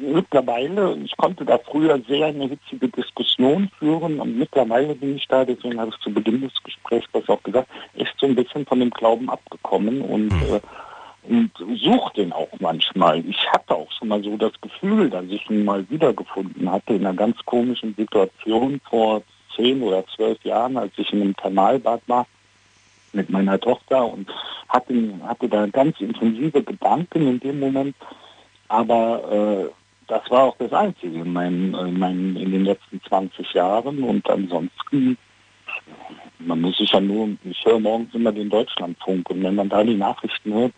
[0.00, 5.44] mittlerweile, ich konnte da früher sehr eine hitzige Diskussion führen und mittlerweile bin ich da,
[5.44, 8.80] deswegen habe ich zu Beginn des Gesprächs das auch gesagt, echt so ein bisschen von
[8.80, 10.56] dem Glauben abgekommen und hm.
[10.56, 10.60] äh,
[11.28, 13.24] und suche den auch manchmal.
[13.26, 17.06] Ich hatte auch schon mal so das Gefühl, dass ich ihn mal wiedergefunden hatte in
[17.06, 19.22] einer ganz komischen Situation vor
[19.54, 22.26] zehn oder zwölf Jahren, als ich in einem Kanalbad war
[23.12, 24.28] mit meiner Tochter und
[24.68, 24.94] hatte,
[25.26, 27.96] hatte da ganz intensive Gedanken in dem Moment.
[28.68, 29.72] Aber äh,
[30.06, 34.02] das war auch das Einzige in, meinen, in, meinen, in den letzten 20 Jahren.
[34.02, 35.16] Und ansonsten,
[36.38, 39.82] man muss sich ja nur, ich höre morgens immer den Deutschlandfunk und wenn man da
[39.82, 40.72] die Nachrichten hört,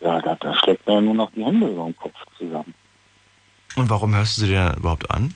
[0.00, 2.74] ja, da, da schlägt man ja nur noch die Hände über den Kopf zusammen.
[3.76, 5.34] Und warum hörst du sie dir überhaupt an?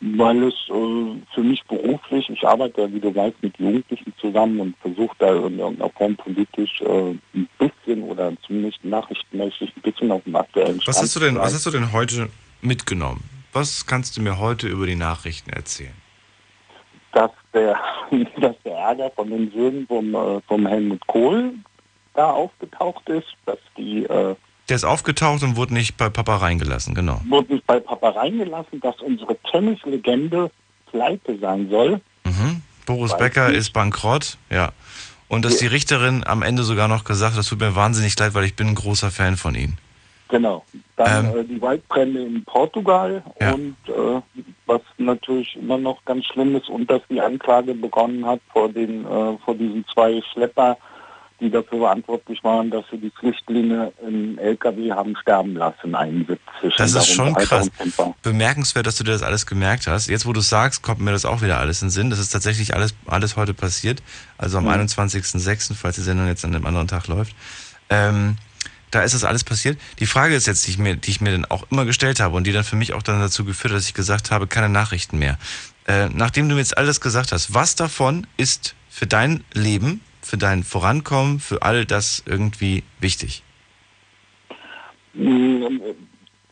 [0.00, 4.60] Weil es äh, für mich beruflich, ich arbeite ja, wie du weißt, mit Jugendlichen zusammen
[4.60, 10.10] und versuche da in irgendeiner Form politisch äh, ein bisschen oder zumindest nachrichtenmäßig ein bisschen
[10.10, 12.28] auf dem aktuellen Stand was hast du denn, Was hast du denn heute
[12.60, 13.22] mitgenommen?
[13.52, 15.94] Was kannst du mir heute über die Nachrichten erzählen?
[17.12, 17.78] Dass der,
[18.40, 21.54] dass der Ärger von den Söhnen vom, äh, vom Helmut Kohl
[22.14, 24.04] da aufgetaucht ist, dass die...
[24.04, 24.34] Äh,
[24.68, 27.20] der ist aufgetaucht und wurde nicht bei Papa reingelassen, genau.
[27.28, 30.50] Wurde nicht bei Papa reingelassen, dass unsere Tennislegende
[30.90, 32.00] pleite sein soll.
[32.24, 32.62] Mhm.
[32.86, 33.58] Boris Weiß Becker nicht.
[33.58, 34.72] ist bankrott, ja.
[35.28, 35.68] Und dass ja.
[35.68, 38.56] die Richterin am Ende sogar noch gesagt hat, das tut mir wahnsinnig leid, weil ich
[38.56, 39.78] bin ein großer Fan von Ihnen.
[40.28, 40.64] Genau.
[40.96, 43.52] Dann ähm, äh, die Waldbrände in Portugal ja.
[43.52, 44.20] und äh,
[44.66, 49.04] was natürlich immer noch ganz schlimm ist und dass die Anklage begonnen hat vor den
[49.04, 50.78] äh, vor diesen zwei Schlepper
[51.44, 56.40] die dafür verantwortlich waren, dass sie die Flüchtlinge im LKW haben sterben lassen, 71.
[56.76, 57.70] Das ist schon krass.
[58.22, 60.08] Bemerkenswert, dass du dir das alles gemerkt hast.
[60.08, 62.10] Jetzt, wo du sagst, kommt mir das auch wieder alles in den Sinn.
[62.10, 64.02] Das ist tatsächlich alles, alles heute passiert.
[64.38, 64.70] Also am mhm.
[64.70, 67.34] 21.06., falls die Sendung jetzt an einem anderen Tag läuft.
[67.90, 68.36] Ähm,
[68.90, 69.78] da ist das alles passiert.
[69.98, 72.36] Die Frage ist jetzt, die ich, mir, die ich mir dann auch immer gestellt habe
[72.36, 74.68] und die dann für mich auch dann dazu geführt hat, dass ich gesagt habe, keine
[74.68, 75.38] Nachrichten mehr.
[75.86, 80.38] Äh, nachdem du mir jetzt alles gesagt hast, was davon ist für dein Leben für
[80.38, 83.42] dein Vorankommen, für all das irgendwie wichtig?
[85.14, 85.80] Hm,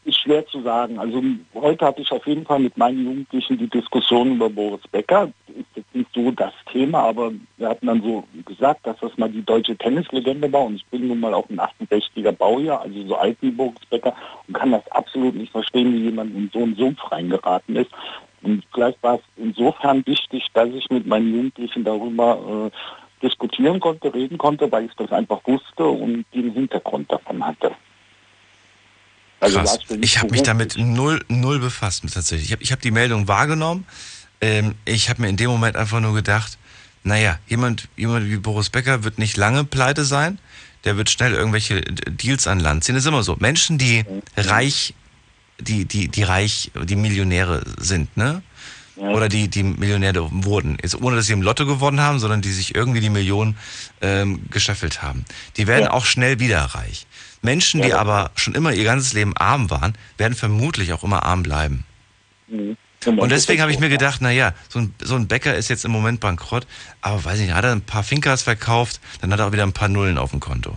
[0.05, 0.99] ist schwer zu sagen.
[0.99, 1.23] Also
[1.55, 5.31] heute hatte ich auf jeden Fall mit meinen Jugendlichen die Diskussion über Boris Becker.
[5.49, 9.31] Ist jetzt nicht so das Thema, aber wir hatten dann so gesagt, dass das mal
[9.31, 13.17] die deutsche Tennislegende war und ich bin nun mal auch ein 68er Baujahr, also so
[13.17, 14.15] alt wie Boris Becker
[14.49, 17.91] und kann das absolut nicht verstehen, wie jemand in so einen Sumpf reingeraten ist.
[18.43, 22.77] Und vielleicht war es insofern wichtig, dass ich mit meinen Jugendlichen darüber äh,
[23.23, 27.73] diskutieren konnte, reden konnte, weil ich das einfach wusste und den Hintergrund davon hatte.
[29.41, 29.79] Also Krass.
[30.01, 32.47] Ich habe mich damit null, null befasst tatsächlich.
[32.47, 33.87] Ich habe ich hab die Meldung wahrgenommen.
[34.41, 36.59] ähm, ich habe mir in dem Moment einfach nur gedacht,
[37.05, 40.39] naja, jemand, jemand wie Boris Becker wird nicht lange pleite sein.
[40.85, 42.95] Der wird schnell irgendwelche Deals an Land ziehen.
[42.95, 43.37] Das ist immer so.
[43.39, 44.05] Menschen, die
[44.37, 44.95] reich,
[45.59, 48.43] die, die, die reich, die Millionäre sind, ne?
[48.97, 50.77] Oder die, die Millionäre wurden.
[50.83, 53.57] Jetzt ohne, dass sie im Lotto gewonnen haben, sondern die sich irgendwie die Millionen
[54.03, 55.25] ähm, gescheffelt haben.
[55.57, 55.91] Die werden Ja.
[55.93, 57.07] auch schnell wieder reich.
[57.41, 57.99] Menschen, die Ja.
[57.99, 61.85] aber schon immer ihr ganzes Leben arm waren, werden vermutlich auch immer arm bleiben.
[62.49, 62.77] Mhm.
[63.05, 65.91] Und deswegen habe ich mir gedacht, naja, so ein, so ein Bäcker ist jetzt im
[65.91, 66.67] Moment bankrott,
[67.01, 69.65] aber weiß ich nicht, hat er ein paar Finkers verkauft, dann hat er auch wieder
[69.65, 70.77] ein paar Nullen auf dem Konto.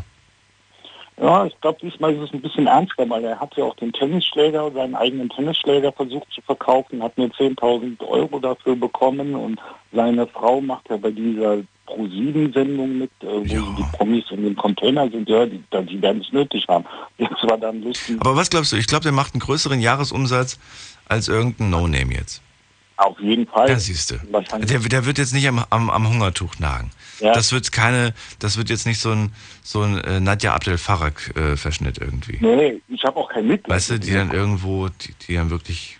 [1.17, 3.93] Ja, ich glaube, diesmal ist es ein bisschen ernster, weil er hat ja auch den
[3.93, 9.59] Tennisschläger, seinen eigenen Tennisschläger versucht zu verkaufen, hat nur 10.000 Euro dafür bekommen und
[9.93, 15.09] seine Frau macht ja bei dieser Pro-7-Sendung mit, äh, wo die Promis in dem Container
[15.09, 16.83] sind, ja, die, die werden es nötig haben.
[17.17, 18.17] Jetzt war dann lustig.
[18.19, 18.75] Aber was glaubst du?
[18.75, 20.59] Ich glaube, der macht einen größeren Jahresumsatz
[21.07, 22.41] als irgendein No-Name jetzt.
[22.97, 23.69] Auf jeden Fall.
[23.69, 24.15] Ja, siehst du.
[24.59, 26.91] Der, der wird jetzt nicht am, am, am Hungertuch nagen.
[27.19, 27.33] Ja.
[27.33, 29.33] Das wird keine, das wird jetzt nicht so ein,
[29.63, 32.37] so ein äh, Nadja Abdel Farag äh, Verschnitt irgendwie.
[32.39, 33.75] Nee, ich habe auch kein Mitleid.
[33.75, 35.97] Weißt du, die dann irgendwo, die, die dann wirklich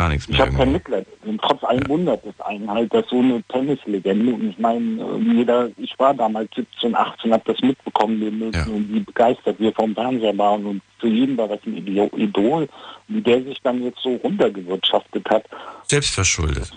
[0.00, 0.72] gar nichts Ich mehr habe kein.
[0.72, 1.06] Mitleid.
[1.26, 5.34] Und trotz allem wundert es einen halt, dass so eine Tennislegende, und ich meine, äh,
[5.36, 9.72] jeder, ich war damals 17, 18, habe das mitbekommen, wir müssen, und wie begeistert wir
[9.72, 12.68] vom Fernseher waren und für jeden war das ein Idol,
[13.08, 15.44] wie der sich dann jetzt so runtergewirtschaftet hat,
[15.90, 16.70] Selbstverschuldet.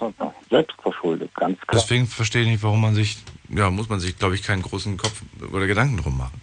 [0.49, 1.82] selbst verschuldet, ganz klar.
[1.82, 3.18] Deswegen verstehe ich nicht, warum man sich,
[3.49, 6.41] ja, muss man sich, glaube ich, keinen großen Kopf oder Gedanken drum machen.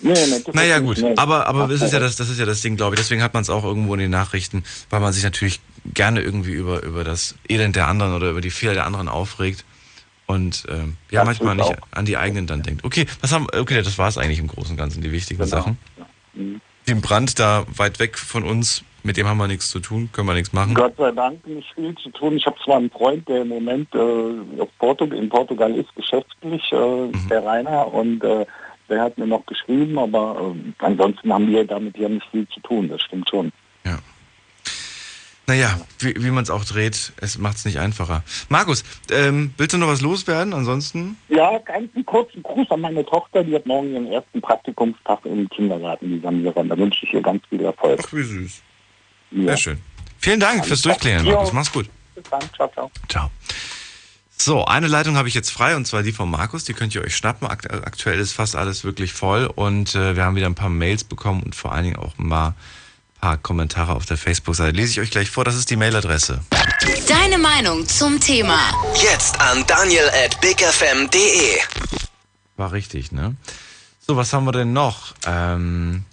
[0.00, 2.28] Nee, nee, das Naja ist gut, nicht- aber, aber Ach, das ist ja das, das
[2.28, 3.00] ist ja das Ding, glaube ich.
[3.00, 5.60] Deswegen hat man es auch irgendwo in den Nachrichten, weil man sich natürlich
[5.94, 9.64] gerne irgendwie über, über das Elend der anderen oder über die Fehler der anderen aufregt
[10.26, 12.84] und ähm, ja Das manchmal nicht an die eigenen dann denkt.
[12.84, 15.50] Okay, was haben, okay, das war es eigentlich im Großen und Ganzen, die wichtigen Genau.
[15.50, 15.78] Sachen.
[16.34, 16.60] Mhm.
[16.88, 20.28] Den Brand da weit weg von uns, mit dem haben wir nichts zu tun, können
[20.28, 20.74] wir nichts machen.
[20.74, 22.36] Gott sei Dank nicht viel zu tun.
[22.36, 26.76] Ich habe zwar einen Freund, der im Moment äh, Portug in Portugal ist, geschäftlich, äh,
[26.76, 27.28] Mhm.
[27.30, 28.44] der Rainer, und äh,
[28.88, 32.60] der hat mir noch geschrieben, aber äh, ansonsten haben wir damit ja nicht viel zu
[32.60, 33.52] tun, das stimmt schon.
[35.48, 38.24] Naja, wie, wie man es auch dreht, es macht es nicht einfacher.
[38.48, 38.82] Markus,
[39.12, 40.52] ähm, willst du noch was loswerden?
[40.52, 41.16] Ansonsten?
[41.28, 45.48] Ja, ganz einen kurzen Gruß an meine Tochter, die hat morgen ihren ersten Praktikumstag im
[45.50, 46.64] Kindergarten, die Samira.
[46.64, 48.00] Da wünsche ich ihr ganz viel Erfolg.
[48.04, 48.60] Ach, wie süß.
[49.30, 49.46] Ja.
[49.48, 49.78] Sehr schön.
[50.18, 50.82] Vielen Dank Alles fürs.
[50.82, 51.32] Durchklären, Jo.
[51.34, 51.52] Markus.
[51.52, 51.88] Mach's gut.
[52.14, 52.90] Bis dann, ciao, ciao.
[53.08, 53.30] Ciao.
[54.38, 56.64] So, eine Leitung habe ich jetzt frei und zwar die von Markus.
[56.64, 57.48] Die könnt ihr euch schnappen.
[57.48, 61.04] Akt aktuell ist fast alles wirklich voll und äh, wir haben wieder ein paar Mails
[61.04, 62.54] bekommen und vor allen Dingen auch ein paar,
[63.20, 64.76] paar Kommentare auf der Facebook-Seite.
[64.76, 65.44] Lese ich euch gleich vor.
[65.44, 66.42] Das ist die Mailadresse.
[67.08, 68.58] Deine Meinung zum Thema.
[69.02, 71.58] Jetzt an daniel at bigfm.de.
[72.56, 73.36] War richtig, ne?
[74.06, 75.14] So, was haben wir denn noch?
[75.26, 76.04] Ähm,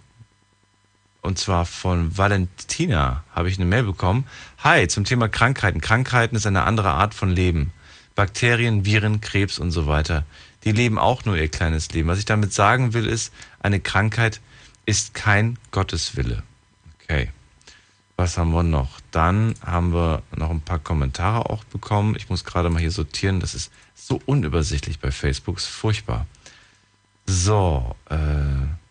[1.24, 4.26] und zwar von Valentina habe ich eine Mail bekommen.
[4.60, 5.82] Hi, zum Thema Krankheiten.
[5.82, 7.72] Krankheiten ist eine andere Art von Leben.
[8.14, 10.26] Bakterien, Viren, Krebs und so weiter.
[10.66, 12.10] Die leben auch nur ihr kleines Leben.
[12.10, 14.42] Was ich damit sagen will, ist, eine Krankheit
[14.86, 16.44] ist kein Gotteswille.
[17.02, 17.32] Okay.
[18.18, 19.00] Was haben wir noch?
[19.12, 22.16] Dann haben wir noch ein paar Kommentare auch bekommen.
[22.16, 23.40] Ich muss gerade mal hier sortieren.
[23.40, 25.58] Das ist so unübersichtlich bei Facebook.
[25.58, 26.28] Ist furchtbar.
[27.26, 28.83] So, äh.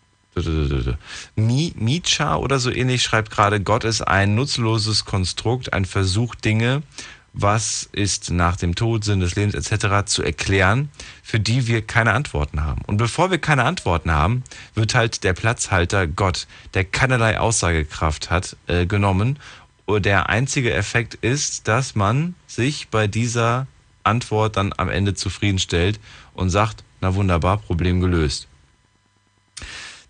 [1.37, 6.83] Micha oder so ähnlich schreibt gerade, Gott ist ein nutzloses Konstrukt, ein Versuch, Dinge,
[7.33, 10.07] was ist nach dem Tod, Sinn des Lebens etc.
[10.07, 10.91] zu erklären,
[11.23, 12.83] für die wir keine Antworten haben.
[12.87, 14.43] Und bevor wir keine Antworten haben,
[14.75, 19.39] wird halt der Platzhalter Gott, der keinerlei Aussagekraft hat, äh, genommen.
[19.87, 23.67] Und der einzige Effekt ist, dass man sich bei dieser
[24.05, 26.01] Antwort dann am Ende zufriedenstellt
[26.35, 28.49] und sagt, na wunderbar, Problem gelöst.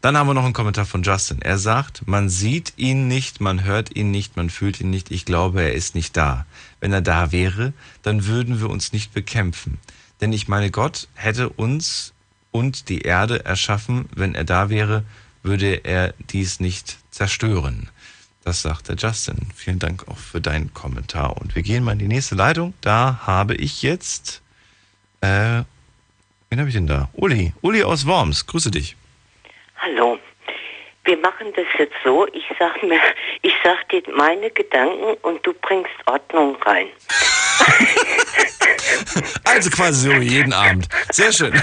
[0.03, 1.41] Dann haben wir noch einen Kommentar von Justin.
[1.43, 5.13] Er sagt, man sieht ihn nicht, man hört ihn nicht, man fühlt ihn nicht.
[5.13, 6.45] Ich glaube, er ist nicht da.
[6.81, 7.73] Wenn er da wäre,
[8.03, 9.79] dann würden wir uns nicht bekämpfen.
[10.21, 12.15] Denn ich meine, Gott hätte uns
[12.51, 14.09] und die Erde erschaffen.
[14.13, 15.05] Wenn er da wäre,
[15.45, 17.89] würde er dies nicht zerstören.
[18.43, 19.37] Das sagt der Justin.
[19.55, 21.37] Vielen Dank auch für deinen Kommentar.
[21.37, 22.75] Und wir gehen mal in die nächste Leitung.
[22.81, 24.43] Da habe ich jetzt,
[25.21, 25.63] äh,
[26.51, 27.09] wen habe ich denn da?
[27.13, 27.53] Uli.
[27.61, 28.47] Uli aus Worms.
[28.47, 28.97] Grüße dich.
[29.85, 30.17] Hallo.
[31.05, 33.01] Wir machen das jetzt so, ich sag mir,
[33.43, 36.87] ich sag dir meine Gedanken und du bringst Ordnung rein.
[39.45, 40.89] Also quasi so jeden Abend.
[41.11, 41.53] Sehr schön.
[41.53, 41.63] Das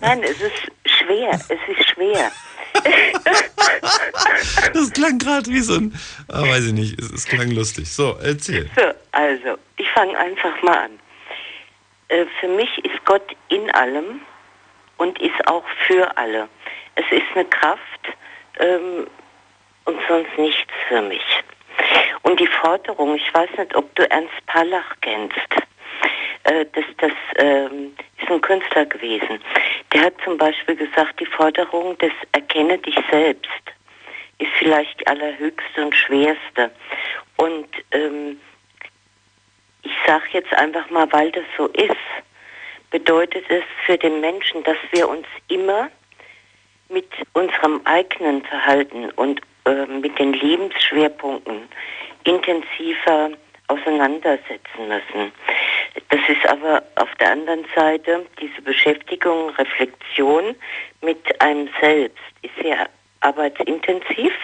[0.00, 2.32] nein, es ist schwer, es ist schwer.
[4.72, 5.94] Das klang gerade wie so ein,
[6.28, 7.90] ah, weiß ich nicht, es, es klang lustig.
[7.90, 8.70] So, erzähl.
[8.74, 10.98] So, also, ich fange einfach mal an.
[12.08, 14.20] Äh, für mich ist Gott in allem
[14.98, 16.48] und ist auch für alle.
[16.94, 17.80] Es ist eine Kraft
[18.58, 19.06] ähm,
[19.84, 21.24] und sonst nichts für mich.
[22.22, 25.36] Und die Forderung, ich weiß nicht, ob du Ernst Pallach kennst.
[26.44, 29.40] Äh, das das ähm, ist ein Künstler gewesen.
[29.92, 33.50] Der hat zum Beispiel gesagt, die Forderung des Erkenne dich selbst
[34.38, 36.70] ist vielleicht die allerhöchste und schwerste.
[37.36, 38.40] Und ähm,
[39.82, 41.96] ich sage jetzt einfach mal, weil das so ist,
[42.94, 45.90] bedeutet es für den Menschen, dass wir uns immer
[46.88, 51.62] mit unserem eigenen Verhalten und äh, mit den Lebensschwerpunkten
[52.22, 53.30] intensiver
[53.66, 55.32] auseinandersetzen müssen.
[56.08, 60.54] Das ist aber auf der anderen Seite diese Beschäftigung, Reflexion
[61.00, 62.88] mit einem selbst ist sehr
[63.22, 64.34] arbeitsintensiv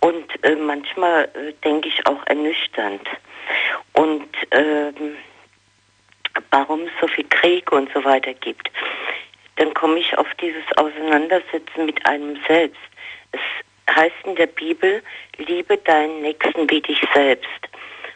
[0.00, 3.06] und äh, manchmal äh, denke ich auch ernüchternd.
[3.92, 5.14] Und ähm,
[6.50, 8.70] warum es so viel Krieg und so weiter gibt,
[9.56, 12.80] dann komme ich auf dieses Auseinandersetzen mit einem selbst.
[13.32, 13.40] Es
[13.94, 15.02] heißt in der Bibel,
[15.36, 17.68] liebe deinen Nächsten wie dich selbst.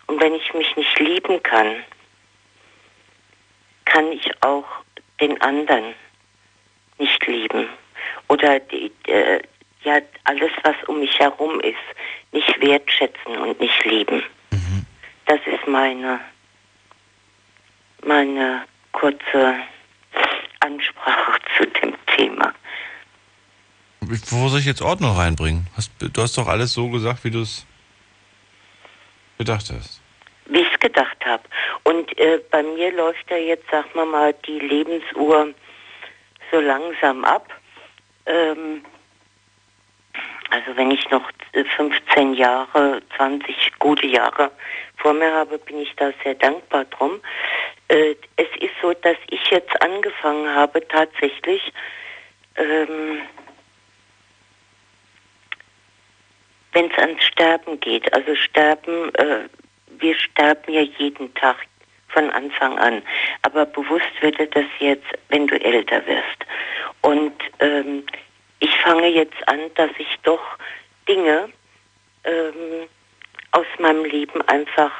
[0.07, 1.83] Und wenn ich mich nicht lieben kann,
[3.85, 4.67] kann ich auch
[5.21, 5.95] den anderen
[6.99, 7.69] nicht lieben.
[8.29, 9.41] Oder die, äh,
[9.83, 11.77] ja, alles, was um mich herum ist,
[12.33, 14.23] nicht wertschätzen und nicht lieben.
[14.51, 14.87] Mhm.
[15.27, 16.21] Das ist meine,
[18.05, 19.57] meine kurze
[20.61, 22.53] Ansprache zu dem Thema.
[24.01, 25.67] Wo soll ich jetzt Ordnung reinbringen?
[25.77, 27.67] Hast, du hast doch alles so gesagt, wie du es
[29.39, 30.01] gedacht hast.
[30.47, 31.43] Wie ich es gedacht habe.
[31.85, 35.55] Und äh, bei mir läuft ja jetzt, sag mal mal, die Lebensuhr
[36.51, 37.49] so langsam ab.
[38.27, 38.83] Ähm,
[40.53, 41.29] also wenn ich noch
[41.77, 44.51] 15 Jahre, 20 gute Jahre
[44.97, 47.21] vor mir habe, bin ich da sehr dankbar drum.
[47.89, 51.73] Äh, es ist so, dass ich jetzt angefangen habe, tatsächlich
[52.57, 53.23] ähm,
[56.73, 58.13] wenn es ans Sterben geht.
[58.15, 59.49] Also Sterben, äh,
[59.99, 61.57] wir sterben ja jeden Tag
[62.09, 63.03] von Anfang an.
[63.43, 66.45] Aber bewusst wird dir das jetzt, wenn du älter wirst.
[67.01, 68.05] Und ähm,
[68.63, 70.43] ich fange jetzt an, dass ich doch
[71.09, 71.49] Dinge
[72.23, 72.89] ähm,
[73.51, 74.93] aus meinem Leben einfach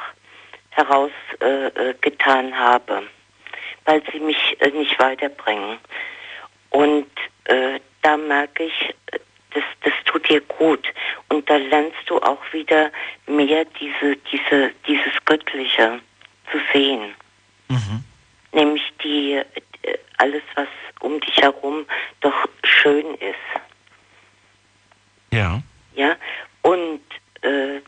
[0.71, 3.03] herausgetan äh, habe,
[3.85, 5.77] weil sie mich äh, nicht weiterbringen.
[6.71, 7.07] Und
[7.45, 8.95] äh, da merke ich,
[9.51, 10.85] das, das tut dir gut.
[11.29, 12.91] Und da lernst du auch wieder
[13.27, 16.01] mehr diese, diese, dieses Göttliche
[16.51, 17.15] zu sehen.
[17.69, 18.03] Mhm.
[18.51, 19.45] Nämlich die, äh,
[20.17, 20.67] alles, was
[20.99, 21.85] um dich herum
[22.21, 23.35] doch schön ist.
[25.31, 25.61] Ja.
[25.95, 26.15] Ja,
[26.61, 27.01] und
[27.41, 27.81] äh,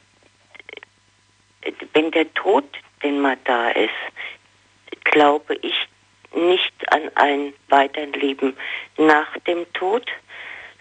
[1.93, 2.65] wenn der Tod
[3.03, 3.89] denn mal da ist,
[5.03, 5.75] glaube ich
[6.33, 8.55] nicht an ein Weiterleben
[8.97, 10.07] nach dem Tod,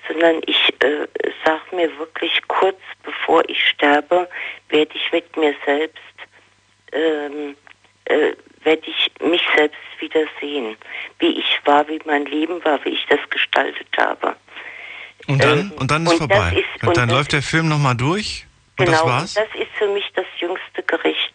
[0.09, 1.07] sondern ich äh,
[1.45, 4.29] sage mir wirklich kurz bevor ich sterbe,
[4.69, 5.99] werde ich mit mir selbst,
[6.93, 7.57] ähm,
[8.07, 8.33] äh,
[8.65, 10.77] werde ich mich selbst wieder sehen,
[11.19, 14.37] wie ich war, wie mein Leben war, wie ich das gestaltet habe.
[15.27, 16.53] Und dann, ähm, und dann ist und vorbei.
[16.57, 18.47] Ist, und, und, dann läuft der Film nochmal durch
[18.79, 19.35] und genau, das war's?
[19.35, 21.35] das ist für mich das jüngste Gericht.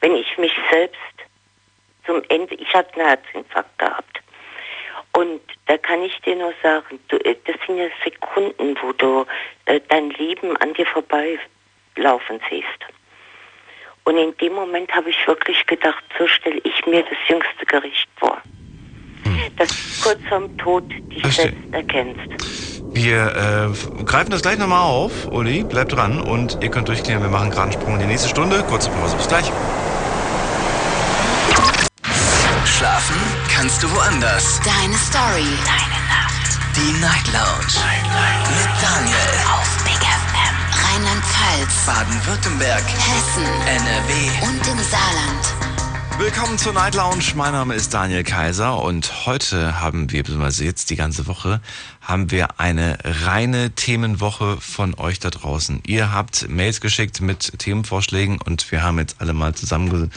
[0.00, 0.96] Wenn ich mich selbst
[2.06, 4.20] zum Ende, ich hatte einen Herzinfarkt gehabt.
[5.12, 9.26] Und da kann ich dir nur sagen, du, äh, das sind ja Sekunden, wo du
[9.64, 12.66] äh, dein Leben an dir vorbeilaufen siehst.
[14.06, 18.08] Und in dem Moment habe ich wirklich gedacht, so stelle ich mir das jüngste Gericht
[18.16, 18.38] vor.
[19.24, 19.56] Hm.
[19.56, 22.84] Dass du kurz vorm Tod dich Verste selbst erkennst.
[22.94, 25.26] Wir äh, greifen das gleich nochmal auf.
[25.26, 28.28] Uli, bleib dran und ihr könnt durchklären, wir machen gerade einen Sprung in die nächste
[28.28, 28.62] Stunde.
[28.68, 29.50] Kurze Pause, bis gleich.
[32.64, 33.16] Schlafen
[33.52, 34.60] kannst du woanders.
[34.64, 35.50] Deine Story.
[35.64, 36.58] Deine Nacht.
[36.76, 37.74] Die Night Lounge.
[37.74, 38.48] Night, Night.
[38.50, 39.32] Mit Daniel.
[39.50, 40.25] Auf Big FM.
[40.86, 41.86] Rheinland-Pfalz.
[41.86, 42.84] Baden-Württemberg.
[42.86, 43.44] Hessen.
[43.66, 44.46] NRW.
[44.46, 46.18] Und im Saarland.
[46.18, 47.24] Willkommen zur Night Lounge.
[47.34, 51.60] Mein Name ist Daniel Kaiser und heute haben wir, beziehungsweise jetzt die ganze Woche,
[52.00, 55.82] haben wir eine reine Themenwoche von euch da draußen.
[55.86, 60.12] Ihr habt Mails geschickt mit Themenvorschlägen und wir haben jetzt alle mal zusammen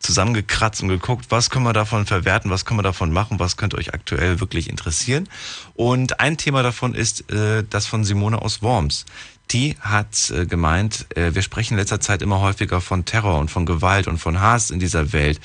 [0.00, 3.76] zusammengekratzt und geguckt, was können wir davon verwerten, was können wir davon machen, was könnte
[3.76, 5.28] euch aktuell wirklich interessieren.
[5.74, 9.06] Und ein Thema davon ist äh, das von Simone aus Worms.
[9.50, 13.50] Die hat äh, gemeint, äh, wir sprechen in letzter Zeit immer häufiger von Terror und
[13.50, 15.40] von Gewalt und von Hass in dieser Welt.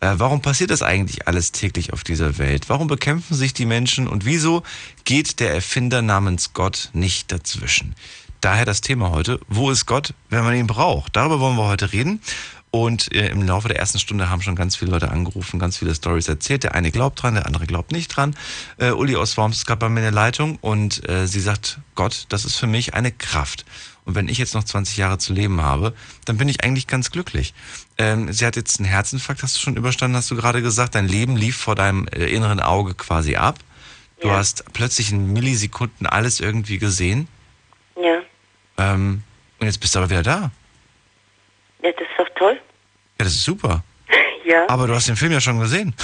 [0.00, 2.68] Äh, warum passiert das eigentlich alles täglich auf dieser Welt?
[2.68, 4.64] Warum bekämpfen sich die Menschen und wieso
[5.04, 7.94] geht der Erfinder namens Gott nicht dazwischen?
[8.40, 11.16] Daher das Thema heute, wo ist Gott, wenn man ihn braucht?
[11.16, 12.20] Darüber wollen wir heute reden.
[12.74, 15.94] Und äh, im Laufe der ersten Stunde haben schon ganz viele Leute angerufen, ganz viele
[15.94, 16.64] Stories erzählt.
[16.64, 18.34] Der eine glaubt dran, der andere glaubt nicht dran.
[18.78, 21.78] Äh, Uli aus Worms ist gerade bei mir in der Leitung und äh, sie sagt,
[21.94, 23.64] Gott, das ist für mich eine Kraft.
[24.04, 25.94] Und wenn ich jetzt noch 20 Jahre zu leben habe,
[26.24, 27.54] dann bin ich eigentlich ganz glücklich.
[27.96, 30.96] Ähm, sie hat jetzt einen Herzinfarkt, hast du schon überstanden, hast du gerade gesagt.
[30.96, 33.60] Dein Leben lief vor deinem äh, inneren Auge quasi ab.
[34.18, 34.34] Du Ja.
[34.38, 37.28] hast plötzlich in Millisekunden alles irgendwie gesehen.
[37.94, 38.18] Ja.
[38.78, 39.22] Ähm,
[39.60, 40.50] und jetzt bist du aber wieder da.
[41.84, 42.33] Ja, das ist doch.
[43.24, 43.82] Ja, das ist super.
[44.44, 44.68] Ja.
[44.68, 45.94] Aber du hast den Film ja schon gesehen.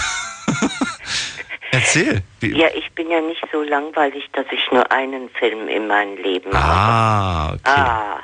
[1.70, 2.22] Erzähl.
[2.40, 6.16] Wie, Ja, ich bin ja nicht so langweilig, dass ich nur einen Film in meinem
[6.16, 6.64] Leben habe.
[6.64, 7.60] ah, okay.
[7.66, 8.20] Ah.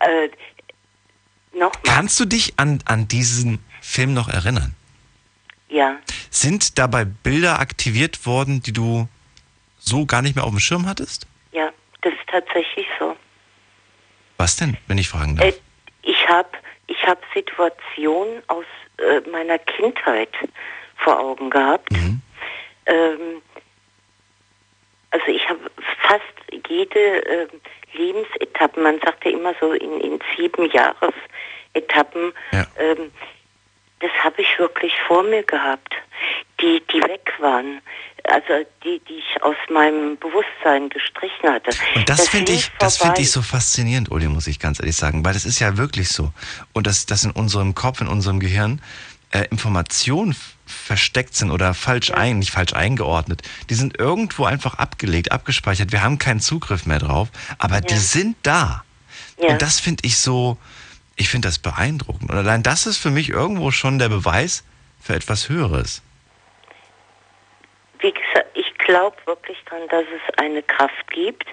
[0.00, 0.28] äh,
[1.58, 4.74] noch Kannst du dich an, an diesen Film noch erinnern?
[5.70, 5.96] Ja.
[6.28, 9.08] Sind dabei Bilder aktiviert worden, die du
[9.78, 11.26] so gar nicht mehr auf dem Schirm hattest?
[11.52, 11.70] Ja,
[12.02, 13.16] das ist tatsächlich so.
[14.36, 15.46] Was denn, wenn ich fragen darf?
[15.46, 15.54] Äh,
[16.02, 16.50] ich habe
[16.86, 18.64] ich hab Situationen aus
[18.98, 20.30] äh, meiner Kindheit
[20.96, 21.90] vor Augen gehabt.
[21.92, 22.20] Mhm.
[22.86, 23.42] Ähm,
[25.10, 25.60] also ich habe
[26.02, 27.48] fast jede ähm,
[27.92, 32.32] Lebensetappe, man sagt ja immer so in, in sieben Jahresetappen,
[32.78, 33.12] ähm,
[34.00, 35.94] das habe ich wirklich vor mir gehabt,
[36.60, 37.80] die, die weg waren.
[38.24, 41.70] Also die, die ich aus meinem Bewusstsein gestrichen hatte.
[41.94, 44.96] Und das finde ging ich, das finde ich so faszinierend, Uli, muss ich ganz ehrlich
[44.96, 46.32] sagen, weil das ist ja wirklich so.
[46.72, 48.82] Und dass, dass in unserem Kopf, in unserem Gehirn
[49.30, 50.36] äh, Informationen
[50.66, 53.42] versteckt sind oder falsch ein, nicht falsch eingeordnet.
[53.70, 55.92] Die sind irgendwo einfach abgelegt, abgespeichert.
[55.92, 57.28] Wir haben keinen Zugriff mehr drauf,
[57.58, 58.82] aber die sind da.
[59.38, 59.50] Ja.
[59.50, 60.58] Und das finde ich so,
[61.16, 62.30] ich finde das beeindruckend.
[62.30, 64.64] Und allein das ist für mich irgendwo schon der Beweis
[65.00, 66.02] für etwas Höheres.
[68.00, 71.46] wie gesagt, ich glaube wirklich daran, dass es eine Kraft gibt.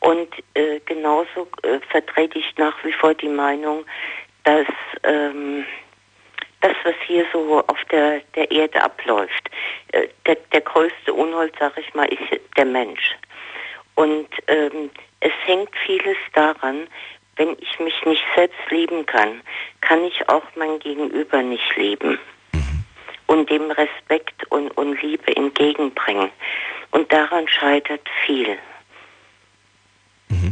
[0.00, 3.84] Und äh, genauso äh, vertrete ich nach wie vor die Meinung,
[4.44, 4.66] dass
[5.02, 5.66] ähm,
[6.60, 9.50] das, was hier so auf der, der Erde abläuft,
[9.92, 13.16] äh, der, der größte Unhold, sag ich mal, ist der Mensch.
[13.94, 14.90] Und ähm,
[15.20, 16.86] es hängt vieles daran,
[17.40, 19.40] wenn ich mich nicht selbst lieben kann,
[19.80, 22.18] kann ich auch mein Gegenüber nicht lieben
[23.28, 26.30] und dem Respekt und, und Liebe entgegenbringen.
[26.90, 28.58] Und daran scheitert viel.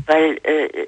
[0.06, 0.86] Weil äh,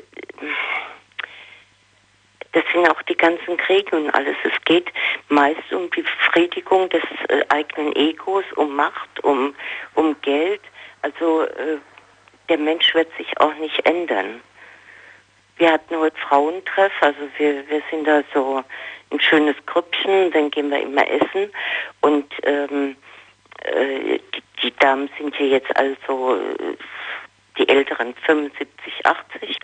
[2.52, 4.36] das sind auch die ganzen Kriege und alles.
[4.42, 4.90] Es geht
[5.28, 9.54] meist um die Befriedigung des äh, eigenen Egos, um Macht, um,
[9.96, 10.62] um Geld.
[11.02, 11.76] Also äh,
[12.48, 14.40] der Mensch wird sich auch nicht ändern.
[15.60, 18.64] Wir hatten heute Frauentreff, also wir, wir sind da so
[19.10, 21.52] ein schönes Grüppchen, dann gehen wir immer essen
[22.00, 22.96] und ähm,
[23.64, 26.40] äh, die, die Damen sind hier jetzt also
[27.58, 29.58] die Älteren 75, 80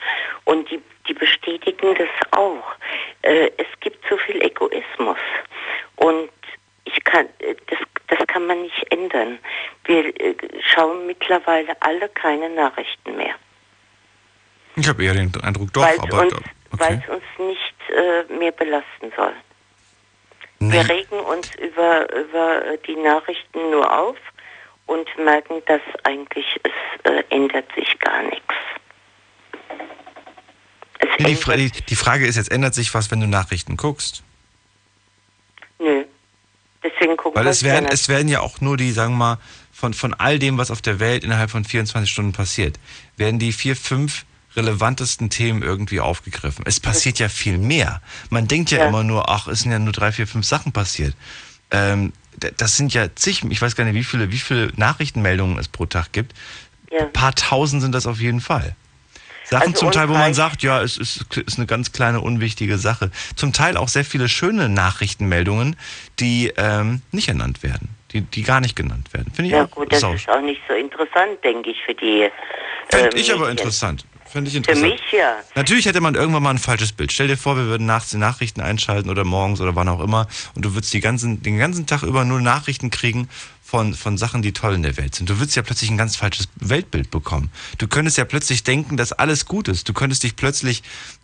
[0.44, 2.74] und die, die bestätigen das auch.
[3.22, 5.16] Äh, es gibt so viel Egoismus
[5.96, 6.28] und
[6.84, 7.78] ich kann, äh, das,
[8.08, 9.38] das kann man nicht ändern.
[9.84, 13.34] Wir äh, schauen mittlerweile alle keine Nachrichten mehr.
[14.76, 16.44] Ich habe eher den Eindruck, doch, weil es aber uns, okay.
[16.70, 19.32] weil es uns nicht äh, mehr belasten soll.
[20.58, 24.16] Wir regen uns über, über äh, die Nachrichten nur auf
[24.86, 28.54] und merken, dass eigentlich es äh, ändert sich gar nichts.
[31.18, 34.22] Nee, die, Fra die, die Frage ist jetzt, ändert sich was, wenn du Nachrichten guckst?
[35.78, 36.04] Nö.
[36.82, 39.38] Deswegen gucken Weil wir es werden, es werden ja auch nur die, sagen wir mal,
[39.72, 42.78] von, von all dem, was auf der Welt innerhalb von 24 Stunden passiert,
[43.16, 44.24] werden die vier, fünf
[44.56, 46.64] relevantesten Themen irgendwie aufgegriffen.
[46.66, 48.00] Es passiert ja viel mehr.
[48.30, 48.88] Man denkt ja, Ja.
[48.88, 51.14] immer nur, ach, es sind ja nur drei, vier, fünf Sachen passiert.
[51.70, 52.12] Ähm,
[52.58, 55.86] das sind ja zig, ich weiß gar nicht, wie viele, wie viele Nachrichtenmeldungen es pro
[55.86, 56.34] Tag gibt.
[56.90, 57.00] Ja.
[57.00, 58.76] Ein paar tausend sind das auf jeden Fall.
[59.44, 62.78] Sachen Also zum Teil, wo man sagt, ja, es ist, ist eine ganz kleine, unwichtige
[62.78, 63.12] Sache.
[63.36, 65.76] Zum Teil auch sehr viele schöne Nachrichtenmeldungen,
[66.18, 69.32] die ähm, nicht ernannt werden, die, die gar nicht genannt werden.
[69.32, 72.28] Finde ich Ja auch gut, das ist auch nicht so interessant, denke ich, für die
[72.88, 74.04] Finde ähm, ich aber interessant.
[74.36, 74.92] Finde ich Für interessant.
[74.92, 75.36] mich ja.
[75.54, 77.10] Natürlich hätte man irgendwann mal ein falsches Bild.
[77.10, 80.28] Stell dir vor, wir würden nachts die Nachrichten einschalten oder morgens oder wann auch immer
[80.54, 83.30] und du würdest ganzen, den ganzen Tag über nur Nachrichten kriegen
[83.62, 85.30] von, von Sachen, die toll in der Welt sind.
[85.30, 87.50] Du würdest ja plötzlich ein ganz falsches Weltbild bekommen.
[87.78, 89.88] Du könntest ja plötzlich denken, dass alles gut ist.
[89.88, 90.82] Du könntest dich plötzlich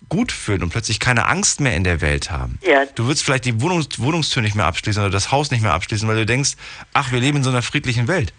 [0.08, 2.58] gut fühlen und plötzlich keine Angst mehr in der Welt haben.
[2.66, 2.86] Ja.
[2.94, 6.08] Du würdest vielleicht die Wohnungs Wohnungstür nicht mehr abschließen oder das Haus nicht mehr abschließen,
[6.08, 6.52] weil du denkst,
[6.94, 8.32] ach, wir leben in so einer friedlichen Welt.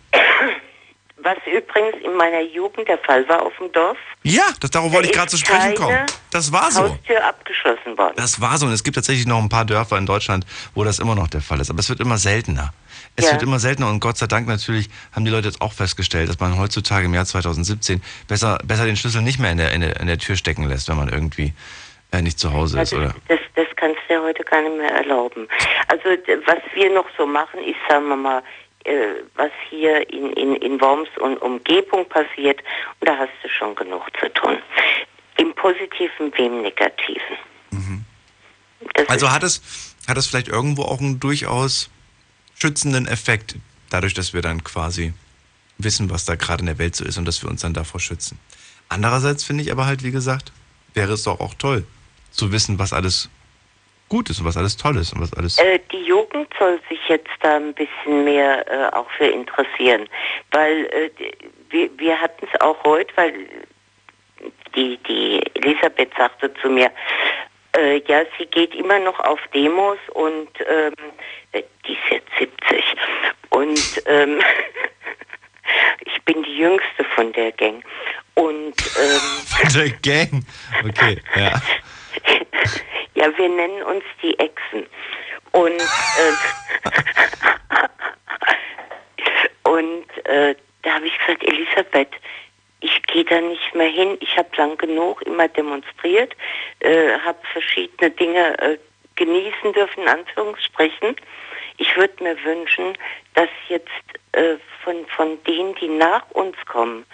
[1.23, 3.97] Was übrigens in meiner Jugend der Fall war auf dem Dorf.
[4.23, 6.05] Ja, das, darauf wollte ich Da gerade zu ist sprechen kommen.
[6.31, 6.81] Das war so.
[6.89, 8.13] Haustür abgeschlossen worden.
[8.17, 8.65] Das war so.
[8.65, 10.45] Und es gibt tatsächlich noch ein paar Dörfer in Deutschland,
[10.75, 11.69] wo das immer noch der Fall ist.
[11.69, 12.73] Aber es wird immer seltener.
[13.15, 13.31] Es Ja.
[13.33, 16.39] wird immer seltener und Gott sei Dank natürlich haben die Leute jetzt auch festgestellt, dass
[16.39, 19.99] man heutzutage im Jahr 2017 besser, besser den Schlüssel nicht mehr in der, in der,
[19.99, 21.53] in der Tür stecken lässt, wenn man irgendwie
[22.11, 22.93] äh, nicht zu Hause ist.
[22.93, 23.15] Also Oder?
[23.27, 25.47] das, das kannst du ja heute gar nicht mehr erlauben.
[25.87, 26.03] Also
[26.45, 28.43] was wir noch so machen, ist, sagen wir mal,
[28.85, 32.61] äh, was hier in, in, in Worms und Umgebung passiert,
[32.99, 34.57] und da hast du schon genug zu tun.
[35.37, 37.37] Im Positiven wie im Negativen.
[37.71, 38.05] Mhm.
[39.07, 41.89] Also hat es, hat es vielleicht irgendwo auch einen durchaus
[42.55, 43.55] schützenden Effekt,
[43.89, 45.13] dadurch, dass wir dann quasi
[45.77, 47.99] wissen, was da gerade in der Welt so ist und dass wir uns dann davor
[47.99, 48.39] schützen.
[48.89, 50.51] Andererseits finde ich aber halt, wie gesagt,
[50.93, 51.85] wäre es doch auch toll
[52.31, 53.29] zu wissen, was alles
[54.21, 55.57] ist und was alles toll ist und was alles.
[55.57, 60.07] Äh, die Jugend soll sich jetzt da ein bisschen mehr äh, auch für interessieren,
[60.51, 61.09] weil äh,
[61.69, 63.33] wir, wir hatten es auch heute, weil
[64.75, 66.91] die, die Elisabeth sagte zu mir,
[67.75, 70.93] äh, ja, sie geht immer noch auf Demos und ähm,
[71.53, 72.83] die ist jetzt 70
[73.49, 74.41] und ähm,
[76.05, 77.83] ich bin die jüngste von der Gang
[78.35, 80.45] und ähm, von der Gang,
[80.87, 81.61] okay, ja.
[83.15, 84.87] ja, wir nennen uns die Echsen
[85.51, 86.33] und äh,
[89.69, 92.11] und äh, da habe ich gesagt, Elisabeth,
[92.81, 94.17] ich gehe da nicht mehr hin.
[94.19, 96.35] Ich habe lang genug immer demonstriert,
[96.79, 98.77] äh, habe verschiedene Dinge äh,
[99.15, 101.15] genießen dürfen, in Anführungsstrichen.
[101.77, 102.97] Ich würde mir wünschen,
[103.35, 103.87] dass jetzt
[104.33, 107.05] äh, von, von denen, die nach uns kommen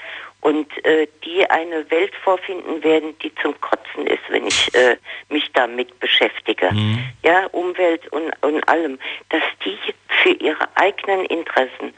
[0.42, 4.96] und äh, die eine Welt vorfinden werden, die zum Kotzen ist, wenn ich äh,
[5.30, 6.72] mich damit beschäftige.
[6.72, 7.04] Mhm.
[7.24, 9.78] Ja, Umwelt und, und allem, dass die
[10.24, 11.94] für ihre eigenen Interessen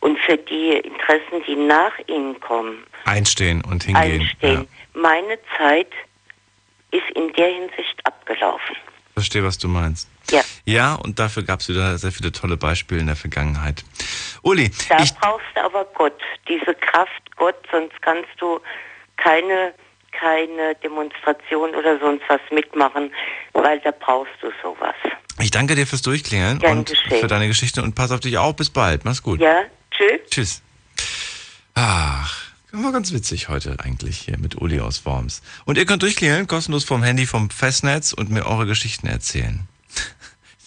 [0.00, 4.20] und für die Interessen, die nach ihnen kommen, einstehen und hingehen.
[4.20, 4.68] Einstehen.
[4.94, 5.00] Ja.
[5.00, 5.90] Meine Zeit
[6.90, 8.76] ist in der Hinsicht abgelaufen.
[9.16, 10.10] Verstehe, was du meinst.
[10.30, 10.42] Ja.
[10.66, 13.82] Ja, und dafür gab es wieder sehr viele tolle Beispiele in der Vergangenheit.
[14.42, 14.70] Uli.
[14.90, 18.60] Da brauchst du aber Gott, diese Kraft Gott, sonst kannst du
[19.16, 19.72] keine,
[20.12, 23.10] keine Demonstration oder sonst was mitmachen,
[23.54, 24.94] weil da brauchst du sowas.
[25.40, 27.20] Ich danke dir fürs Durchklingeln Gern und geschehen.
[27.20, 28.54] für deine Geschichte und pass auf dich auf.
[28.56, 29.06] Bis bald.
[29.06, 29.40] Mach's gut.
[29.40, 29.62] Ja,
[29.92, 30.20] tschüss.
[30.28, 30.62] Tschüss.
[31.74, 32.45] Ach,
[32.84, 35.42] war ganz witzig heute eigentlich hier mit Uli aus Worms.
[35.64, 39.66] Und ihr könnt durchklingeln, kostenlos vom Handy, vom Festnetz und mir eure Geschichten erzählen.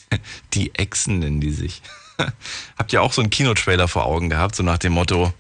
[0.54, 1.82] Die Echsen nennen die sich.
[2.78, 5.34] Habt ihr auch so einen Kinotrailer vor Augen gehabt, so nach dem Motto,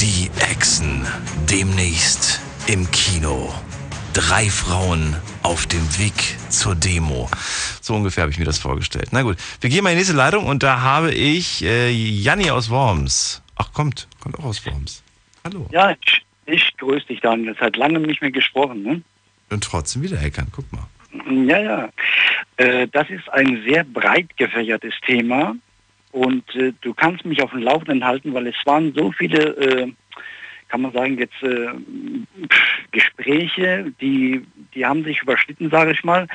[0.00, 1.06] die Echsen
[1.50, 3.52] demnächst im Kino.
[4.12, 7.28] Drei Frauen auf dem Weg zur Demo.
[7.80, 9.08] So ungefähr habe ich mir das vorgestellt.
[9.12, 12.50] Na gut, wir gehen mal in die nächste Leitung und da habe ich äh, Janni
[12.50, 13.42] aus Worms.
[13.56, 15.02] Ach, kommt, kommt auch aus Worms.
[15.44, 15.66] Hallo.
[15.72, 17.56] Ja, ich, ich grüße dich, Daniel.
[17.58, 19.02] Seit langem nicht mehr gesprochen, ne?
[19.50, 20.86] Und trotzdem wieder hackern, guck mal.
[21.46, 21.88] Ja, ja.
[22.56, 25.56] Äh, das ist ein sehr breit gefächertes Thema
[26.12, 29.92] und äh, du kannst mich auf dem Laufenden halten, weil es waren so viele, äh,
[30.68, 31.68] kann man sagen, jetzt äh,
[32.92, 36.26] Gespräche, die, die haben sich überschnitten, sage ich mal.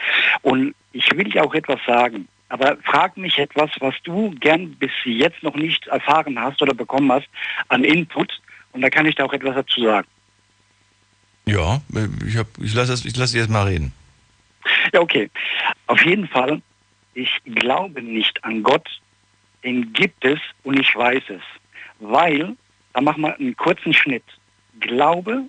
[0.41, 2.28] Und ich will dir auch etwas sagen.
[2.49, 7.12] Aber frag mich etwas, was du gern bis jetzt noch nicht erfahren hast oder bekommen
[7.12, 7.28] hast
[7.70, 8.41] an Input.
[8.76, 10.07] Und da kann ich dir auch etwas dazu sagen.
[11.45, 11.82] Ja,
[12.28, 13.93] ich, hab, ich lasse ich lass dich jetzt mal reden.
[14.93, 15.30] Ja, okay.
[15.88, 16.61] Auf jeden Fall,
[17.13, 18.86] ich glaube nicht an Gott,
[19.63, 21.41] den gibt es und ich weiß es.
[21.99, 22.57] Weil,
[22.93, 24.26] da machen wir einen kurzen Schnitt.
[24.82, 25.45] Glaube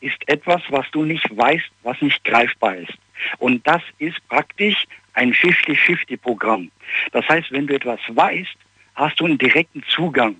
[0.00, 2.94] ist etwas, was du nicht weißt, was nicht greifbar ist.
[3.38, 6.70] Und das ist praktisch ein 50-50-Programm.
[7.12, 8.56] Das heißt, wenn du etwas weißt,
[8.94, 10.36] hast du einen direkten Zugang.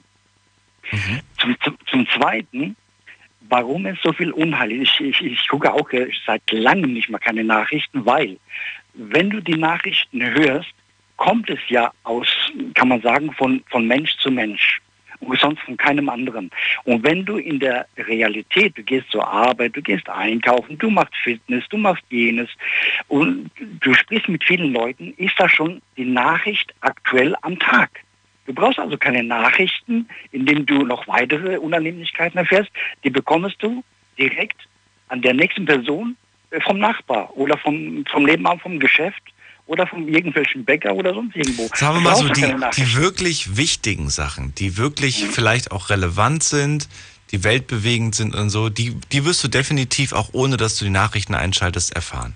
[0.91, 1.21] Mhm.
[1.39, 2.77] Zum, zum, zum Zweiten,
[3.49, 5.01] warum es so viel Unheil ist.
[5.01, 5.89] Ich, ich, ich gucke auch
[6.27, 8.39] seit langem nicht mehr keine Nachrichten, weil
[8.95, 10.73] wenn du die Nachrichten hörst,
[11.17, 12.29] kommt es ja aus,
[12.75, 14.81] kann man sagen, von, von Mensch zu Mensch
[15.21, 16.51] und sonst von keinem anderen.
[16.85, 21.15] Und wenn du in der Realität, du gehst zur Arbeit, du gehst einkaufen, du machst
[21.23, 22.49] Fitness, du machst jenes
[23.09, 23.51] und
[23.81, 27.91] du sprichst mit vielen Leuten, ist das schon die Nachricht aktuell am Tag.
[28.47, 32.71] Du brauchst also keine Nachrichten, in denen du noch weitere Unannehmlichkeiten erfährst.
[33.05, 33.85] Die bekommst du
[34.19, 34.57] direkt
[35.09, 36.17] an der nächsten Person
[36.51, 39.23] äh, vom Nachbar oder vom, vom Nebenan vom Geschäft
[39.67, 41.69] oder von irgendwelchen Bäcker oder sonst irgendwo.
[41.75, 45.31] Sagen wir mal so, die, die wirklich wichtigen Sachen, die wirklich mhm.
[45.31, 46.89] vielleicht auch relevant sind,
[47.31, 50.91] die weltbewegend sind und so, die, die wirst du definitiv auch ohne, dass du die
[50.91, 52.35] Nachrichten einschaltest, erfahren.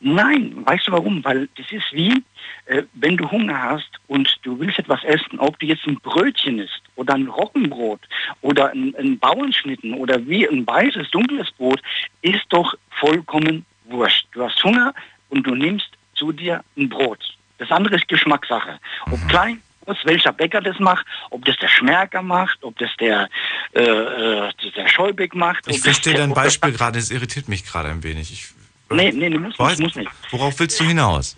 [0.00, 1.24] Nein, weißt du warum?
[1.24, 2.22] Weil das ist wie,
[2.66, 6.58] äh, wenn du Hunger hast und du willst etwas essen, ob du jetzt ein Brötchen
[6.58, 8.00] isst oder ein Roggenbrot
[8.40, 11.82] oder ein, ein Bauernschnitten oder wie ein weißes, dunkles Brot,
[12.22, 14.26] ist doch vollkommen wurscht.
[14.32, 14.94] Du hast Hunger
[15.28, 17.18] und du nimmst zu dir ein Brot.
[17.58, 18.78] Das andere ist Geschmackssache.
[19.10, 19.28] Ob mhm.
[19.28, 23.28] klein, groß, welcher Bäcker das macht, ob das der Schmerker macht, ob das der,
[23.72, 25.66] äh, äh der Scheubeck macht.
[25.68, 28.32] Ich verstehe dein Beispiel gerade, es irritiert mich gerade ein wenig.
[28.32, 28.48] Ich,
[28.90, 30.10] nee, nee, du musst, Weiß, musst nicht.
[30.30, 31.36] Worauf willst du hinaus?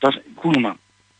[0.00, 0.76] Das, guck mal,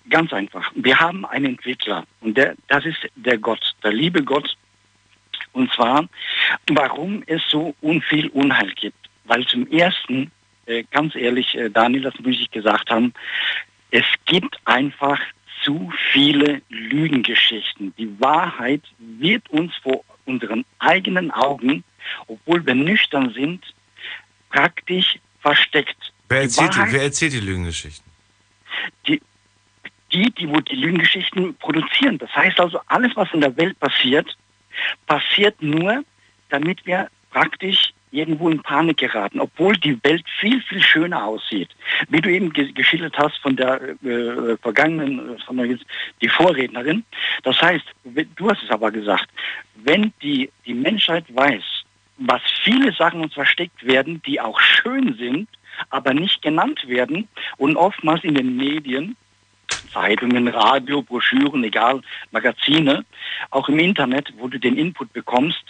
[0.08, 0.70] ganz einfach.
[0.74, 4.56] Wir haben einen Entwickler und der, das ist der Gott, der liebe Gott.
[5.52, 6.06] Und zwar,
[6.70, 8.96] warum es so unviel Unheil gibt.
[9.24, 10.30] weil zum Ersten,
[10.66, 13.12] äh, ganz ehrlich, äh, Daniel, das muss ich gesagt haben,
[13.90, 15.18] es gibt einfach
[15.64, 17.92] zu viele Lügengeschichten.
[17.96, 21.82] Die Wahrheit wird uns vor unseren eigenen Augen,
[22.28, 23.64] obwohl wir nüchtern sind,
[24.50, 26.12] praktisch versteckt.
[26.28, 28.05] Wer Die erzählt, die, Wahrheit- wer erzählt die Lügengeschichten?
[29.06, 29.20] Die,
[30.12, 32.18] die, die, wo die Lügengeschichten produzieren.
[32.18, 34.36] Das heißt also, alles, was in der Welt passiert,
[35.06, 36.04] passiert nur,
[36.48, 41.68] damit wir praktisch irgendwo in Panik geraten, obwohl die Welt viel, viel schöner aussieht.
[42.08, 45.78] Wie du eben ge geschildert hast von der äh, vergangenen, äh, von der,
[46.22, 47.04] die Vorrednerin.
[47.42, 47.84] Das heißt,
[48.36, 49.28] du hast es aber gesagt,
[49.74, 51.64] wenn die, die Menschheit weiß,
[52.18, 55.48] was viele Sachen uns versteckt werden, die auch schön sind,
[55.90, 59.16] aber nicht genannt werden und oftmals in den Medien,
[59.92, 63.04] Zeitungen, Radio, Broschüren, egal, Magazine,
[63.50, 65.64] auch im Internet, wo du den Input bekommst,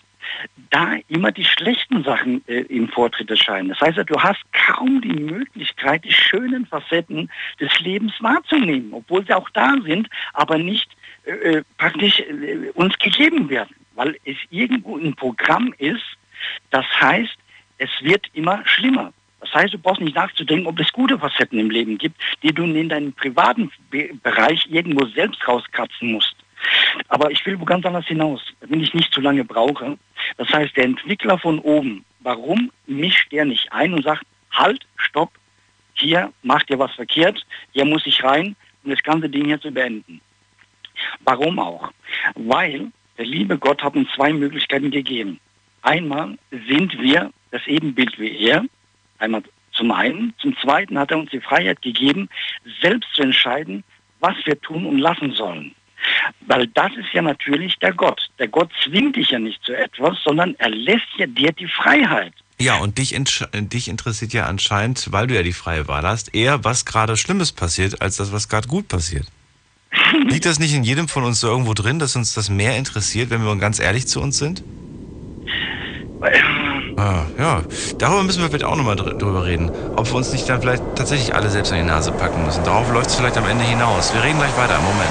[0.70, 3.68] da immer die schlechten Sachen äh, im Vortritt erscheinen.
[3.68, 7.30] Das heißt, du hast kaum die Möglichkeit, die schönen Facetten
[7.60, 10.90] des Lebens wahrzunehmen, obwohl sie auch da sind, aber nicht
[11.24, 16.04] äh, äh, praktisch äh, uns gegeben werden, weil es irgendwo ein Programm ist,
[16.70, 17.36] das heißt,
[17.78, 19.12] es wird immer schlimmer.
[19.46, 22.64] Das heißt, du brauchst nicht nachzudenken, ob es gute Facetten im Leben gibt, die du
[22.64, 26.34] in deinem privaten Be Bereich irgendwo selbst rauskratzen musst.
[27.08, 29.98] Aber ich will wo ganz anders hinaus, wenn ich nicht zu lange brauche.
[30.36, 35.30] Das heißt, der Entwickler von oben, warum mischt der nicht ein und sagt, halt, stopp,
[35.94, 39.70] hier macht ihr was verkehrt, hier muss ich rein, um das ganze Ding hier zu
[39.70, 40.20] beenden.
[41.20, 41.92] Warum auch?
[42.34, 45.38] Weil der liebe Gott hat uns zwei Möglichkeiten gegeben.
[45.82, 46.36] Einmal
[46.68, 48.64] sind wir das Ebenbild wie er,
[49.18, 50.34] einmal zum einen.
[50.38, 52.28] Zum zweiten hat er uns die Freiheit gegeben,
[52.80, 53.84] selbst zu entscheiden,
[54.20, 55.74] was wir tun und lassen sollen.
[56.46, 58.28] Weil das ist ja natürlich der Gott.
[58.38, 62.32] Der Gott zwingt dich ja nicht zu etwas, sondern er lässt ja dir die Freiheit.
[62.58, 66.34] Ja, und dich, entsch- dich interessiert ja anscheinend, weil du ja die freie Wahl hast,
[66.34, 69.26] eher was gerade Schlimmes passiert, als das, was gerade gut passiert.
[70.28, 73.30] Liegt das nicht in jedem von uns so irgendwo drin, dass uns das mehr interessiert,
[73.30, 74.62] wenn wir ganz ehrlich zu uns sind?
[76.96, 77.60] Ah, ja,
[77.98, 79.70] darüber müssen wir vielleicht auch nochmal dr drüber reden.
[79.96, 82.64] Ob wir uns nicht dann vielleicht tatsächlich alle selbst an die Nase packen müssen.
[82.64, 84.14] Darauf läuft es vielleicht am Ende hinaus.
[84.14, 84.78] Wir reden gleich weiter.
[84.80, 85.10] Moment.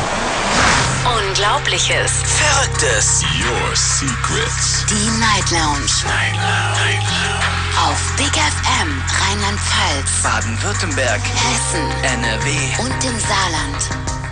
[1.06, 2.12] Unglaubliches.
[2.24, 3.24] Verrücktes.
[3.40, 4.86] Your Secrets.
[4.90, 5.92] Die Night Lounge.
[6.08, 7.46] Night Lounge.
[7.88, 11.22] Auf Big FM Rheinland-Pfalz, Baden-Württemberg.
[11.22, 12.50] Hessen NRW.
[12.80, 14.25] und im Saarland.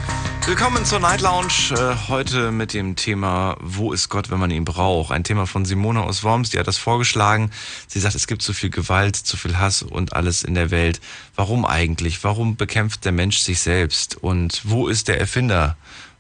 [0.46, 1.72] Willkommen zur Night Lounge.
[1.72, 5.14] Äh, heute mit dem Thema Wo ist Gott, wenn man ihn braucht?
[5.14, 7.50] Ein Thema von Simone aus Worms, die hat das vorgeschlagen.
[7.88, 11.00] Sie sagt, es gibt zu viel Gewalt, zu viel Hass und alles in der Welt.
[11.36, 12.26] Warum eigentlich?
[12.26, 14.18] Warum bekämpft der Mensch sich selbst?
[14.18, 15.78] Und wo ist der Erfinder?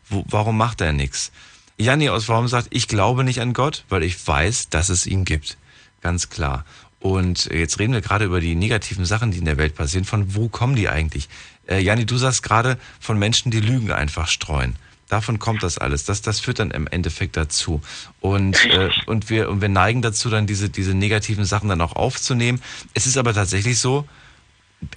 [0.09, 1.33] Wo, warum macht er nichts?
[1.77, 5.25] Janni aus Worms sagt, ich glaube nicht an Gott, weil ich weiß, dass es ihn
[5.25, 5.57] gibt.
[5.99, 6.63] Ganz klar.
[7.03, 10.05] Und jetzt reden wir gerade über die negativen Sachen, die in der Welt passieren.
[10.05, 11.27] Von wo kommen die eigentlich?
[11.67, 14.75] Äh, Janni, du sagst gerade von Menschen, die Lügen einfach streuen.
[15.09, 16.05] Davon kommt das alles.
[16.05, 17.81] Das, das führt dann im Endeffekt dazu.
[18.19, 21.95] Und, äh, und, wir, und wir neigen dazu, dann diese, diese negativen Sachen dann auch
[21.95, 22.61] aufzunehmen.
[22.93, 24.07] Es ist aber tatsächlich so,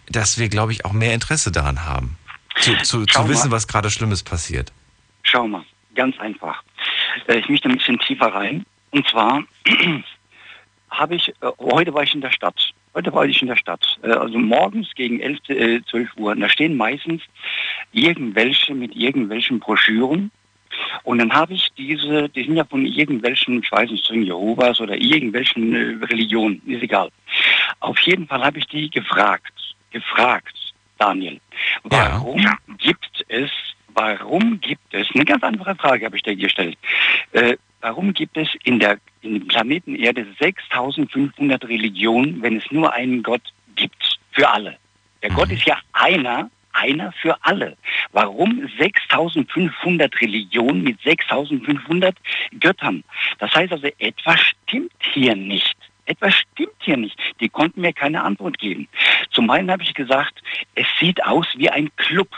[0.09, 2.17] dass wir, glaube ich, auch mehr Interesse daran haben,
[2.61, 4.73] zu, zu, zu wissen, was gerade Schlimmes passiert.
[5.23, 5.65] Schau mal,
[5.95, 6.63] ganz einfach.
[7.27, 8.65] Äh, Ich möchte ein bisschen tiefer rein.
[8.91, 9.45] Und zwar
[10.91, 12.73] habe ich, äh, heute war ich in der Stadt.
[12.97, 13.99] Heute war ich in der Stadt.
[14.03, 16.33] Äh, Also morgens gegen 11, äh, 12 Uhr.
[16.33, 17.23] Und da stehen meistens
[17.93, 20.31] irgendwelche mit irgendwelchen Broschüren.
[21.03, 24.97] Und dann habe ich diese, die sind ja von irgendwelchen, ich weiß nicht, Jehovas oder
[24.97, 27.11] irgendwelchen äh, Religionen, ist egal.
[27.81, 29.53] Auf jeden Fall habe ich die gefragt,
[29.91, 30.57] gefragt,
[30.99, 31.39] Daniel,
[31.85, 32.47] warum
[32.79, 33.51] gibt es,
[33.89, 36.79] warum gibt es, eine ganz einfache Frage habe ich dir gestellt,
[37.33, 37.57] äh,
[37.87, 43.23] warum gibt es in der in dem Planeten Erde 6500 Religionen, wenn es nur einen
[43.23, 43.43] Gott
[43.77, 44.77] gibt, für alle?
[45.23, 47.77] Der Gott ist ja einer, einer für alle.
[48.11, 52.17] Warum 6500 Religionen mit 6500
[52.59, 53.05] Göttern?
[53.39, 55.77] Das heißt also, etwas stimmt hier nicht.
[56.07, 57.17] Etwas stimmt hier nicht.
[57.41, 58.89] Die konnten mir keine Antwort geben.
[59.31, 60.43] Zum einen habe ich gesagt,
[60.75, 62.29] es sieht aus wie ein Club.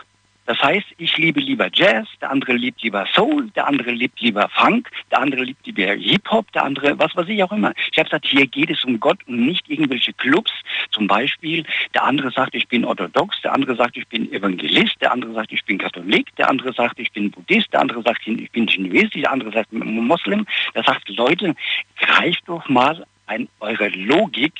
[0.48, 4.48] Das heißt, ich liebe lieber Jazz, der andere liebt lieber Soul, der andere liebt lieber
[4.48, 7.74] Funk, der andere liebt lieber Hip-Hop, der andere, was weiß ich auch immer.
[7.92, 10.50] Ich habe gesagt, hier geht es um Gott und nicht irgendwelche Clubs.
[10.90, 15.12] Zum Beispiel, der andere sagt, ich bin orthodox, der andere sagt, ich bin Evangelist, der
[15.12, 18.50] andere sagt, ich bin Katholik, der andere sagt, ich bin Buddhist, der andere sagt, ich
[18.50, 20.46] bin Chinesisch, der andere sagt, ich bin Moslem.
[20.74, 21.54] Der sagt, Leute,
[21.98, 24.54] greift doch mal an eure Logik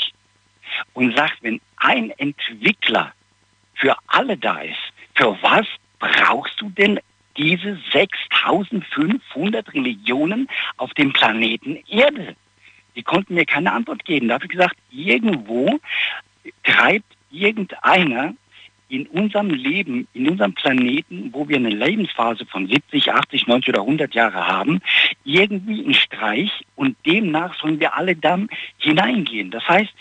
[0.92, 3.14] und sagt, wenn ein Entwickler
[3.72, 5.66] für alle da ist, für was
[5.98, 7.00] brauchst du denn
[7.36, 12.36] diese 6500 Religionen auf dem Planeten Erde?
[12.94, 14.28] Die konnten mir keine Antwort geben.
[14.28, 15.78] Da habe ich gesagt, irgendwo
[16.62, 18.34] treibt irgendeiner
[18.88, 23.82] in unserem Leben, in unserem Planeten, wo wir eine Lebensphase von 70, 80, 90 oder
[23.82, 24.80] 100 Jahre haben,
[25.24, 28.48] irgendwie einen Streich und demnach sollen wir alle dann
[28.78, 29.50] hineingehen.
[29.50, 29.92] Das heißt,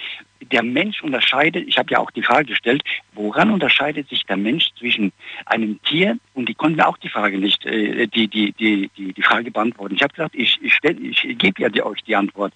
[0.52, 2.84] der Mensch unterscheidet, ich habe ja auch die Frage gestellt,
[3.14, 5.12] woran unterscheidet sich der Mensch zwischen
[5.46, 9.22] einem Tier und die konnten auch die Frage nicht, äh, die, die, die, die, die
[9.22, 9.96] Frage beantworten.
[9.96, 12.54] Ich habe gesagt, ich, ich, stell, ich gebe ja die, euch die Antwort.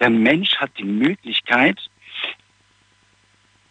[0.00, 1.78] Der Mensch hat die Möglichkeit,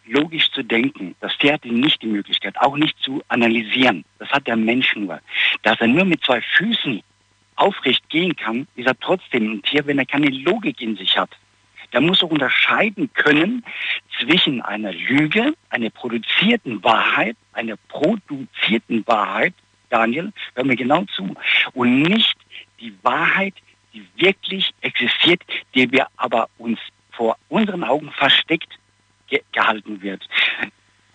[0.06, 1.14] logisch zu denken.
[1.20, 4.04] Das Tier hat nicht die Möglichkeit, auch nicht zu analysieren.
[4.18, 5.20] Das hat der Mensch nur.
[5.62, 7.02] Dass er nur mit zwei Füßen
[7.56, 11.30] aufrecht gehen kann, ist er trotzdem ein Tier, wenn er keine Logik in sich hat.
[11.92, 13.64] Der muss auch unterscheiden können
[14.18, 19.54] zwischen einer Lüge, einer produzierten Wahrheit, einer produzierten Wahrheit,
[19.88, 21.34] Daniel, hör mir genau zu,
[21.74, 22.36] und nicht
[22.80, 23.54] die Wahrheit,
[23.94, 25.42] die wirklich existiert,
[25.74, 26.78] die wir aber uns
[27.12, 28.68] vor unseren Augen versteckt
[29.28, 30.26] ge gehalten wird.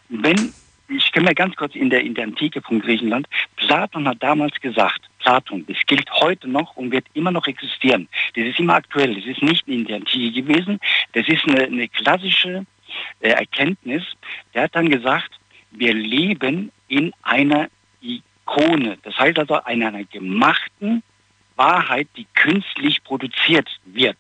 [0.09, 0.53] Wenn,
[0.89, 5.01] ich komme ganz kurz in der, in der Antike von Griechenland, Platon hat damals gesagt,
[5.19, 8.07] Platon, das gilt heute noch und wird immer noch existieren.
[8.35, 10.79] Das ist immer aktuell, das ist nicht in der Antike gewesen,
[11.13, 12.65] das ist eine, eine klassische
[13.21, 14.03] äh, Erkenntnis.
[14.53, 15.31] Der hat dann gesagt,
[15.71, 17.69] wir leben in einer
[18.01, 21.03] Ikone, das heißt also in einer gemachten
[21.55, 24.17] Wahrheit, die künstlich produziert wird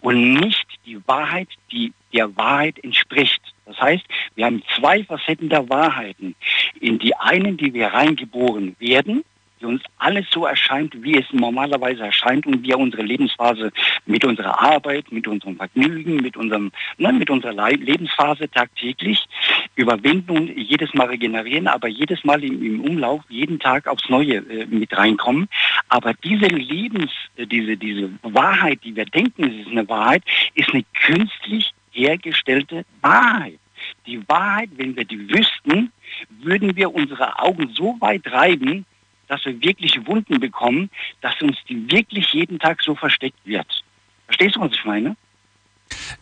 [0.00, 3.40] und nicht die Wahrheit, die der Wahrheit entspricht.
[3.66, 4.04] Das heißt,
[4.34, 6.34] wir haben zwei Facetten der Wahrheiten.
[6.80, 9.24] In die einen, die wir reingeboren werden,
[9.62, 13.70] die uns alles so erscheint, wie es normalerweise erscheint und wir unsere Lebensphase
[14.06, 19.24] mit unserer Arbeit, mit unserem Vergnügen, mit unserem, ne, mit unserer Lebensphase tagtäglich
[19.76, 24.36] überwinden und jedes Mal regenerieren, aber jedes Mal im, im Umlauf, jeden Tag aufs Neue
[24.36, 25.48] äh, mit reinkommen.
[25.88, 30.24] Aber diese Lebens, äh, diese, diese Wahrheit, die wir denken, es ist eine Wahrheit,
[30.54, 33.58] ist eine künstlich hergestellte Wahrheit.
[34.06, 35.92] Die Wahrheit, wenn wir die wüssten,
[36.40, 38.84] würden wir unsere Augen so weit reiben,
[39.28, 40.90] dass wir wirklich Wunden bekommen,
[41.20, 43.66] dass uns die wirklich jeden Tag so versteckt wird.
[44.26, 45.16] Verstehst du, was ich meine?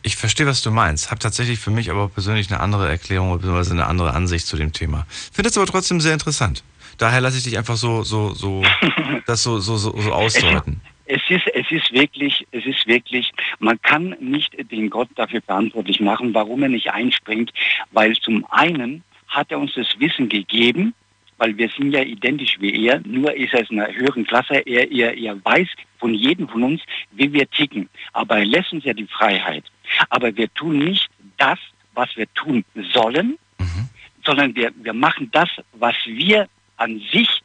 [0.03, 1.11] Ich verstehe, was du meinst.
[1.11, 3.73] Habe tatsächlich für mich aber persönlich eine andere Erklärung bzw.
[3.73, 5.07] eine andere Ansicht zu dem Thema.
[5.33, 6.65] Finde es aber trotzdem sehr interessant.
[6.99, 8.63] Daher lasse ich dich einfach so, so, so,
[9.27, 10.81] das so, so, so, so ausdeuten.
[11.07, 16.01] Es ist, es ist wirklich, es ist wirklich, man kann nicht den Gott dafür verantwortlich
[16.01, 17.53] machen, warum er nicht einspringt,
[17.91, 20.95] weil zum einen hat er uns das Wissen gegeben,
[21.41, 24.93] weil wir sind ja identisch wie er, nur ist er in einer höheren Klasse, er,
[24.93, 25.69] er, er weiß
[25.99, 27.89] von jedem von uns, wie wir ticken.
[28.13, 29.65] Aber er lässt uns ja die Freiheit.
[30.11, 31.09] Aber wir tun nicht
[31.39, 31.59] das,
[31.95, 32.63] was wir tun
[32.93, 33.89] sollen, mhm.
[34.23, 36.47] sondern wir, wir machen das, was wir
[36.77, 37.43] an sich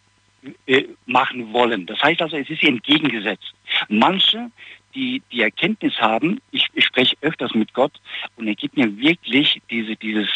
[0.65, 1.85] äh, machen wollen.
[1.85, 3.53] Das heißt also, es ist entgegengesetzt.
[3.87, 4.51] Manche,
[4.93, 7.93] die die Erkenntnis haben, ich, ich spreche öfters mit Gott
[8.35, 10.29] und er gibt mir wirklich diese, dieses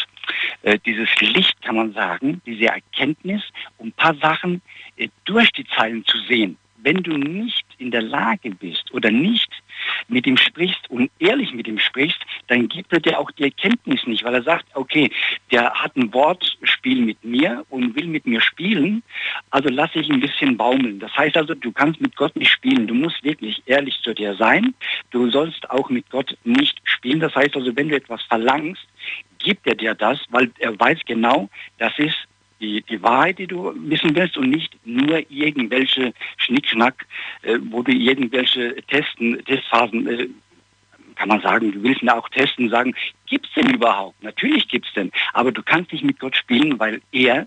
[0.62, 3.42] äh, dieses Licht, kann man sagen, diese Erkenntnis,
[3.78, 4.62] um ein paar Sachen
[4.96, 6.56] äh, durch die Zeilen zu sehen.
[6.82, 9.50] Wenn du nicht in der Lage bist oder nicht
[10.08, 14.06] mit ihm sprichst und ehrlich mit ihm sprichst, dann gibt er dir auch die Erkenntnis
[14.06, 15.10] nicht, weil er sagt, okay,
[15.50, 19.02] der hat ein Wortspiel mit mir und will mit mir spielen,
[19.50, 21.00] also lass ich ein bisschen baumeln.
[21.00, 22.86] Das heißt also, du kannst mit Gott nicht spielen.
[22.86, 24.74] Du musst wirklich ehrlich zu dir sein.
[25.10, 27.20] Du sollst auch mit Gott nicht spielen.
[27.20, 28.86] Das heißt also, wenn du etwas verlangst,
[29.38, 31.48] gibt er dir das, weil er weiß genau,
[31.78, 32.16] das ist
[32.60, 37.06] die, die Wahrheit, die du wissen willst und nicht nur irgendwelche Schnickschnack,
[37.42, 40.28] äh, wo du irgendwelche Testen, Testphasen, äh,
[41.16, 42.94] kann man sagen, du willst mir auch testen, sagen,
[43.26, 44.22] gibt es denn überhaupt?
[44.22, 47.46] Natürlich gibt es denn, aber du kannst nicht mit Gott spielen, weil er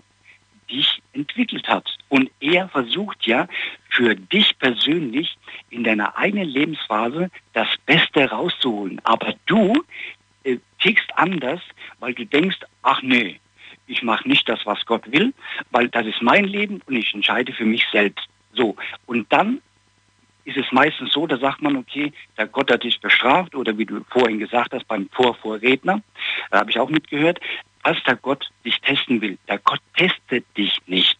[0.70, 1.96] dich entwickelt hat.
[2.08, 3.48] Und er versucht ja
[3.90, 5.36] für dich persönlich
[5.70, 9.00] in deiner eigenen Lebensphase das Beste rauszuholen.
[9.04, 9.84] Aber du
[10.44, 11.60] äh, tickst anders,
[11.98, 13.40] weil du denkst, ach nee,
[13.86, 15.32] ich mache nicht das, was Gott will,
[15.70, 18.26] weil das ist mein Leben und ich entscheide für mich selbst.
[18.52, 18.76] So.
[19.06, 19.60] Und dann
[20.44, 23.86] ist es meistens so, da sagt man, okay, der Gott hat dich bestraft oder wie
[23.86, 26.02] du vorhin gesagt hast, beim Vorvorredner,
[26.50, 27.40] da habe ich auch mitgehört,
[27.82, 29.38] als der Gott dich testen will.
[29.48, 31.18] Der Gott testet dich nicht.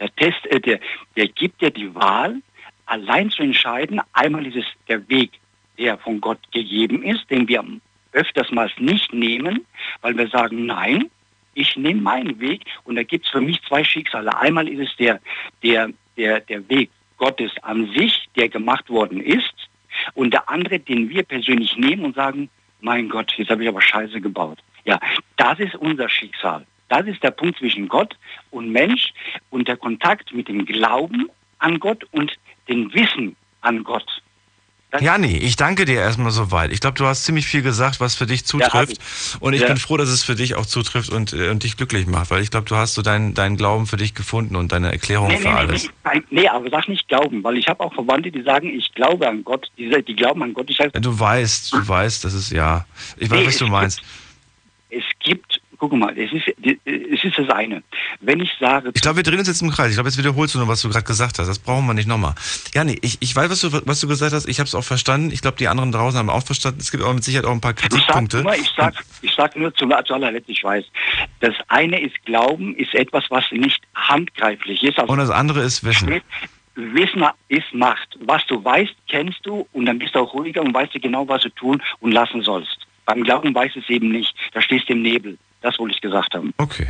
[0.00, 0.80] Der, Test, äh, der,
[1.16, 2.42] der gibt dir die Wahl,
[2.86, 4.00] allein zu entscheiden.
[4.12, 5.32] Einmal ist es der Weg,
[5.78, 7.64] der von Gott gegeben ist, den wir
[8.12, 9.64] öfters mal nicht nehmen,
[10.02, 11.10] weil wir sagen, nein,
[11.54, 14.36] ich nehme meinen Weg und da gibt es für mich zwei Schicksale.
[14.36, 15.20] Einmal ist es der,
[15.62, 19.54] der, der, der Weg Gottes an sich, der gemacht worden ist,
[20.14, 22.48] und der andere, den wir persönlich nehmen und sagen,
[22.80, 24.58] mein Gott, jetzt habe ich aber Scheiße gebaut.
[24.84, 24.98] Ja,
[25.36, 26.66] das ist unser Schicksal.
[26.88, 28.16] Das ist der Punkt zwischen Gott
[28.50, 29.12] und Mensch
[29.50, 32.32] und der Kontakt mit dem Glauben an Gott und
[32.68, 34.22] dem Wissen an Gott.
[35.00, 36.70] Jani, ich danke dir erstmal soweit.
[36.70, 38.98] Ich glaube, du hast ziemlich viel gesagt, was für dich zutrifft.
[38.98, 39.68] Ja, und ich ja.
[39.68, 42.42] bin froh, dass es für dich auch zutrifft und, äh, und dich glücklich macht, weil
[42.42, 45.38] ich glaube, du hast so deinen dein Glauben für dich gefunden und deine Erklärung nee,
[45.38, 45.88] für nee, alles.
[46.04, 49.26] Nee, nee, aber sag nicht glauben, weil ich habe auch Verwandte, die sagen, ich glaube
[49.26, 50.68] an Gott, die, die glauben an Gott.
[50.68, 52.84] Ich sag, du weißt, du weißt, das ist ja.
[53.16, 54.02] Ich weiß, was du meinst.
[54.90, 56.46] Es gibt guck mal, es ist,
[56.84, 57.82] es ist das eine.
[58.20, 58.92] Wenn ich sage...
[58.94, 59.88] Ich glaube, wir drehen uns jetzt im Kreis.
[59.90, 61.48] Ich glaube, jetzt wiederholst du nur, was du gerade gesagt hast.
[61.48, 62.34] Das brauchen wir nicht nochmal.
[62.72, 64.46] Ja, nee, ich, ich weiß, was du, was du gesagt hast.
[64.46, 65.32] Ich habe es auch verstanden.
[65.32, 66.78] Ich glaube, die anderen draußen haben auch verstanden.
[66.80, 68.44] Es gibt aber mit Sicherheit auch ein paar Kritikpunkte.
[68.60, 70.84] Ich sage ich sag, nur zu, zu allerletzt, ich weiß.
[71.40, 75.00] Das eine ist Glauben, ist etwas, was nicht handgreiflich ist.
[75.00, 76.20] Also und das andere ist Wissen.
[76.76, 78.16] Wissen ist Macht.
[78.20, 81.26] Was du weißt, kennst du und dann bist du auch ruhiger und weißt du genau,
[81.26, 82.86] was du tun und lassen sollst.
[83.04, 84.34] Beim Glauben weiß es eben nicht.
[84.52, 85.38] Da stehst du im Nebel.
[85.60, 86.52] Das wollte ich gesagt haben.
[86.58, 86.88] Okay.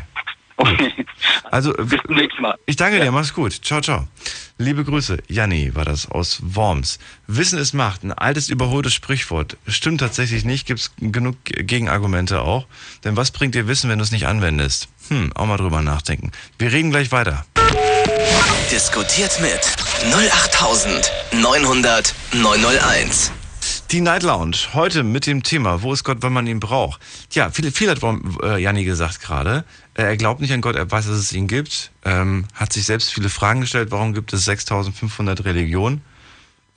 [0.57, 0.93] Okay.
[1.51, 2.57] Also, bis zum nächsten Mal.
[2.65, 3.05] Ich danke ja.
[3.05, 3.53] dir, mach's gut.
[3.53, 4.09] Ciao, ciao.
[4.57, 5.19] Liebe Grüße.
[5.29, 6.99] Janni war das aus Worms.
[7.27, 9.59] Wissen ist Macht, ein altes, überholtes Sprichwort.
[9.67, 12.67] Stimmt tatsächlich nicht, gibt's genug Gegenargumente auch.
[13.05, 14.89] Denn was bringt dir Wissen, wenn du es nicht anwendest?
[15.09, 16.33] Hm, auch mal drüber nachdenken.
[16.59, 17.45] Wir reden gleich weiter.
[18.71, 19.61] Diskutiert mit
[20.15, 23.31] 08900 901.
[23.93, 26.99] Die Night Lounge, heute mit dem Thema, wo ist Gott, wenn man ihn braucht?
[27.33, 28.03] Ja, viel, viel hat
[28.43, 29.67] äh, Janni gesagt gerade.
[29.93, 33.13] Er glaubt nicht an Gott, er weiß, dass es ihn gibt, ähm, hat sich selbst
[33.13, 36.01] viele Fragen gestellt, warum gibt es 6500 Religionen?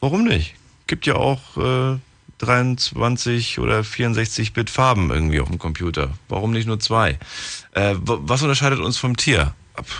[0.01, 0.55] Warum nicht?
[0.87, 1.97] Gibt ja auch äh,
[2.39, 6.09] 23 oder 64-Bit Farben irgendwie auf dem Computer.
[6.27, 7.17] Warum nicht nur zwei?
[7.71, 9.55] Äh, was unterscheidet uns vom Tier?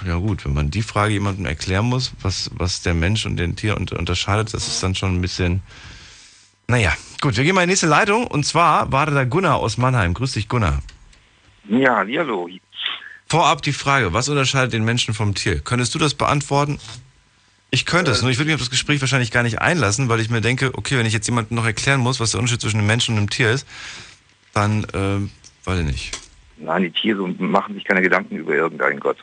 [0.06, 3.56] Ja gut, wenn man die Frage jemandem erklären muss, was, was der Mensch und den
[3.56, 5.62] Tier unterscheidet, das ist dann schon ein bisschen
[6.68, 8.28] naja, gut, wir gehen mal in die nächste Leitung.
[8.28, 10.14] Und zwar war da Gunnar aus Mannheim.
[10.14, 10.82] Grüß dich, Gunnar.
[11.70, 12.50] Ja, hallo.
[13.28, 15.60] Vorab die Frage, was unterscheidet den Menschen vom Tier?
[15.60, 16.80] Könntest du das beantworten?
[17.72, 20.08] Ich könnte es, äh, nur ich würde mich auf das Gespräch wahrscheinlich gar nicht einlassen,
[20.10, 22.62] weil ich mir denke, okay, wenn ich jetzt jemandem noch erklären muss, was der Unterschied
[22.62, 23.68] zwischen einem Menschen und einem Tier ist,
[24.54, 26.20] dann, äh, weiß ich nicht.
[26.58, 29.18] Nein, die Tiere machen sich keine Gedanken über irgendeinen Gott.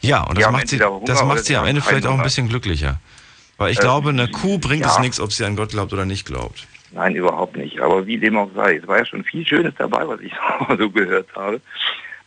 [0.00, 3.00] Ja, und das macht sie, das macht sie am Ende vielleicht auch ein bisschen glücklicher.
[3.56, 4.88] Weil ich äh, glaube, eine Kuh bringt ja.
[4.88, 6.66] es nichts, ob sie an Gott glaubt oder nicht glaubt.
[6.92, 7.80] Nein, überhaupt nicht.
[7.80, 10.32] Aber wie dem auch sei, es war ja schon viel Schönes dabei, was ich
[10.78, 11.60] so gehört habe.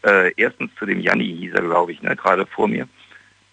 [0.03, 2.87] Äh, erstens zu dem Janni hieß er, glaube ich, ne, gerade vor mir.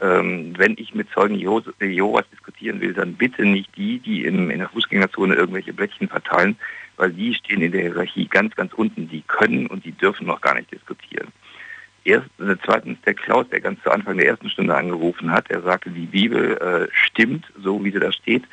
[0.00, 4.58] Ähm, wenn ich mit Zeugen Jehovas diskutieren will, dann bitte nicht die, die in, in
[4.58, 6.56] der Fußgängerzone irgendwelche Blättchen verteilen,
[6.96, 9.08] weil die stehen in der Hierarchie ganz, ganz unten.
[9.08, 11.28] Die können und die dürfen noch gar nicht diskutieren.
[12.04, 15.62] Erst, äh, zweitens der Klaus, der ganz zu Anfang der ersten Stunde angerufen hat, er
[15.62, 18.44] sagte, die Bibel äh, stimmt, so wie sie da steht.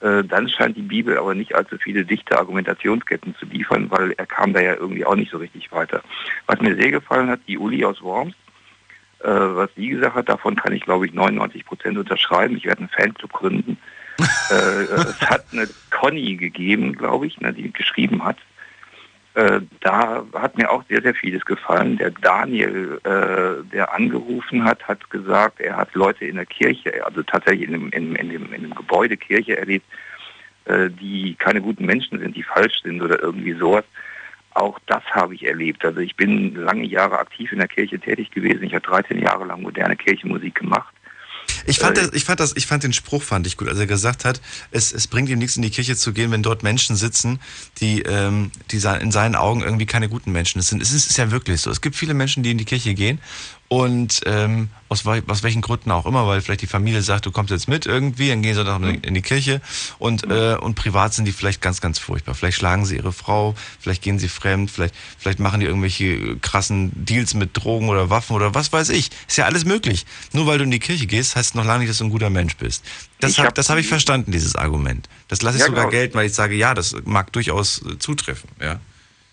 [0.00, 4.26] Äh, dann scheint die Bibel aber nicht allzu viele dichte Argumentationsketten zu liefern, weil er
[4.26, 6.02] kam da ja irgendwie auch nicht so richtig weiter.
[6.46, 8.34] Was mir sehr gefallen hat, die Uli aus Worms,
[9.20, 12.56] äh, was sie gesagt hat, davon kann ich glaube ich 99 Prozent unterschreiben.
[12.56, 13.76] Ich werde einen Fanclub gründen.
[14.50, 18.36] äh, es hat eine Conny gegeben, glaube ich, ne, die geschrieben hat,
[19.34, 21.96] äh, da hat mir auch sehr, sehr vieles gefallen.
[21.98, 27.22] Der Daniel, äh, der angerufen hat, hat gesagt, er hat Leute in der Kirche, also
[27.22, 29.86] tatsächlich in dem, in, in dem, in dem Gebäude Kirche erlebt,
[30.64, 33.84] äh, die keine guten Menschen sind, die falsch sind oder irgendwie sowas.
[34.54, 35.84] Auch das habe ich erlebt.
[35.84, 38.64] Also ich bin lange Jahre aktiv in der Kirche tätig gewesen.
[38.64, 40.92] Ich habe 13 Jahre lang moderne Kirchenmusik gemacht.
[41.66, 43.86] Ich fand, das, ich, fand das, ich fand den Spruch fand ich gut, als er
[43.86, 44.40] gesagt hat,
[44.70, 47.40] es, es bringt ihm nichts in die Kirche zu gehen, wenn dort Menschen sitzen,
[47.80, 50.82] die, ähm, die in seinen Augen irgendwie keine guten Menschen sind.
[50.82, 51.70] Es ist, es ist ja wirklich so.
[51.70, 53.20] Es gibt viele Menschen, die in die Kirche gehen
[53.68, 57.50] und ähm, aus, aus welchen Gründen auch immer, weil vielleicht die Familie sagt, du kommst
[57.50, 59.60] jetzt mit irgendwie, dann gehen sie doch in die Kirche
[59.98, 62.34] und, äh, und privat sind die vielleicht ganz, ganz furchtbar.
[62.34, 66.92] Vielleicht schlagen sie ihre Frau, vielleicht gehen sie fremd, vielleicht, vielleicht machen die irgendwelche krassen
[66.94, 69.10] Deals mit Drogen oder Waffen oder was weiß ich.
[69.26, 70.06] Ist ja alles möglich.
[70.32, 72.30] Nur weil du in die Kirche gehst, heißt noch lange nicht, dass du ein guter
[72.30, 72.84] Mensch bist.
[73.20, 75.08] Das habe hab ich verstanden, dieses Argument.
[75.28, 75.90] Das lasse ich ja, sogar genau.
[75.90, 78.80] gelten, weil ich sage, ja, das mag durchaus äh, zutreffen, ja.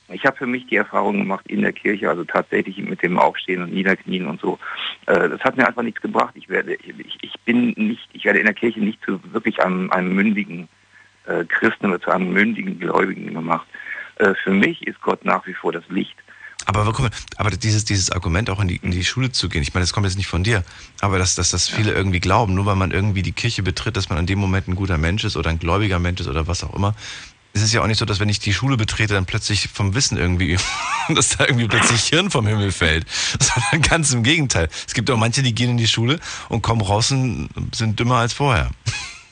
[0.09, 3.63] Ich habe für mich die Erfahrung gemacht in der Kirche, also tatsächlich mit dem Aufstehen
[3.63, 4.59] und Niederknien und so.
[5.07, 6.33] Äh, das hat mir einfach nichts gebracht.
[6.35, 9.89] Ich werde, ich, ich bin nicht, ich werde in der Kirche nicht zu wirklich einem,
[9.91, 10.67] einem mündigen
[11.25, 13.67] äh, Christen oder zu einem mündigen Gläubigen gemacht.
[14.17, 16.15] Äh, für mich ist Gott nach wie vor das Licht.
[16.67, 16.91] Aber,
[17.37, 19.93] aber dieses, dieses Argument auch in die, in die Schule zu gehen, ich meine, das
[19.93, 20.63] kommt jetzt nicht von dir,
[20.99, 24.09] aber dass, dass das viele irgendwie glauben, nur weil man irgendwie die Kirche betritt, dass
[24.09, 26.63] man in dem Moment ein guter Mensch ist oder ein gläubiger Mensch ist oder was
[26.63, 26.95] auch immer,
[27.55, 29.95] es ist ja auch nicht so, dass wenn ich die Schule betrete, dann plötzlich vom
[29.95, 30.57] Wissen irgendwie,
[31.09, 33.09] dass da irgendwie plötzlich Hirn vom Himmel fällt.
[33.39, 34.67] Sondern ganz im Gegenteil.
[34.85, 36.19] Es gibt auch manche, die gehen in die Schule
[36.49, 38.69] und kommen raus und sind dümmer als vorher.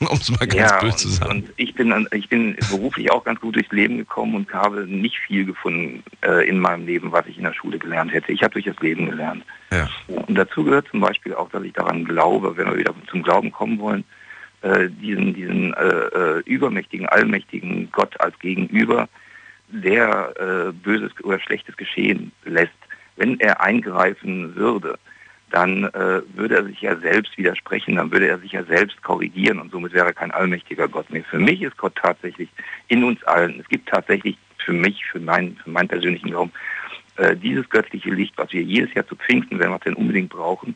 [0.00, 1.30] um es mal ganz ja, blöd zu sagen.
[1.30, 5.16] Und ich bin, ich bin beruflich auch ganz gut durchs Leben gekommen und habe nicht
[5.18, 8.32] viel gefunden äh, in meinem Leben, was ich in der Schule gelernt hätte.
[8.32, 9.44] Ich habe durch das Leben gelernt.
[9.70, 9.88] Ja.
[10.08, 13.52] Und dazu gehört zum Beispiel auch, dass ich daran glaube, wenn wir wieder zum Glauben
[13.52, 14.04] kommen wollen,
[14.64, 19.08] äh, diesen, diesen äh, äh, übermächtigen, allmächtigen Gott als Gegenüber,
[19.68, 22.72] der äh, Böses oder Schlechtes geschehen lässt,
[23.16, 24.98] wenn er eingreifen würde,
[25.50, 29.60] dann äh, würde er sich ja selbst widersprechen, dann würde er sich ja selbst korrigieren
[29.60, 31.24] und somit wäre er kein allmächtiger Gott mehr.
[31.24, 32.48] Für mich ist Gott tatsächlich
[32.88, 33.60] in uns allen.
[33.60, 36.52] Es gibt tatsächlich für mich, für meinen, für meinen persönlichen Glauben,
[37.16, 40.30] äh, dieses göttliche Licht, was wir jedes Jahr zu Pfingsten, wenn wir es denn unbedingt
[40.30, 40.74] brauchen,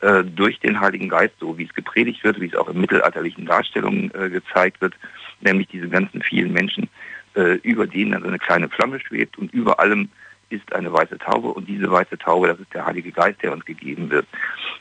[0.00, 3.46] äh, durch den Heiligen Geist, so wie es gepredigt wird, wie es auch in mittelalterlichen
[3.46, 4.94] Darstellungen äh, gezeigt wird,
[5.40, 6.88] nämlich diese ganzen vielen Menschen,
[7.34, 10.08] äh, über denen dann so eine kleine Flamme schwebt und über allem
[10.50, 13.64] ist eine weiße Taube und diese weiße Taube, das ist der Heilige Geist, der uns
[13.64, 14.26] gegeben wird.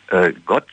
[0.08, 0.68] Äh, Gott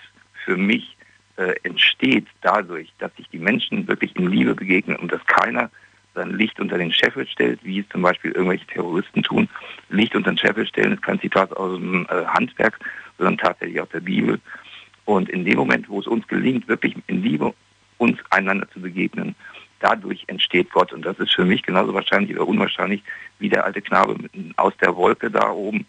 [0.44, 0.96] für mich
[1.36, 5.70] äh, entsteht dadurch, dass sich die Menschen wirklich in Liebe begegnen und dass keiner
[6.16, 9.48] sein Licht unter den Scheffel stellt, wie es zum Beispiel irgendwelche Terroristen tun.
[9.88, 12.80] Licht unter den Scheffel stellen ist kein Zitat aus dem äh, Handwerk,
[13.18, 14.40] sondern tatsächlich aus der Bibel.
[15.04, 17.54] Und in dem Moment, wo es uns gelingt, wirklich in Liebe
[17.98, 19.36] uns einander zu begegnen,
[19.80, 20.92] dadurch entsteht Gott.
[20.92, 23.02] Und das ist für mich genauso wahrscheinlich oder unwahrscheinlich
[23.38, 24.16] wie der alte Knabe
[24.56, 25.86] aus der Wolke da oben,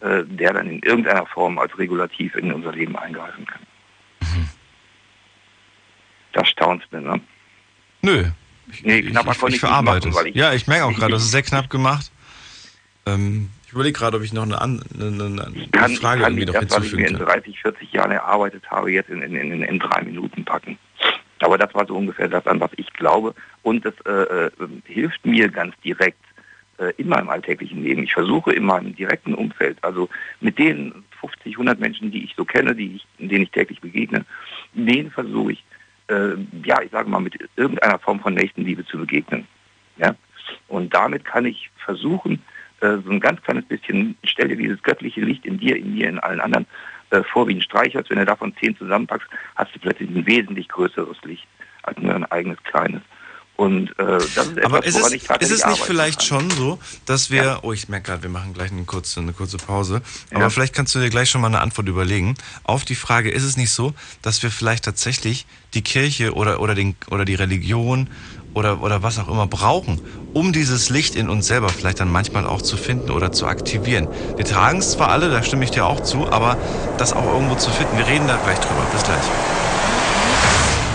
[0.00, 3.62] äh, der dann in irgendeiner Form als Regulativ in unser Leben eingreifen kann.
[4.20, 4.48] Mhm.
[6.32, 7.20] Das staunt mir, ne?
[8.02, 8.24] Nö.
[8.70, 11.22] Ich, nee, knapper ich, ich, ich verarbeite machen, ich, Ja, ich merke auch gerade, das
[11.22, 12.10] ist sehr knapp gemacht.
[13.06, 16.46] Ähm, ich überlege gerade, ob ich noch eine, eine, eine, eine kann, Frage kann irgendwie
[16.46, 17.14] noch das, hinzufügen kann.
[17.14, 20.02] was ich mir in 30, 40 Jahren erarbeitet habe, jetzt in, in, in, in drei
[20.02, 20.78] Minuten packen.
[21.40, 23.34] Aber das war so ungefähr das, an was ich glaube.
[23.62, 24.50] Und das äh, äh,
[24.84, 26.20] hilft mir ganz direkt
[26.78, 28.04] äh, in meinem alltäglichen Leben.
[28.04, 30.08] Ich versuche in meinem direkten Umfeld, also
[30.40, 34.24] mit den 50, 100 Menschen, die ich so kenne, die ich, denen ich täglich begegne,
[34.74, 35.64] denen versuche ich,
[36.12, 39.46] äh, ja, ich sage mal, mit irgendeiner Form von Nächstenliebe zu begegnen.
[39.96, 40.14] Ja?
[40.68, 42.42] Und damit kann ich versuchen,
[42.80, 46.18] äh, so ein ganz kleines bisschen, stell dieses göttliche Licht in dir, in mir, in
[46.18, 46.66] allen anderen
[47.10, 48.10] äh, vor wie ein Streichholz.
[48.10, 51.46] Wenn du davon zehn zusammenpackst, hast du plötzlich ein wesentlich größeres Licht
[51.84, 53.02] als nur ein eigenes kleines.
[53.56, 56.26] Und äh, das ist etwas, Aber ist es, ist es nicht vielleicht kann.
[56.26, 57.58] schon so, dass wir, ja.
[57.62, 60.50] oh, ich merke gerade, wir machen gleich eine kurze, eine kurze Pause, aber ja.
[60.50, 62.34] vielleicht kannst du dir gleich schon mal eine Antwort überlegen.
[62.64, 66.74] Auf die Frage, ist es nicht so, dass wir vielleicht tatsächlich die Kirche oder, oder,
[66.74, 68.08] den, oder die Religion
[68.54, 70.00] oder, oder was auch immer brauchen,
[70.32, 74.08] um dieses Licht in uns selber vielleicht dann manchmal auch zu finden oder zu aktivieren.
[74.36, 76.56] Wir tragen es zwar alle, da stimme ich dir auch zu, aber
[76.98, 77.96] das auch irgendwo zu finden.
[77.96, 78.86] Wir reden da gleich drüber.
[78.92, 79.81] Bis gleich.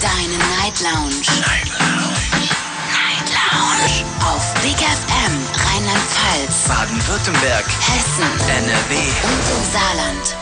[0.00, 1.26] Deine Night Lounge.
[1.40, 2.50] Night Lounge.
[2.92, 4.04] Night Lounge.
[4.24, 5.32] Auf Big FM
[5.66, 10.36] Rheinland-Pfalz, Baden-Württemberg, Hessen, NRW und im Saarland.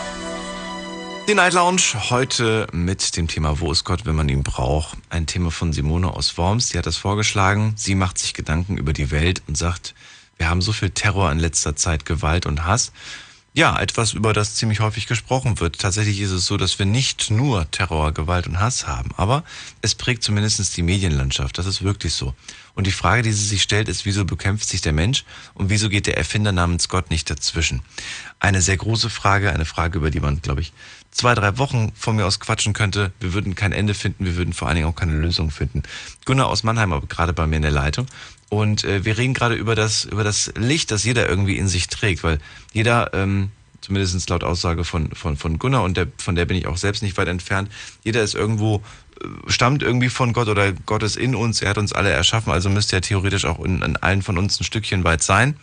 [1.26, 4.98] Die Night Lounge heute mit dem Thema Wo ist Gott, wenn man ihn braucht?
[5.10, 6.68] Ein Thema von Simone aus Worms.
[6.68, 7.72] Sie hat das vorgeschlagen.
[7.76, 9.94] Sie macht sich Gedanken über die Welt und sagt,
[10.36, 12.92] wir haben so viel Terror in letzter Zeit, Gewalt und Hass.
[13.56, 15.78] Ja, etwas, über das ziemlich häufig gesprochen wird.
[15.78, 19.44] Tatsächlich ist es so, dass wir nicht nur Terror, Gewalt und Hass haben, aber
[19.80, 21.56] es prägt zumindest die Medienlandschaft.
[21.56, 22.34] Das ist wirklich so.
[22.74, 25.24] Und die Frage, die sie sich stellt, ist, wieso bekämpft sich der Mensch
[25.54, 27.82] und wieso geht der Erfinder namens Gott nicht dazwischen?
[28.40, 30.72] Eine sehr große Frage, eine Frage, über die man, glaube ich,
[31.12, 33.12] zwei, drei Wochen von mir aus quatschen könnte.
[33.20, 35.84] Wir würden kein Ende finden, wir würden vor allen Dingen auch keine Lösung finden.
[36.24, 38.06] Gunnar aus Mannheim aber gerade bei mir in der Leitung.
[38.54, 41.88] Und äh, wir reden gerade über das, über das Licht, das jeder irgendwie in sich
[41.88, 42.38] trägt, weil
[42.72, 43.50] jeder, ähm,
[43.80, 47.02] zumindest laut Aussage von, von, von Gunnar, und der, von der bin ich auch selbst
[47.02, 47.70] nicht weit entfernt,
[48.02, 48.82] jeder ist irgendwo
[49.46, 52.68] stammt irgendwie von Gott oder Gott ist in uns, er hat uns alle erschaffen, also
[52.68, 55.56] müsste er theoretisch auch in, in allen von uns ein Stückchen weit sein.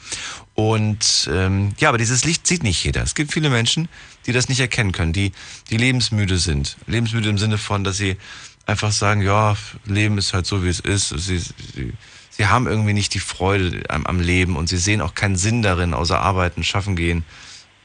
[0.53, 3.03] Und ähm, ja, aber dieses Licht sieht nicht jeder.
[3.03, 3.89] Es gibt viele Menschen,
[4.25, 5.31] die das nicht erkennen können, die,
[5.69, 6.77] die lebensmüde sind.
[6.87, 8.17] Lebensmüde im Sinne von, dass sie
[8.65, 9.55] einfach sagen, ja,
[9.85, 11.09] Leben ist halt so, wie es ist.
[11.09, 11.93] Sie, sie,
[12.41, 15.61] sie haben irgendwie nicht die Freude am, am Leben und sie sehen auch keinen Sinn
[15.61, 17.23] darin, außer arbeiten, schaffen gehen.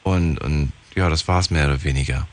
[0.01, 2.27] Und, und ja, das war es mehr oder weniger.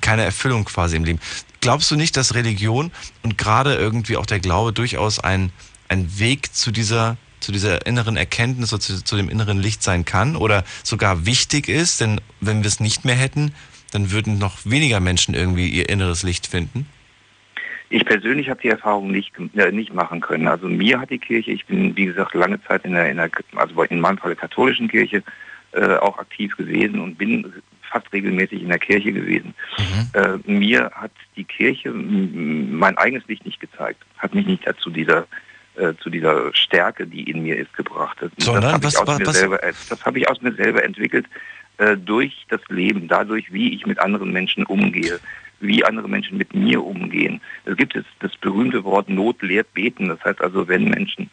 [0.00, 1.20] Keine Erfüllung quasi im Leben.
[1.60, 2.90] Glaubst du nicht, dass Religion
[3.22, 5.52] und gerade irgendwie auch der Glaube durchaus ein,
[5.88, 10.06] ein Weg zu dieser, zu dieser inneren Erkenntnis oder zu, zu dem inneren Licht sein
[10.06, 12.00] kann oder sogar wichtig ist?
[12.00, 13.52] Denn wenn wir es nicht mehr hätten,
[13.90, 16.86] dann würden noch weniger Menschen irgendwie ihr inneres Licht finden?
[17.92, 20.46] Ich persönlich habe die Erfahrung nicht, äh, nicht machen können.
[20.48, 23.28] Also mir hat die Kirche, ich bin wie gesagt lange Zeit in der, in der
[23.56, 25.22] also in meinem Fall der katholischen Kirche
[25.72, 27.52] äh, auch aktiv gewesen und bin
[27.90, 29.52] fast regelmäßig in der Kirche gewesen.
[30.14, 35.26] Äh, mir hat die Kirche mein eigenes Licht nicht gezeigt, hat mich nicht dazu dieser
[35.76, 38.16] äh, zu dieser Stärke, die in mir ist, gebracht.
[38.20, 41.26] Das, Sondern das habe ich, aus was- selber- das habe ich aus mir selber entwickelt
[41.78, 45.18] äh, durch das Leben, dadurch, wie ich mit anderen Menschen umgehe,
[45.60, 47.40] wie andere Menschen mit mir umgehen.
[47.64, 50.08] Es gibt jetzt das berühmte Wort Not lehrt beten.
[50.08, 51.30] Das heißt also, wenn Menschen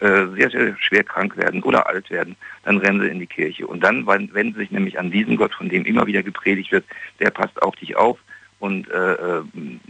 [0.00, 3.66] äh, sehr, sehr schwer krank werden oder alt werden, dann rennen sie in die Kirche.
[3.66, 6.72] Und dann wen- wenden sie sich nämlich an diesen Gott, von dem immer wieder gepredigt
[6.72, 6.84] wird,
[7.20, 8.18] der passt auf dich auf
[8.58, 9.42] und äh, äh,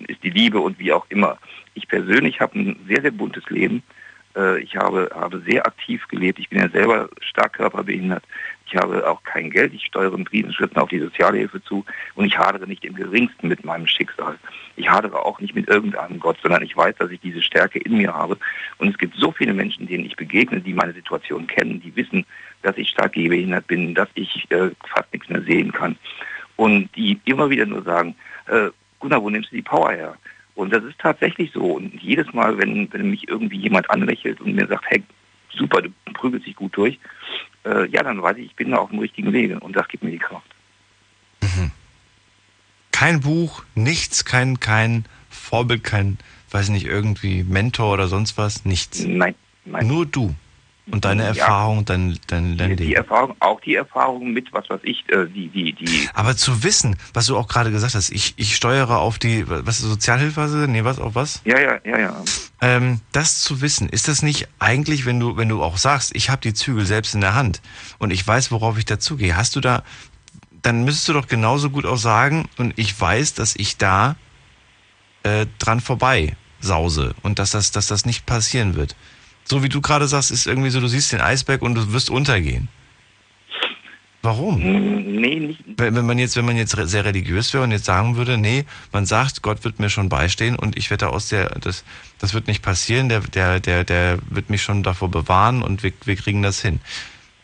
[0.08, 1.38] ist die Liebe und wie auch immer.
[1.74, 3.82] Ich persönlich habe ein sehr, sehr buntes Leben.
[4.36, 6.38] Äh, ich habe, habe sehr aktiv gelebt.
[6.38, 8.22] Ich bin ja selber stark körperbehindert.
[8.66, 9.72] Ich habe auch kein Geld.
[9.74, 11.84] Ich steuere in Riesenschritten auf die Sozialhilfe zu
[12.16, 14.36] und ich hadere nicht im geringsten mit meinem Schicksal.
[14.74, 17.96] Ich hadere auch nicht mit irgendeinem Gott, sondern ich weiß, dass ich diese Stärke in
[17.96, 18.36] mir habe.
[18.78, 22.26] Und es gibt so viele Menschen, denen ich begegne, die meine Situation kennen, die wissen,
[22.62, 25.96] dass ich stark gehbehindert bin, dass ich äh, fast nichts mehr sehen kann.
[26.56, 30.16] Und die immer wieder nur sagen, äh, Gunnar, wo nimmst du die Power her?
[30.56, 31.76] Und das ist tatsächlich so.
[31.76, 35.02] Und jedes Mal, wenn, wenn mich irgendwie jemand anlächelt und mir sagt, hey,
[35.54, 36.98] super, du prügelst dich gut durch,
[37.64, 40.02] äh, ja, dann weiß ich, ich bin da auf dem richtigen Wege und das gibt
[40.02, 40.46] mir die Kraft.
[42.96, 46.16] Kein Buch, nichts, kein, kein Vorbild, kein,
[46.50, 49.04] weiß nicht, irgendwie Mentor oder sonst was, nichts.
[49.04, 49.34] Nein,
[49.66, 49.86] nein.
[49.86, 50.34] Nur du
[50.90, 51.28] und deine Ja.
[51.30, 52.94] Erfahrung, dein, dein, dein Die.
[52.94, 56.96] Erfahrung, auch die Erfahrung mit, was weiß ich, äh, die, die, die, Aber zu wissen,
[57.12, 60.66] was du auch gerade gesagt hast, ich, ich steuere auf die, was Sozialhilfe?
[60.68, 61.42] Nee, was, auf was?
[61.44, 62.24] ja, ja, ja, ja.
[62.60, 66.30] Ähm, das zu wissen, ist das nicht eigentlich, wenn du, wenn du auch sagst, ich
[66.30, 67.60] habe die Zügel selbst in der Hand
[67.98, 69.82] und ich weiß, worauf ich dazugehe, hast du da,
[70.62, 74.16] dann müsstest du doch genauso gut auch sagen, und ich weiß, dass ich da
[75.24, 78.94] äh, dran vorbei sause und dass das, dass das nicht passieren wird.
[79.48, 82.10] So wie du gerade sagst, ist irgendwie so, du siehst den Eisberg und du wirst
[82.10, 82.68] untergehen.
[84.22, 84.58] Warum?
[84.58, 85.62] Nee, nicht.
[85.76, 89.06] Wenn, man jetzt, wenn man jetzt sehr religiös wäre und jetzt sagen würde, nee, man
[89.06, 91.84] sagt, Gott wird mir schon beistehen und ich werde aus der, das,
[92.18, 95.92] das wird nicht passieren, der, der, der, der wird mich schon davor bewahren und wir,
[96.04, 96.80] wir kriegen das hin.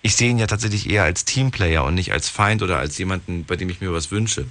[0.02, 3.44] Ich sehe ihn ja tatsächlich eher als Teamplayer und nicht als Feind oder als jemanden,
[3.44, 4.46] bei dem ich mir was wünsche.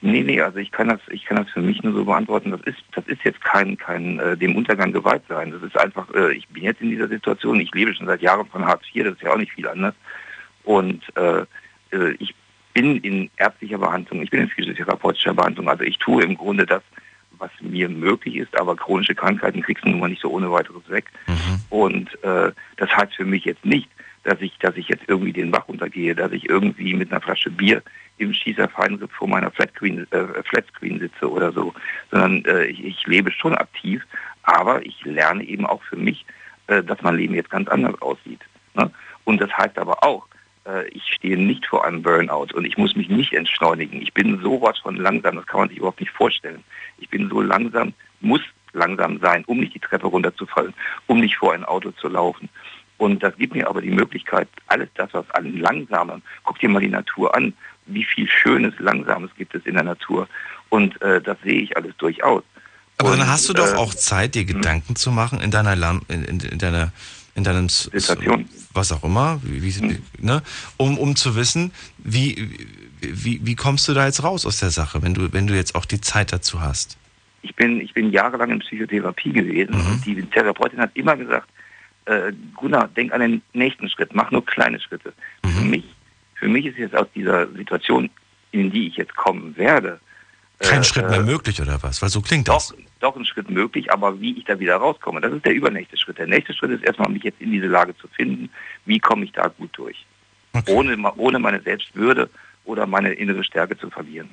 [0.00, 2.52] Nee, nee, also ich kann das, ich kann das für mich nur so beantworten.
[2.52, 5.50] Das ist, das ist jetzt kein, kein äh, dem Untergang geweiht sein.
[5.50, 8.46] Das ist einfach, äh, ich bin jetzt in dieser Situation, ich lebe schon seit Jahren
[8.46, 9.94] von Hartz IV, das ist ja auch nicht viel anders.
[10.62, 11.40] Und äh,
[11.90, 12.34] äh, ich
[12.74, 16.82] bin in ärztlicher Behandlung, ich bin in physiotherapeutischer Behandlung, also ich tue im Grunde das,
[17.38, 20.88] was mir möglich ist, aber chronische Krankheiten kriegst du nun mal nicht so ohne weiteres
[20.88, 21.06] weg.
[21.70, 23.88] Und äh, das heißt für mich jetzt nicht,
[24.24, 27.50] dass ich, dass ich jetzt irgendwie den Bach untergehe, dass ich irgendwie mit einer Flasche
[27.50, 27.82] Bier
[28.18, 31.72] im Schießerfeinripp vor meiner Flat Screen, äh, Flat sitze oder so,
[32.10, 34.02] sondern äh, ich, ich lebe schon aktiv,
[34.42, 36.24] aber ich lerne eben auch für mich,
[36.66, 38.40] äh, dass mein Leben jetzt ganz anders aussieht.
[38.74, 38.90] Ne?
[39.24, 40.26] Und das heißt aber auch,
[40.66, 44.02] äh, ich stehe nicht vor einem Burnout und ich muss mich nicht entschleunigen.
[44.02, 46.62] Ich bin sowas von langsam, das kann man sich überhaupt nicht vorstellen.
[46.98, 48.42] Ich bin so langsam, muss
[48.72, 50.74] langsam sein, um nicht die Treppe runterzufallen,
[51.06, 52.48] um nicht vor ein Auto zu laufen.
[52.98, 56.80] Und das gibt mir aber die Möglichkeit, alles das, was an Langsamem, guck dir mal
[56.80, 57.54] die Natur an,
[57.86, 60.28] wie viel Schönes, Langsames gibt es in der Natur.
[60.68, 62.42] Und äh, das sehe ich alles durchaus.
[62.98, 65.76] Aber Und, dann hast du doch äh, auch Zeit, dir Gedanken zu machen in deiner
[65.76, 66.92] Lam in, in, in deiner
[67.36, 70.42] in deinem Situation, was auch immer, wie, wie, ne,
[70.76, 72.68] um um zu wissen, wie,
[73.00, 75.76] wie wie kommst du da jetzt raus aus der Sache, wenn du wenn du jetzt
[75.76, 76.98] auch die Zeit dazu hast.
[77.42, 81.48] ich bin, ich bin jahrelang in Psychotherapie gewesen und die Therapeutin hat immer gesagt,
[82.08, 85.12] äh, Gunnar, denk an den nächsten Schritt, mach nur kleine Schritte.
[85.44, 85.84] Für mich,
[86.34, 88.10] für mich ist jetzt aus dieser Situation,
[88.52, 90.00] in die ich jetzt kommen werde,
[90.58, 92.00] Kein äh, Schritt mehr äh, möglich oder was?
[92.02, 92.74] Weil so klingt doch, das.
[93.00, 96.18] doch ein Schritt möglich, aber wie ich da wieder rauskomme, das ist der übernächste Schritt.
[96.18, 98.48] Der nächste Schritt ist erstmal, mich jetzt in diese Lage zu finden,
[98.86, 100.04] wie komme ich da gut durch,
[100.66, 102.28] ohne, ma- ohne meine Selbstwürde
[102.64, 104.30] oder meine innere Stärke zu verlieren.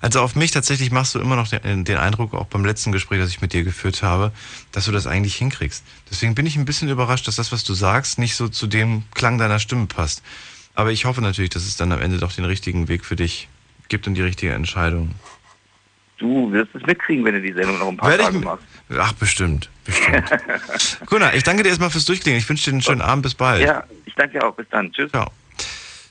[0.00, 3.20] Also auf mich tatsächlich machst du immer noch den, den Eindruck, auch beim letzten Gespräch,
[3.20, 4.32] das ich mit dir geführt habe,
[4.72, 5.84] dass du das eigentlich hinkriegst.
[6.10, 9.04] Deswegen bin ich ein bisschen überrascht, dass das, was du sagst, nicht so zu dem
[9.14, 10.22] Klang deiner Stimme passt.
[10.74, 13.48] Aber ich hoffe natürlich, dass es dann am Ende doch den richtigen Weg für dich
[13.88, 15.14] gibt und die richtige Entscheidung.
[16.18, 18.64] Du wirst es mitkriegen, wenn du die Sendung noch ein paar Werde Tage machst.
[18.96, 19.70] Ach, bestimmt.
[19.84, 20.24] bestimmt.
[21.06, 22.38] Gunnar, ich danke dir erstmal fürs Durchklingen.
[22.40, 23.22] Ich wünsche dir einen schönen Abend.
[23.22, 23.64] Bis bald.
[23.64, 24.54] Ja, ich danke dir auch.
[24.54, 24.92] Bis dann.
[24.92, 25.10] Tschüss.
[25.10, 25.30] Ciao.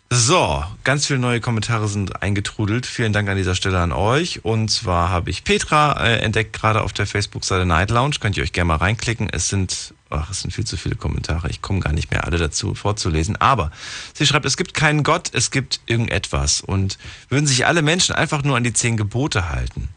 [0.09, 2.85] So, ganz viele neue Kommentare sind eingetrudelt.
[2.85, 4.45] Vielen Dank an dieser Stelle an euch.
[4.45, 8.15] Und zwar habe ich Petra äh, entdeckt, gerade auf der Facebook-Seite Night Lounge.
[8.21, 9.29] Könnt ihr euch gerne mal reinklicken.
[9.29, 11.49] Es sind, ach, es sind viel zu viele Kommentare.
[11.49, 13.35] Ich komme gar nicht mehr alle dazu vorzulesen.
[13.35, 13.69] Aber
[14.13, 16.61] sie schreibt, es gibt keinen Gott, es gibt irgendetwas.
[16.61, 16.97] Und
[17.27, 19.89] würden sich alle Menschen einfach nur an die zehn Gebote halten.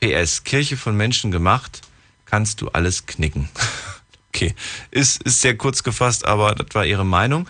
[0.00, 1.80] PS, Kirche von Menschen gemacht,
[2.26, 3.48] kannst du alles knicken.
[4.34, 4.54] Okay,
[4.90, 7.48] ist, ist sehr kurz gefasst, aber das war ihre Meinung.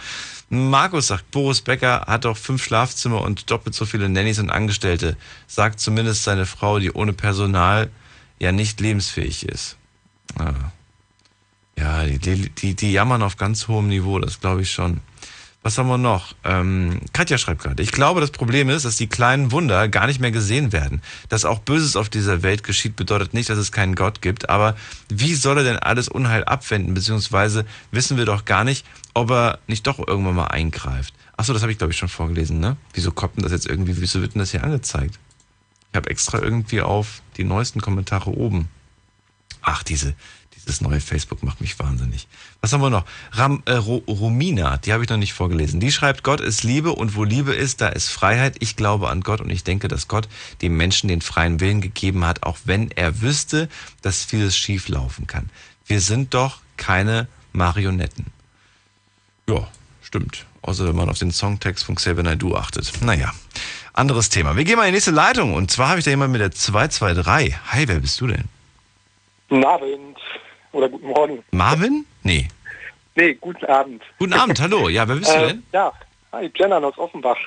[0.50, 5.16] Markus sagt, Boris Becker hat doch fünf Schlafzimmer und doppelt so viele Nannies und Angestellte.
[5.46, 7.90] Sagt zumindest seine Frau, die ohne Personal
[8.38, 9.76] ja nicht lebensfähig ist.
[10.38, 10.54] Ah.
[11.76, 15.00] Ja, die, die, die jammern auf ganz hohem Niveau, das glaube ich schon.
[15.68, 16.34] Was haben wir noch?
[16.44, 20.18] Ähm, Katja schreibt gerade, ich glaube, das Problem ist, dass die kleinen Wunder gar nicht
[20.18, 21.02] mehr gesehen werden.
[21.28, 24.48] Dass auch Böses auf dieser Welt geschieht, bedeutet nicht, dass es keinen Gott gibt.
[24.48, 24.76] Aber
[25.10, 26.94] wie soll er denn alles Unheil abwenden?
[26.94, 31.12] Beziehungsweise wissen wir doch gar nicht, ob er nicht doch irgendwann mal eingreift.
[31.36, 32.78] Achso, das habe ich glaube ich schon vorgelesen, ne?
[32.94, 35.18] Wieso kommt denn das jetzt irgendwie, wieso wird denn das hier angezeigt?
[35.92, 38.70] Ich habe extra irgendwie auf die neuesten Kommentare oben.
[39.60, 40.14] Ach, diese,
[40.64, 42.17] das neue Facebook macht mich wahnsinnig.
[42.60, 43.04] Was haben wir noch?
[43.32, 45.78] Ram, äh, Romina, die habe ich noch nicht vorgelesen.
[45.78, 48.56] Die schreibt, Gott ist Liebe und wo Liebe ist, da ist Freiheit.
[48.58, 50.28] Ich glaube an Gott und ich denke, dass Gott
[50.60, 53.68] dem Menschen den freien Willen gegeben hat, auch wenn er wüsste,
[54.02, 55.50] dass vieles schief laufen kann.
[55.86, 58.26] Wir sind doch keine Marionetten.
[59.48, 59.68] Ja,
[60.02, 60.44] stimmt.
[60.62, 62.92] Außer wenn man auf den Songtext von Xavier Naidoo achtet.
[63.02, 63.32] Naja,
[63.92, 64.56] anderes Thema.
[64.56, 65.54] Wir gehen mal in die nächste Leitung.
[65.54, 67.54] Und zwar habe ich da jemanden mit der 223.
[67.72, 68.44] Hi, wer bist du denn?
[69.48, 70.18] Guten Abend
[70.72, 71.44] oder guten Morgen.
[71.50, 72.04] Marvin?
[72.22, 72.48] Nee.
[73.14, 74.02] Nee, guten Abend.
[74.18, 74.88] Guten Abend, hallo.
[74.88, 75.62] Ja, wer bist äh, du denn?
[75.72, 75.92] Ja,
[76.32, 77.38] hi, Jennan aus Offenbach.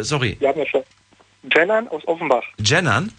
[0.00, 0.36] Sorry.
[0.38, 0.82] Wir haben ja schon.
[1.54, 2.44] Jennan aus Offenbach.
[2.58, 3.12] Jennan?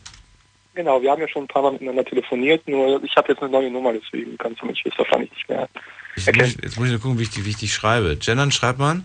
[0.76, 3.52] Genau, wir haben ja schon ein paar Mal miteinander telefoniert, nur ich habe jetzt eine
[3.52, 5.68] neue Nummer, deswegen kannst du mich jetzt wahrscheinlich nicht mehr
[6.16, 8.18] ich muss, jetzt muss ich nur gucken, wie ich, die, wie ich die schreibe.
[8.22, 9.04] Jennan schreibt man?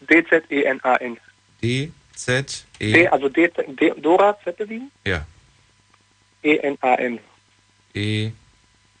[0.00, 1.18] D-Z-E-N-A-N.
[1.62, 2.92] D-Z-E...
[2.92, 4.90] D, also D, D, Dora Zeppelin?
[5.06, 5.26] Ja.
[6.42, 7.18] E-N-A-N.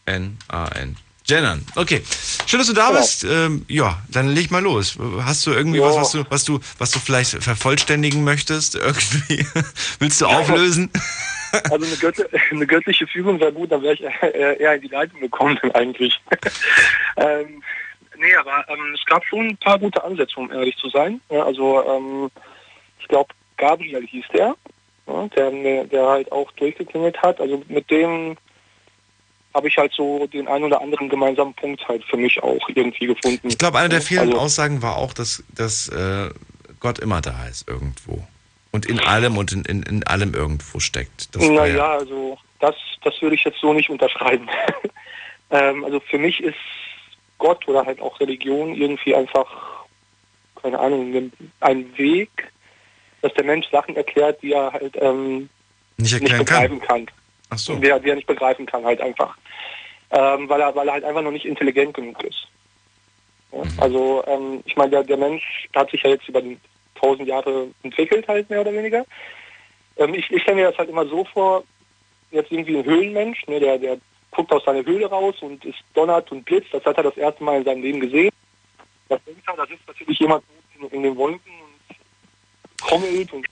[0.06, 0.96] E-N-A-N.
[1.26, 2.02] Jennan, okay.
[2.46, 3.00] Schön, dass du da Genau.
[3.00, 3.24] bist.
[3.24, 4.98] Ähm, ja, dann leg mal los.
[5.22, 5.86] Hast du irgendwie Ja.
[5.86, 8.74] was, was du, was du, was du vielleicht vervollständigen möchtest?
[8.74, 9.46] Irgendwie?
[9.98, 10.90] Willst du auflösen?
[11.70, 14.00] Also eine, götte, eine göttliche Fügung wäre gut, dann wäre ich
[14.34, 16.20] eher in die Leitung gekommen eigentlich.
[17.16, 17.62] ähm,
[18.18, 21.20] nee, aber ähm, es gab schon ein paar gute Ansätze, um ehrlich zu sein.
[21.30, 22.28] Ja, also ähm,
[22.98, 24.56] ich glaube, Gabriel hieß der,
[25.06, 27.40] ja, der, der halt auch durchgeklingelt hat.
[27.40, 28.36] Also mit dem
[29.54, 33.06] habe ich halt so den einen oder anderen gemeinsamen Punkt halt für mich auch irgendwie
[33.06, 33.48] gefunden.
[33.48, 36.30] Ich glaube, eine der vielen also, Aussagen war auch, dass, dass äh,
[36.80, 38.26] Gott immer da ist irgendwo.
[38.72, 41.28] Und in allem und in, in, in allem irgendwo steckt.
[41.36, 42.74] Naja, also das,
[43.04, 44.48] das würde ich jetzt so nicht unterschreiben.
[45.50, 46.56] ähm, also für mich ist
[47.38, 49.46] Gott oder halt auch Religion irgendwie einfach,
[50.60, 52.50] keine Ahnung, ein Weg,
[53.22, 55.48] dass der Mensch Sachen erklärt, die er halt ähm,
[55.96, 57.06] nicht nicht erklären begreifen kann.
[57.50, 57.76] Ach so.
[57.76, 59.36] Die, er- die er nicht begreifen kann halt einfach.
[60.10, 62.46] Ähm, weil, er, weil er halt einfach noch nicht intelligent genug ist.
[63.52, 63.64] Ja?
[63.64, 63.72] Mhm.
[63.78, 66.58] Also ähm, ich meine, der, der Mensch hat sich ja jetzt über die
[66.94, 69.04] tausend Jahre entwickelt halt mehr oder weniger.
[69.96, 71.64] Ähm, ich ich stelle mir das halt immer so vor,
[72.30, 73.98] jetzt irgendwie ein Höhlenmensch, ne, der, der
[74.30, 77.44] guckt aus seiner Höhle raus und es donnert und blitzt, das hat er das erste
[77.44, 78.32] Mal in seinem Leben gesehen.
[79.08, 80.42] Das denkt er, da sitzt natürlich jemand
[80.80, 81.96] in, in den Wolken und
[82.78, 83.46] trommelt und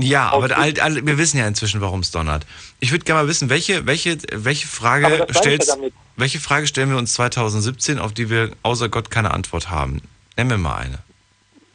[0.00, 2.46] Ja, aber all, all, wir wissen ja inzwischen, warum es donnert.
[2.78, 5.76] Ich würde gerne mal wissen, welche, welche, welche Frage ja stellst,
[6.16, 10.00] welche Frage stellen wir uns 2017, auf die wir außer Gott keine Antwort haben?
[10.36, 10.98] Nenn mir mal eine.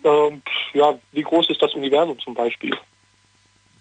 [0.06, 0.42] ähm,
[0.74, 2.72] ja, wie groß ist das Universum zum Beispiel?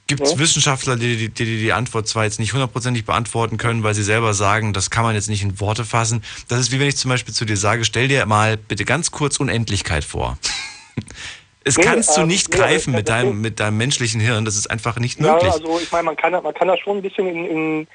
[0.09, 0.39] Gibt es Ja.
[0.41, 4.35] Wissenschaftler, die die, die die Antwort zwar jetzt nicht hundertprozentig beantworten können, weil sie selber
[4.35, 6.23] sagen, das kann man jetzt nicht in Worte fassen.
[6.49, 9.13] Das ist wie wenn ich zum Beispiel zu dir sage, stell dir mal bitte ganz
[9.13, 10.37] kurz Unendlichkeit vor.
[11.65, 14.45] Es Nee, kannst du ähm, nicht nee, greifen aber mit deinem, mit deinem menschlichen Hirn.
[14.45, 15.53] Das ist einfach nicht Ja, möglich.
[15.53, 17.89] also ich meine, man kann, man kann das schon ein bisschen in, in,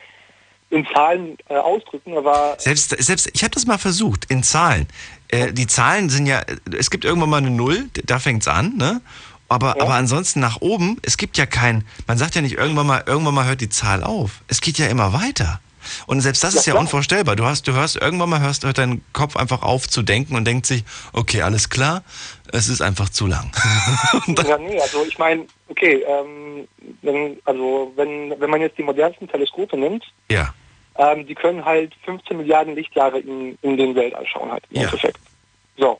[0.69, 4.87] in Zahlen äh, ausdrücken, aber Selbst, selbst ich habe das mal versucht, in Zahlen.
[5.29, 6.41] Äh, die Zahlen sind ja,
[6.77, 9.01] es gibt irgendwann mal eine Null, da fängt's an, ne?
[9.49, 13.03] Aber, aber ansonsten nach oben, es gibt ja kein, man sagt ja nicht irgendwann mal,
[13.05, 14.41] irgendwann mal hört die Zahl auf.
[14.47, 15.61] Es geht ja immer weiter.
[16.07, 16.81] Und selbst das Ja, ist ja klar.
[16.81, 17.35] unvorstellbar.
[17.35, 20.45] Du hast, du hörst irgendwann mal hörst, hört dein Kopf einfach auf zu denken und
[20.45, 20.83] denkt sich,
[21.13, 22.03] okay, alles klar,
[22.51, 23.51] es ist einfach zu lang.
[24.47, 26.67] ja, nee, also ich meine, okay, ähm,
[27.01, 30.53] wenn, also wenn, wenn man jetzt die modernsten Teleskope nimmt, Ja.
[30.97, 34.83] ähm, die können halt 15 Milliarden Lichtjahre in, in den Weltall schauen halt im Ja.
[34.83, 35.19] Endeffekt.
[35.77, 35.99] So,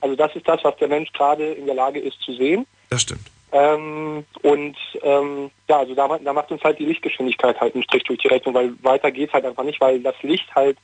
[0.00, 2.66] also das ist das, was der Mensch gerade in der Lage ist zu sehen.
[2.90, 3.26] Das stimmt.
[3.50, 8.04] Ähm, und ähm, ja, also da, da macht uns halt die Lichtgeschwindigkeit halt einen Strich
[8.04, 10.76] durch die Rechnung, weil weiter geht's halt einfach nicht, weil das Licht halt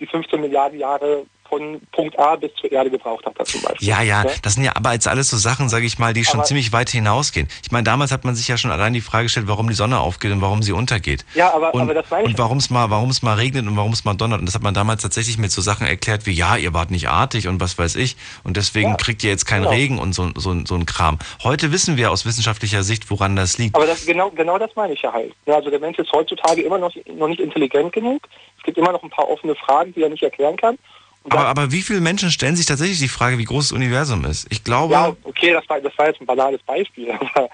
[0.00, 3.86] die 15 Milliarden Jahre von Punkt A bis zur Erde gebraucht hat, zum Beispiel.
[3.86, 4.30] Ja, ja, Ne?
[4.40, 6.72] das sind ja aber jetzt alles so Sachen, sage ich mal, die schon Aber- ziemlich
[6.72, 7.48] weit hinausgehen.
[7.62, 9.98] Ich meine, damals hat man sich ja schon allein die Frage gestellt, warum die Sonne
[10.00, 11.26] aufgeht und warum sie untergeht.
[11.34, 13.66] Ja, aber, und, aber das meine ich und warum es mal, warum es mal regnet
[13.66, 14.40] und warum es mal donnert.
[14.40, 17.08] Und das hat man damals tatsächlich mit so Sachen erklärt wie, ja, ihr wart nicht
[17.08, 18.16] artig und was weiß ich.
[18.44, 19.74] Und deswegen Ja, kriegt ihr jetzt keinen genau.
[19.74, 21.18] Regen und so, so, so ein Kram.
[21.42, 23.74] Heute wissen wir aus wissenschaftlicher Sicht, woran das liegt.
[23.74, 25.32] Aber das, genau, genau das meine ich ja halt.
[25.46, 28.22] Ja, also der Mensch ist heutzutage immer noch, noch nicht intelligent genug.
[28.58, 30.78] Es gibt immer noch ein paar offene Fragen, die er nicht erklären kann.
[31.24, 34.46] Aber, aber wie viele Menschen stellen sich tatsächlich die Frage, wie groß das Universum ist?
[34.50, 34.94] Ich glaube.
[34.94, 37.50] Ja, okay, das war, das war jetzt ein banales Beispiel, aber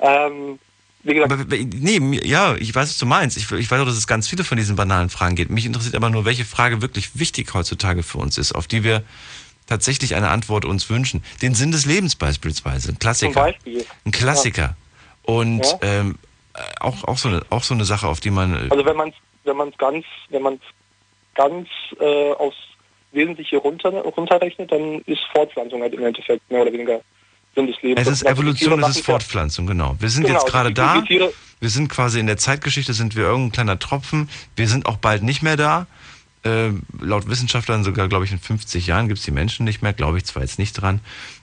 [0.00, 0.58] ähm,
[1.02, 1.32] wie gesagt.
[1.32, 3.36] Aber, nee, ja, ich weiß, was du meinst.
[3.36, 5.50] Ich, ich weiß auch, dass es ganz viele von diesen banalen Fragen geht.
[5.50, 9.02] Mich interessiert aber nur, welche Frage wirklich wichtig heutzutage für uns ist, auf die wir
[9.66, 11.22] tatsächlich eine Antwort uns wünschen.
[11.42, 13.40] Den Sinn des Lebens beispielsweise, ein Zum Klassiker.
[13.42, 13.86] Beispiel.
[14.04, 14.76] Ein Klassiker.
[15.22, 15.78] Und Ja.
[15.82, 16.18] ähm,
[16.54, 18.54] äh, auch, auch, so eine, auch so eine Sache, auf die man.
[18.54, 19.14] äh, Also wenn man es
[19.44, 20.60] wenn man's ganz, wenn man's
[21.34, 21.68] ganz
[22.00, 22.56] äh, aufs
[23.12, 27.00] Wesentliche runter, runterrechnet, dann ist Fortpflanzung halt im Endeffekt mehr oder weniger
[27.54, 28.06] Sinn des Lebens.
[28.06, 29.96] Es ist Evolution, es ist Fortpflanzung, genau.
[29.98, 31.02] Wir sind Genau, jetzt gerade da.
[31.08, 34.30] Wir sind quasi in der Zeitgeschichte, sind wir irgendein kleiner Tropfen.
[34.56, 35.86] Wir sind auch bald nicht mehr da.
[36.42, 39.92] Ähm, laut Wissenschaftlern sogar, glaube ich, in 50 Jahren gibt es die Menschen nicht mehr.
[39.92, 41.00] Glaube ich zwar jetzt nicht dran.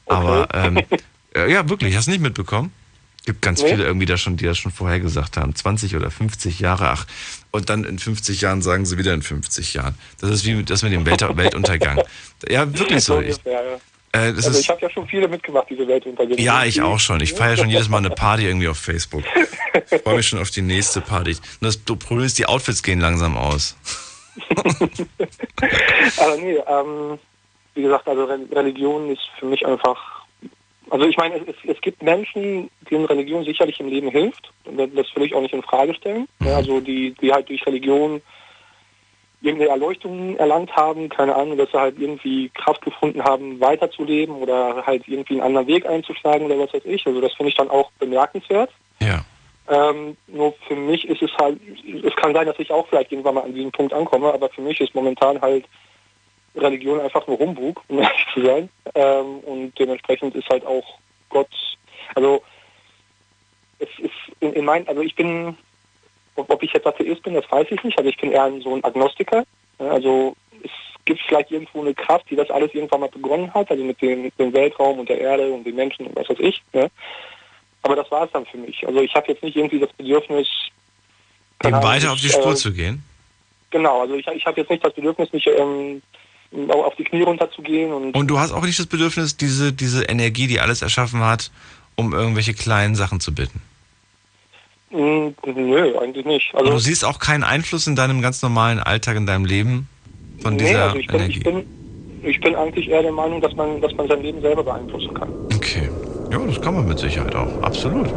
[0.08, 0.82] Aber ähm,
[1.36, 2.72] äh, ja, wirklich, hast du nicht mitbekommen?
[3.28, 3.72] Gibt ganz Nee.
[3.72, 5.54] viele irgendwie da schon, die das schon vorher gesagt haben.
[5.54, 7.06] 20 oder 50 Jahre, ach.
[7.52, 9.96] Und dann in 50 Jahren sagen sie wieder in 50 Jahren.
[10.22, 12.02] Das ist wie das mit dem Welt Weltuntergang.
[12.48, 13.20] Ja, wirklich so.
[13.20, 13.58] Ich, äh,
[14.14, 16.42] Also ist, ich habe ja schon viele mitgemacht, diese Weltuntergänge.
[16.42, 17.20] ja, ich auch schon.
[17.20, 19.24] Ich feiere schon jedes Mal eine Party irgendwie auf Facebook.
[19.92, 21.34] Ich freue mich schon auf die nächste Party.
[21.62, 23.76] Nur das Problem ist, die Outfits gehen langsam aus.
[26.18, 27.20] Aber nee, ähm,
[27.76, 30.17] wie gesagt, also Re- Religion ist für mich einfach.
[30.90, 34.52] Also ich meine, es, es gibt Menschen, denen Religion sicherlich im Leben hilft.
[34.66, 36.28] Das- will ich auch nicht in Frage stellen.
[36.44, 38.22] Ja, also die, die halt durch Religion
[39.42, 44.84] irgendeine Erleuchtung erlangt haben, keine Ahnung, dass sie halt irgendwie Kraft gefunden haben, weiterzuleben oder
[44.86, 47.06] halt irgendwie einen anderen Weg einzuschlagen oder was weiß ich.
[47.06, 48.72] Also das finde ich dann auch bemerkenswert.
[49.02, 49.24] Ja.
[49.70, 51.60] Ähm, nur für mich ist es halt,
[52.04, 54.62] es kann sein, dass ich auch vielleicht irgendwann mal an diesem Punkt ankomme, aber für
[54.62, 55.66] mich ist momentan halt
[56.58, 58.70] Religion einfach nur Humbug, um ehrlich zu sein.
[58.96, 60.98] Ähm, und dementsprechend ist halt auch
[61.30, 61.50] Gott,
[62.16, 62.44] also
[63.80, 65.58] es ist in, in mein, also ich bin,
[66.36, 67.98] ob, ob ich jetzt Atheist bin, das weiß ich nicht.
[67.98, 69.44] Also ich bin eher so ein Agnostiker.
[69.78, 70.72] Also es
[71.06, 74.24] gibt vielleicht irgendwo eine Kraft, die das alles irgendwann mal begonnen hat, also mit dem,
[74.24, 76.62] mit dem Weltraum und der Erde und den Menschen und was weiß ich.
[76.74, 76.88] Ja.
[77.84, 78.86] Aber das war es dann für mich.
[78.86, 80.48] Also ich habe jetzt nicht irgendwie das Bedürfnis,
[81.60, 83.04] Ahnung, weiter auf die Spur äh, zu gehen.
[83.70, 86.02] Genau, also ich, ich habe jetzt nicht das Bedürfnis, mich ähm,
[86.70, 90.48] auf die Knie runterzugehen und Und du hast auch nicht das Bedürfnis, diese, diese Energie,
[90.48, 91.52] die alles erschaffen hat,
[91.96, 93.62] um irgendwelche kleinen Sachen zu bitten.
[94.92, 96.54] mh, nö, eigentlich nicht.
[96.54, 99.90] Und du Also siehst auch keinen Einfluss in deinem ganz normalen Alltag, in deinem Leben
[100.42, 101.38] von nee, dieser also ich bin, Energie.
[101.40, 101.66] ich bin
[102.24, 105.30] ich bin eigentlich eher der Meinung, dass man dass man sein Leben selber beeinflussen kann.
[105.56, 105.90] Okay.
[106.32, 107.62] Ja, das kann man mit Sicherheit auch.
[107.62, 108.10] Absolut.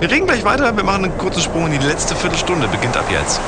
[0.00, 0.76] Wir reden gleich weiter.
[0.76, 2.66] Wir machen einen kurzen Sprung in die letzte Viertelstunde.
[2.68, 3.40] Beginnt ab jetzt.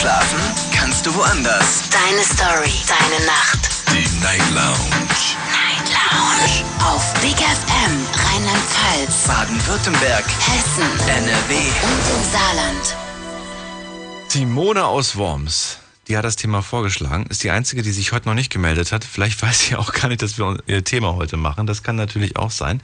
[0.00, 0.67] Schlafen
[0.98, 1.82] kannst du woanders.
[1.90, 3.70] Deine Story, deine Nacht.
[3.92, 5.36] Die Night Lounge.
[5.52, 6.64] Night Lounge.
[6.92, 10.24] Auf Big FM, Rheinland-Pfalz, Baden-Württemberg.
[10.40, 11.54] Hessen, NRW.
[11.54, 12.96] und im Saarland.
[14.28, 15.78] Simone aus Worms,
[16.08, 19.04] die hat das Thema vorgeschlagen, ist die einzige, die sich heute noch nicht gemeldet hat.
[19.04, 21.66] Vielleicht weiß sie auch gar nicht, dass wir ihr Thema heute machen.
[21.66, 22.80] Das kann natürlich auch sein.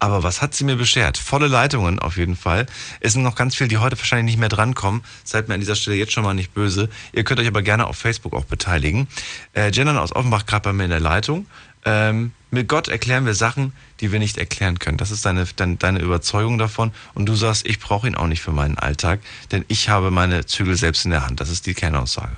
[0.00, 1.18] Aber was hat sie mir beschert?
[1.18, 2.66] Volle Leitungen auf jeden Fall.
[3.00, 5.02] Es sind noch ganz viele, die heute wahrscheinlich nicht mehr drankommen.
[5.24, 6.88] Seid mir an dieser Stelle jetzt schon mal nicht böse.
[7.12, 9.08] Ihr könnt euch aber gerne auf Facebook auch beteiligen.
[9.54, 11.46] Äh, Jenna aus Offenbach gerade bei mir in der Leitung.
[11.84, 14.98] Ähm, mit Gott erklären wir Sachen, die wir nicht erklären können.
[14.98, 16.92] Das ist deine, deine, deine Überzeugung davon.
[17.14, 20.46] Und du sagst, ich brauche ihn auch nicht für meinen Alltag, denn ich habe meine
[20.46, 21.40] Zügel selbst in der Hand.
[21.40, 22.36] Das ist die Kernaussage.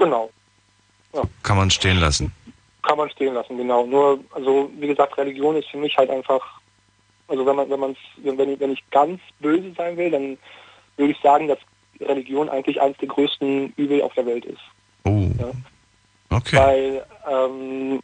[0.00, 0.30] Genau,
[1.42, 2.32] Kann man stehen lassen.
[2.82, 3.84] kann man stehen lassen, genau.
[3.84, 6.40] Nur, also wie gesagt, Religion ist für mich halt einfach,
[7.28, 10.38] also wenn man, wenn man wenn, ich- wenn ich ganz böse sein will, dann
[10.96, 11.58] würde ich sagen, dass
[12.00, 14.62] Religion eigentlich eines der größten Übel auf der Welt ist.
[15.04, 15.28] Oh.
[15.38, 15.50] Ja.
[16.30, 16.56] Okay.
[16.56, 18.00] Weil, ähm,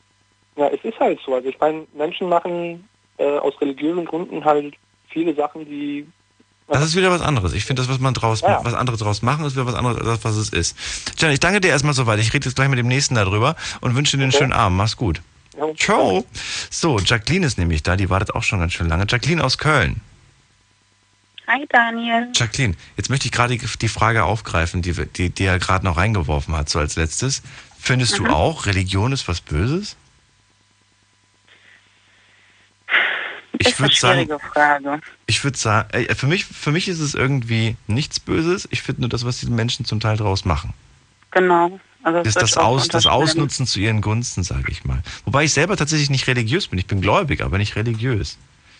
[0.56, 1.34] ja, es ist halt so.
[1.34, 2.86] Also ich meine, Menschen machen
[3.16, 4.74] äh, aus religiösen Gründen halt
[5.08, 6.06] viele Sachen, die
[6.68, 7.52] Das ist wieder was anderes.
[7.52, 8.60] Ich finde, das, was man draus, Ja.
[8.64, 10.76] was anderes draus machen, ist wieder was anderes, als das, was es ist.
[11.18, 12.18] Jan, ich danke dir erstmal soweit.
[12.18, 14.38] Ich rede jetzt gleich mit dem nächsten darüber und wünsche dir einen Okay.
[14.40, 14.76] schönen Abend.
[14.76, 15.22] Mach's gut.
[15.56, 15.64] Ja.
[15.76, 16.24] Ciao.
[16.70, 17.96] So, Jacqueline ist nämlich da.
[17.96, 19.06] Die wartet auch schon ganz schön lange.
[19.08, 20.00] Jacqueline aus Köln.
[21.46, 22.28] Hi Daniel.
[22.34, 26.56] Jacqueline, jetzt möchte ich gerade die- Frage aufgreifen, die, die, die er gerade noch reingeworfen
[26.56, 27.42] hat, so als letztes.
[27.78, 28.24] Findest Mhm.
[28.24, 29.94] du auch, Religion ist was Böses?
[33.58, 35.00] Ich ist eine würde sagen, schwierige Frage.
[35.26, 38.68] ich würde sagen, äh, für mich, für mich ist es irgendwie nichts Böses.
[38.70, 40.72] Ich finde nur das, was die Menschen zum Teil draus machen.
[41.30, 41.78] Genau.
[42.02, 43.06] Also Das, das, Aus, das.
[43.06, 45.02] Ausnutzen zu ihren Gunsten, sage ich mal.
[45.24, 46.78] Wobei ich selber tatsächlich nicht religiös bin.
[46.78, 48.38] Ich bin gläubig, aber nicht religiös.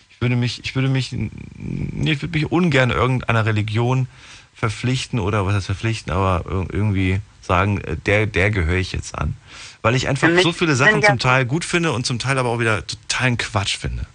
[0.09, 4.07] Ich würde mich, ich würde mich, ich würde mich ungern irgendeiner Religion
[4.55, 9.17] verpflichten oder was heißt verpflichten, aber ir- irgendwie sagen, äh, der, der gehöre ich jetzt
[9.17, 9.35] an.
[9.83, 12.59] Weil ich einfach so viele Sachen zum Teil gut finde und zum Teil aber auch
[12.59, 14.05] wieder totalen Quatsch finde.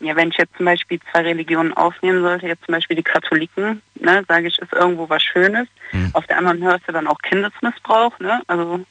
[0.00, 3.82] Ja, wenn ich jetzt zum Beispiel zwei Religionen aufnehmen sollte, jetzt zum Beispiel die Katholiken,
[3.96, 5.68] ne, sage ich, ist irgendwo was Schönes.
[5.90, 6.10] Hm.
[6.14, 8.40] Auf der anderen hörst du dann auch Kindesmissbrauch, ne?
[8.46, 8.84] Also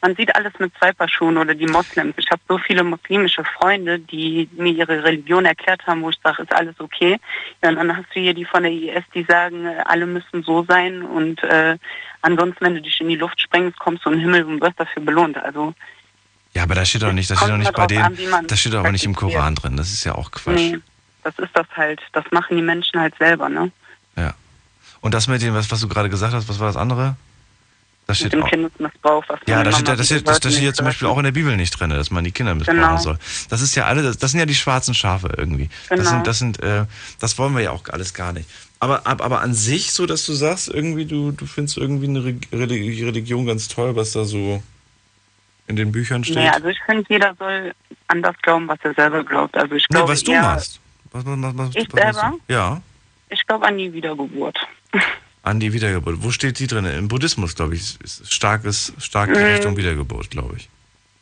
[0.00, 2.14] man sieht alles mit zwei Paar Schuhen oder die Moslems.
[2.18, 6.42] Ich habe so viele muslimische Freunde, die mir ihre Religion erklärt haben, wo ich sage,
[6.42, 7.18] ist alles okay.
[7.62, 10.42] Ja, und dann hast du hier die von der IS, die sagen, äh, alle müssen
[10.42, 11.76] so sein und äh,
[12.22, 14.78] ansonsten, wenn du dich in die Luft sprengst, kommst du in den Himmel und wirst
[14.78, 15.36] dafür belohnt.
[15.36, 15.74] Also
[16.58, 18.18] Ja, aber das steht doch nicht, das steht doch nicht immer bei denen,
[18.48, 19.14] das steht doch aber nicht im.
[19.14, 19.76] Koran drin.
[19.76, 20.56] Das ist ja auch Quatsch.
[20.56, 20.76] nee,
[21.22, 22.00] das ist das halt.
[22.12, 23.70] Das machen die Menschen halt selber, ne?
[24.16, 24.34] Ja.
[25.00, 27.14] Und das mit dem, was, was du gerade gesagt hast, was war das andere?
[28.08, 28.48] Das Mit steht dem auch.
[28.50, 31.24] Kindesmissbrauch, was Ja, das steht, das, steht, das, das steht ja zum Beispiel auch in
[31.24, 32.96] der Bibel nicht drin, dass man die Kinder missbrauchen Genau.
[32.96, 33.18] soll.
[33.50, 35.68] Das ist ja alle, das, das sind ja die schwarzen Schafe irgendwie.
[35.90, 36.10] Das Genau.
[36.10, 36.86] sind, das sind, äh,
[37.20, 38.48] das wollen wir ja auch alles gar nicht.
[38.80, 42.24] Aber, ab- aber an sich, so dass du sagst, irgendwie, du, du findest irgendwie eine
[42.24, 44.62] Re- Religi- Religion ganz toll, was da so
[45.68, 46.36] in den Büchern steht.
[46.36, 47.72] Nee, also ich finde, jeder soll
[48.08, 49.56] an das glauben, was er selber glaubt.
[49.56, 50.80] Also ich nee, glaube was du eher, machst.
[51.12, 52.34] Was, was, was, Ich selber?
[52.48, 52.80] Ja,
[53.28, 54.58] Ich glaube an die Wiedergeburt.
[55.42, 56.22] an die Wiedergeburt.
[56.22, 56.84] Wo steht die drin?
[56.86, 59.44] Im Buddhismus, glaube ich, ist starkes, stark in Mhm.
[59.44, 60.68] Richtung Wiedergeburt, glaube ich.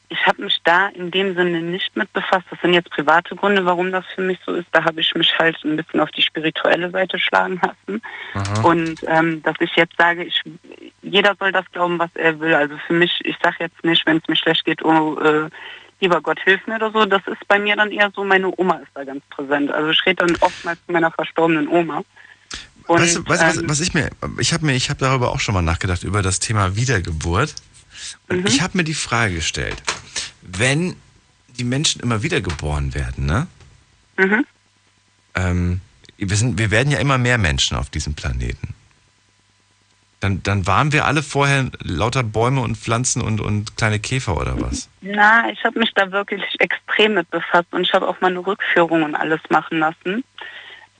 [0.09, 2.47] Ich habe mich da in dem Sinne nicht mit befasst.
[2.51, 4.69] Das sind jetzt private Gründe, warum das für mich so ist.
[4.71, 8.01] Da habe ich mich halt ein bisschen auf die spirituelle Seite schlagen lassen.
[8.35, 8.63] Aha.
[8.63, 10.41] Und ähm, dass ich jetzt sage, ich,
[11.03, 12.55] jeder soll das glauben, was er will.
[12.55, 15.51] Also für mich, ich sage jetzt nicht, wenn es mir schlecht geht, oh, äh,
[16.01, 17.05] lieber Gott, hilf mir oder so.
[17.05, 19.73] Das ist bei mir dann eher so, meine Oma ist da ganz präsent.
[19.73, 22.03] Also ich rede dann oftmals zu meiner verstorbenen Oma.
[22.87, 25.01] Und, weißt du, weißt du was, ähm, was ich mir, ich habe mir, ich habe
[25.01, 27.57] darüber auch schon mal nachgedacht, über das Thema Wiedergeburt.
[28.29, 28.47] Und Mhm.
[28.47, 29.83] ich habe mir die Frage gestellt,
[30.47, 30.97] wenn
[31.59, 33.47] die Menschen immer wiedergeboren werden, ne?
[34.17, 34.47] Mhm.
[35.35, 35.81] Ähm,
[36.17, 38.75] wir, sind, wir werden ja immer mehr Menschen auf diesem Planeten.
[40.21, 44.59] Dann, dann waren wir alle vorher lauter Bäume und Pflanzen und, und kleine Käfer oder
[44.61, 44.89] was?
[45.03, 48.45] Na, ich habe mich da wirklich extrem mit befasst und ich habe auch mal eine
[48.45, 50.25] Rückführung und alles machen lassen.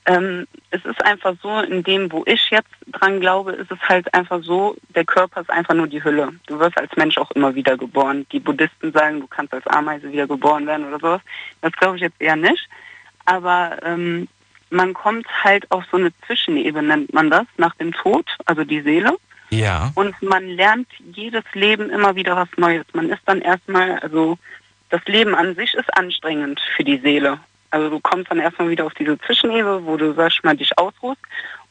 [0.07, 4.11] Ähm, es ist einfach so, in dem, wo ich jetzt dran glaube, ist es halt
[4.13, 6.29] einfach so, der Körper ist einfach nur die Hülle.
[6.47, 8.25] Du wirst als Mensch auch immer wieder geboren.
[8.31, 11.21] Die Buddhisten sagen, du kannst als Ameise wieder geboren werden oder sowas.
[11.61, 12.69] Das glaube ich jetzt eher nicht.
[13.25, 14.29] Aber ähm,
[14.69, 18.81] man kommt halt auf so eine Zwischenebene, nennt man das, nach dem Tod, also die
[18.81, 19.17] Seele.
[19.49, 19.91] Ja.
[19.95, 22.85] Und man lernt jedes Leben immer wieder was Neues.
[22.93, 24.37] Man ist dann erstmal, also
[24.89, 27.39] das Leben an sich ist anstrengend für die Seele.
[27.69, 30.77] Also du kommst dann erstmal wieder auf diese Zwischenebene, wo du, sag ich mal, dich
[30.77, 31.21] ausruhst.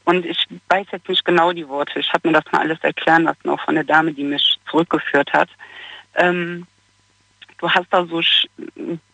[0.05, 1.99] Und ich weiß jetzt nicht genau die Worte.
[1.99, 5.33] Ich habe mir das mal alles erklären lassen, auch von der Dame, die mich zurückgeführt
[5.33, 5.49] hat.
[6.15, 6.67] Ähm,
[7.59, 8.21] du hast da so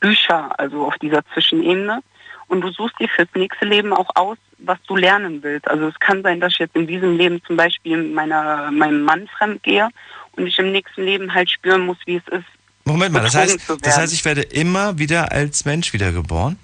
[0.00, 2.02] Bücher, also auf dieser Zwischenebene.
[2.48, 5.66] Und du suchst dir fürs nächste Leben auch aus, was du lernen willst.
[5.68, 9.26] Also es kann sein, dass ich jetzt in diesem Leben zum Beispiel meiner, meinem Mann
[9.38, 9.88] fremd gehe
[10.32, 12.44] und ich im nächsten Leben halt spüren muss, wie es ist.
[12.84, 16.58] Moment mal, das heißt, das heißt, ich werde immer wieder als Mensch wiedergeboren?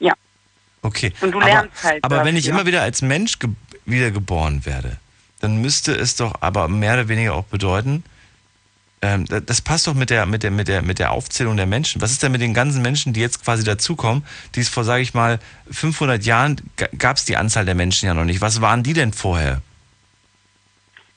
[0.00, 0.12] Ja.
[0.82, 1.12] Okay.
[1.20, 2.58] Und du aber, lernst halt Aber wenn ich dafür.
[2.60, 3.50] immer wieder als Mensch ge
[3.86, 4.96] wiedergeboren werde,
[5.40, 8.04] dann müsste es doch aber mehr oder weniger auch bedeuten,
[9.02, 11.64] ähm, da- das passt doch mit der, mit, der, mit, der, mit der Aufzählung der
[11.66, 12.02] Menschen.
[12.02, 14.24] Was ist denn mit den ganzen Menschen, die jetzt quasi dazukommen,
[14.54, 15.38] die es vor, sage ich mal,
[15.70, 16.56] 500 Jahren
[16.98, 18.40] gab es die Anzahl der Menschen ja noch nicht.
[18.42, 19.62] Was waren die denn vorher?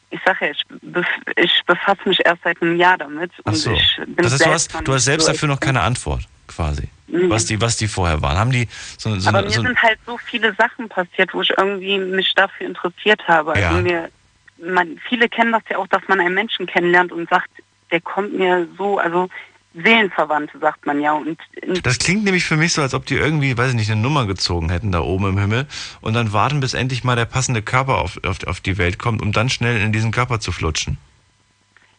[0.10, 1.06] Ich sage ja, ich, bef
[1.36, 3.32] ich befasse mich erst seit einem Jahr damit.
[3.46, 3.74] Ach so.
[3.74, 6.88] ich bin Das heißt, du hast, du hast selbst so dafür noch keine Antwort, quasi.
[7.08, 7.30] Mhm.
[7.30, 8.38] Was, die, was die vorher waren.
[8.38, 8.68] Haben die
[8.98, 11.98] so, so, Aber eine- mir so sind halt so viele Sachen passiert, wo ich irgendwie
[12.00, 13.52] mich dafür interessiert habe.
[13.54, 13.82] Also Ja.
[13.82, 14.10] mir,
[14.58, 17.50] man, viele kennen das ja auch, dass man einen Menschen kennenlernt und sagt,
[17.92, 19.30] der kommt mir so, also
[19.76, 21.14] Seelenverwandte, sagt man ja.
[21.14, 21.38] Und
[21.84, 24.26] Das klingt nämlich für mich so, als ob die irgendwie, weiß ich nicht, eine Nummer
[24.28, 25.68] gezogen hätten da oben im Himmel
[26.02, 29.22] und dann warten, bis endlich mal der passende Körper auf, auf, auf die Welt kommt,
[29.22, 30.98] um dann schnell in diesen Körper zu flutschen.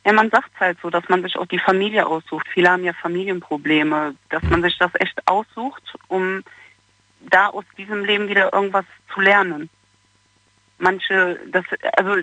[0.05, 2.47] Ja, man sagt halt so, dass man sich auch die Familie aussucht.
[2.53, 6.43] Viele haben ja Familienprobleme, dass man sich das echt aussucht, um
[7.21, 9.71] da aus diesem Leben wieder irgendwas zu lernen.
[10.79, 11.65] Manche, das,
[11.97, 12.17] also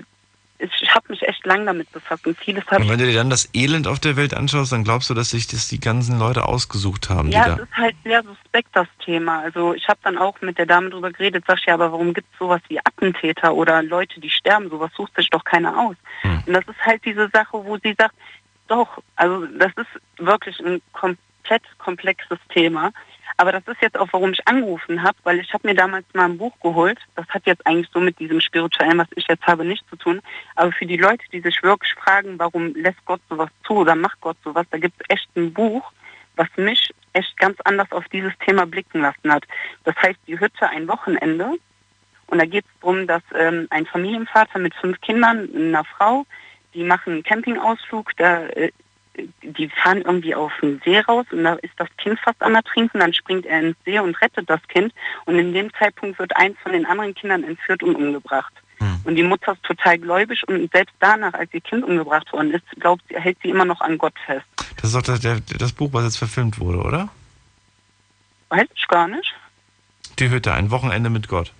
[0.62, 3.30] ich habe mich echt lang damit befasst und vieles habe Und wenn du dir dann
[3.30, 6.46] das Elend auf der Welt anschaust, dann glaubst du, dass sich das die ganzen Leute
[6.46, 7.64] ausgesucht haben, Ja, die es da.
[7.64, 9.42] ist halt sehr suspekt, das Thema.
[9.42, 12.28] Also ich habe dann auch mit der Dame drüber geredet, sag ja, aber warum gibt
[12.32, 14.70] es sowas wie Attentäter oder Leute, die sterben?
[14.70, 15.96] Sowas sucht sich doch keiner aus.
[16.22, 16.44] Hm.
[16.46, 18.16] Und das ist halt diese Sache, wo sie sagt,
[18.68, 22.92] doch, also das ist wirklich ein komplett komplexes Thema.
[23.38, 26.26] Aber das ist jetzt auch, warum ich angerufen habe, weil ich habe mir damals mal
[26.26, 27.00] ein Buch geholt.
[27.16, 30.22] Das hat jetzt eigentlich so mit diesem Spirituellen, was ich jetzt habe, nichts zu tun.
[30.56, 34.20] Aber für die Leute, die sich wirklich fragen, warum lässt Gott sowas zu oder macht
[34.22, 35.92] Gott sowas, da gibt es echt ein Buch,
[36.36, 39.44] was mich echt ganz anders auf dieses Thema blicken lassen hat.
[39.84, 41.58] Das heißt, die Hütte ein Wochenende.
[42.28, 46.26] Und da geht es darum, dass ähm, ein Familienvater mit fünf Kindern, einer Frau,
[46.74, 48.72] die machen einen Campingausflug, da, äh,
[49.44, 53.00] die fahren irgendwie auf den See raus und da ist das Kind fast am Ertrinken,
[53.00, 54.94] dann springt er ins See und rettet das Kind
[55.26, 58.54] und in dem Zeitpunkt wird eins von den anderen Kindern entführt und umgebracht.
[59.04, 62.64] Und die Mutter ist total gläubig und selbst danach, als ihr Kind umgebracht worden ist,
[62.80, 64.46] glaubt sie, hält sie immer noch an Gott fest.
[64.78, 67.10] Das ist doch das, das Buch, was jetzt verfilmt wurde, oder?
[68.50, 69.36] Weiß ich gar nicht.
[70.20, 71.54] Die Hütte, ein Wochenende mit Gott.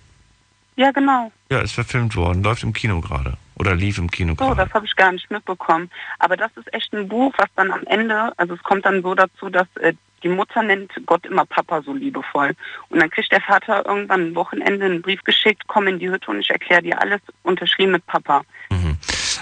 [0.76, 1.30] Ja, genau.
[1.50, 3.36] Ja, ist verfilmt worden, läuft im Kino gerade.
[3.62, 4.56] Oder lief im Kino So, gerade.
[4.56, 5.88] das habe ich gar nicht mitbekommen.
[6.18, 9.14] Aber das ist echt ein Buch, was dann am Ende, also es kommt dann so
[9.14, 9.94] dazu, dass äh,
[10.24, 12.54] die Mutter nennt Gott immer Papa so liebevoll.
[12.88, 16.28] Und dann kriegt der Vater irgendwann ein Wochenende einen Brief geschickt, komm in die Hütte
[16.32, 18.42] und ich erkläre dir alles, unterschrieben mit Papa.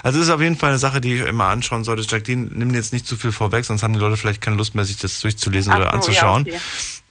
[0.03, 2.03] Also es ist auf jeden Fall eine Sache, die ich immer anschauen sollte.
[2.03, 4.85] Jacqueline, nimm jetzt nicht zu viel vorweg, sonst haben die Leute vielleicht keine Lust mehr,
[4.85, 6.45] sich das durchzulesen Ach oder anzuschauen.
[6.45, 6.61] ja, okay.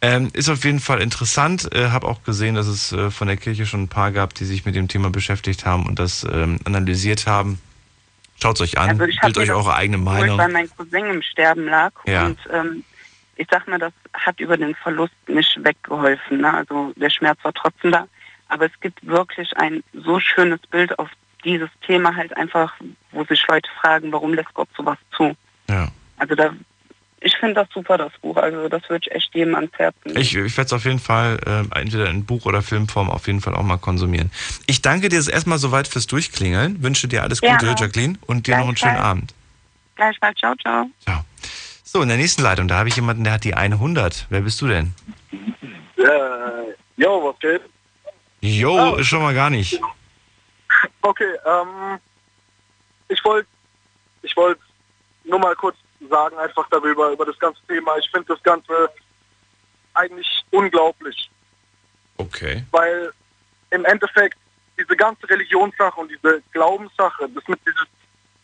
[0.02, 1.72] ähm, ist auf jeden Fall interessant.
[1.74, 4.44] Äh, habe auch gesehen, dass es äh, von der Kirche schon ein paar gab, die
[4.44, 7.60] sich mit dem Thema beschäftigt haben und das ähm, analysiert haben.
[8.42, 10.38] Schaut es euch an, Also bildet euch eure eigene Meinung.
[10.38, 12.26] Weil mein Cousin im Sterben lag Ja.
[12.26, 12.84] und ähm,
[13.36, 16.38] ich sag mal, das hat über den Verlust nicht weggeholfen.
[16.40, 16.52] Ne?
[16.52, 18.06] Also der Schmerz war trotzdem da.
[18.48, 21.08] Aber es gibt wirklich ein so schönes Bild auf
[21.44, 22.72] dieses Thema halt einfach,
[23.12, 25.34] wo sich Leute fragen, warum lässt Gott sowas zu?
[25.68, 25.88] Ja.
[26.18, 26.52] Also da,
[27.20, 28.36] ich finde das super, das Buch.
[28.36, 30.18] Also das würde ich echt jedem ans Herz legen.
[30.18, 33.40] Ich, ich werde es auf jeden Fall äh, entweder in Buch- oder Filmform auf jeden
[33.40, 34.30] Fall auch mal konsumieren.
[34.66, 37.76] Ich danke dir jetzt erstmal soweit fürs Durchklingeln, wünsche dir alles Gute, Gerne.
[37.78, 38.96] Jacqueline, und dir noch einen schönen.
[38.96, 39.34] Abend.
[39.96, 40.86] Gleichfalls, ciao, ciao.
[41.84, 44.26] So, in der nächsten Leitung, da habe ich jemanden, der hat die 100.
[44.30, 44.94] Wer bist du denn?
[45.96, 46.04] Äh,
[46.96, 47.62] jo, was geht?
[48.40, 49.80] Jo, ist schon mal gar nicht.
[51.02, 51.98] Okay, ähm,
[53.08, 53.48] ich wollte
[54.22, 54.58] ich wollt
[55.24, 55.76] nur mal kurz
[56.08, 57.96] sagen, einfach darüber, über das ganze Thema.
[57.98, 58.90] Ich finde das Ganze
[59.94, 61.30] eigentlich unglaublich,
[62.16, 62.64] Okay.
[62.70, 63.12] weil
[63.70, 64.38] im Endeffekt
[64.78, 67.86] diese ganze Religionssache und diese Glaubenssache, das mit dieses,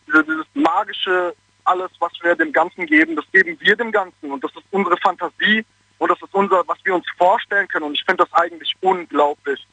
[0.06, 1.34] diese, dieses magische,
[1.64, 4.96] alles, was wir dem Ganzen geben, das geben wir dem Ganzen und das ist unsere
[4.98, 5.64] Fantasie
[5.98, 9.66] und das ist unser, was wir uns vorstellen können und ich finde das eigentlich unglaublich,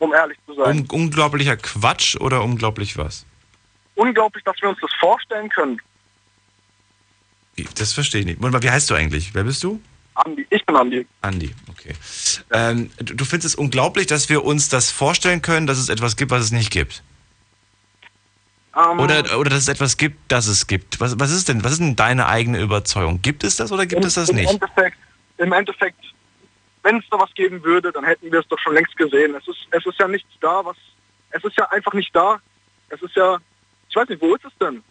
[0.00, 0.80] um ehrlich zu sein.
[0.80, 3.24] Un unglaublicher Quatsch oder unglaublich was?
[3.94, 5.78] unglaublich, dass wir uns das vorstellen können.
[7.74, 8.40] Das verstehe ich nicht.
[8.40, 9.34] Moment mal, wie heißt du eigentlich?
[9.34, 9.78] Wer bist du?
[10.14, 11.06] Andi, ich bin Andi.
[11.20, 11.92] Andi, okay.
[12.50, 16.16] Ähm, du, du findest es unglaublich, dass wir uns das vorstellen können, dass es etwas
[16.16, 17.02] gibt, was es nicht gibt?
[18.74, 21.00] Ähm, Oder, oder dass es etwas gibt, das es gibt.
[21.00, 23.20] Was, was ist denn, was ist denn deine eigene Überzeugung?
[23.20, 24.50] Gibt es das oder gibt im, es das im nicht?
[24.50, 24.96] Endeffekt,
[25.38, 25.98] Im Endeffekt,
[26.82, 29.34] wenn es da was geben würde, dann hätten wir es doch schon längst gesehen.
[29.34, 30.76] Es ist, es ist ja nichts da, was.
[31.30, 32.40] Es ist ja einfach nicht da.
[32.88, 33.38] Es ist ja.
[33.88, 34.82] Ich weiß nicht, wo ist es denn?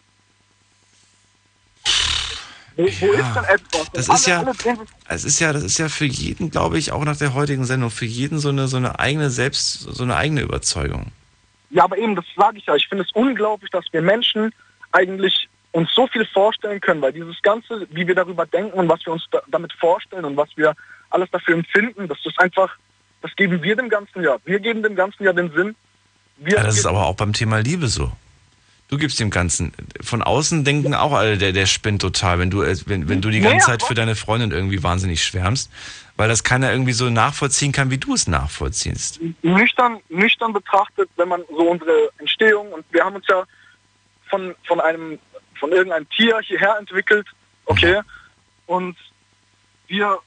[2.76, 3.90] Wo, wo ist denn etwas?
[3.92, 6.92] Das ist ja, alle sich- es ist ja, das ist ja für jeden, glaube ich,
[6.92, 10.16] auch nach der heutigen Sendung, für jeden so eine, so eine eigene Selbst, so eine
[10.16, 11.12] eigene Überzeugung.
[11.70, 12.76] Ja, aber eben, das sage ich ja.
[12.76, 14.52] Ich finde es unglaublich, dass wir Menschen
[14.92, 19.04] eigentlich uns so viel vorstellen können, weil dieses Ganze, wie wir darüber denken und was
[19.04, 20.74] wir uns da, damit vorstellen und was wir
[21.10, 22.76] alles dafür empfinden, das ist einfach,
[23.22, 24.36] das geben wir dem Ganzen ja.
[24.44, 25.74] Wir geben dem Ganzen ja den Sinn.
[26.46, 28.12] Ja, das ist aber auch beim Thema Liebe so.
[28.88, 29.72] Du gibst dem Ganzen.
[30.00, 33.30] Von außen denken auch alle, der, der spinnt total, wenn du, äh, wenn, wenn du
[33.30, 35.70] die ganze Zeit für deine Freundin irgendwie wahnsinnig schwärmst,
[36.16, 39.20] weil das keiner irgendwie so nachvollziehen kann, wie du es nachvollziehst.
[39.42, 43.44] nüchtern, nüchtern betrachtet, wenn man so unsere Entstehung und wir haben uns ja
[44.28, 45.20] von, von einem,
[45.58, 47.28] von irgendeinem Tier hierher entwickelt,
[47.66, 48.00] okay,
[48.66, 48.96] und
[49.86, 50.18] wir,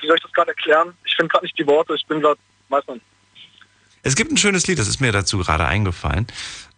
[0.00, 0.94] wie soll ich das gerade erklären?
[1.04, 3.00] Ich finde gerade nicht die Worte, ich bin gerade, weiß man.
[4.02, 6.26] Es gibt ein schönes Lied, das ist mir dazu gerade eingefallen.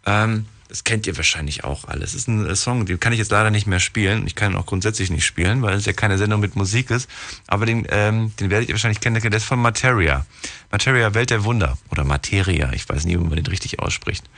[0.05, 2.11] Ähm, das kennt ihr wahrscheinlich auch alles.
[2.11, 4.27] Es ist ein äh, Song, den kann ich jetzt leider nicht mehr spielen.
[4.27, 7.09] Ich kann ihn auch grundsätzlich nicht spielen, weil es ja keine Sendung mit Musik ist.
[7.47, 9.19] Aber den, ähm, den werdet ihr wahrscheinlich kennen.
[9.19, 10.27] Der ist von Materia.
[10.71, 11.79] Materia, Welt der Wunder.
[11.89, 12.71] Oder Materia.
[12.73, 14.29] Ich weiß nie, wie man den richtig ausspricht.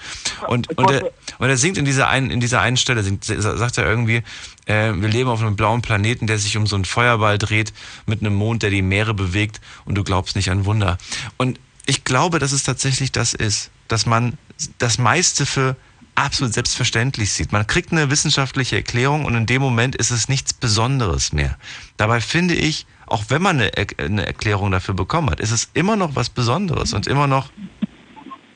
[0.48, 3.78] Und, und, er, und er singt in dieser einen, in dieser einen Stelle, singt, sagt
[3.78, 4.24] er irgendwie,
[4.68, 7.74] äh, wir leben auf einem blauen Planeten, der sich um so einen Feuerball dreht,
[8.06, 10.98] mit einem Mond, der die Meere bewegt und du glaubst nicht an Wunder.
[11.36, 14.38] Und ich glaube, dass es tatsächlich das ist, dass man
[14.78, 15.76] das meiste für
[16.16, 17.52] absolut selbstverständlich sieht.
[17.52, 21.58] Man kriegt eine wissenschaftliche Erklärung und in dem Moment ist es nichts Besonderes mehr.
[21.98, 25.96] Dabei finde ich, auch wenn man eine, eine Erklärung dafür bekommen hat, ist es immer
[25.96, 27.52] noch was Besonderes und immer noch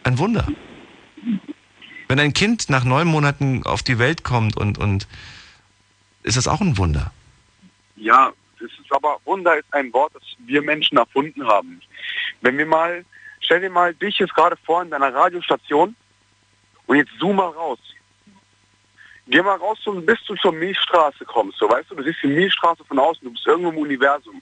[0.04, 0.48] ein Wunder.
[2.08, 5.08] Wenn ein Kind nach neun Monaten auf die Welt kommt und, und
[6.24, 7.12] ist das auch ein Wunder.
[7.96, 11.82] Ja, das ist aber Wunder ist ein Wort, das wir Menschen erfunden haben.
[12.42, 13.04] Wenn wir mal,
[13.40, 15.96] stell dir mal dich jetzt gerade vor in deiner Radiostation
[16.88, 17.80] und jetzt zoom mal raus.
[19.28, 21.58] Geh mal raus und bis du zur Milchstraße kommst.
[21.58, 24.42] So, weißt du, du siehst die Milchstraße von außen, du bist irgendwo im Universum.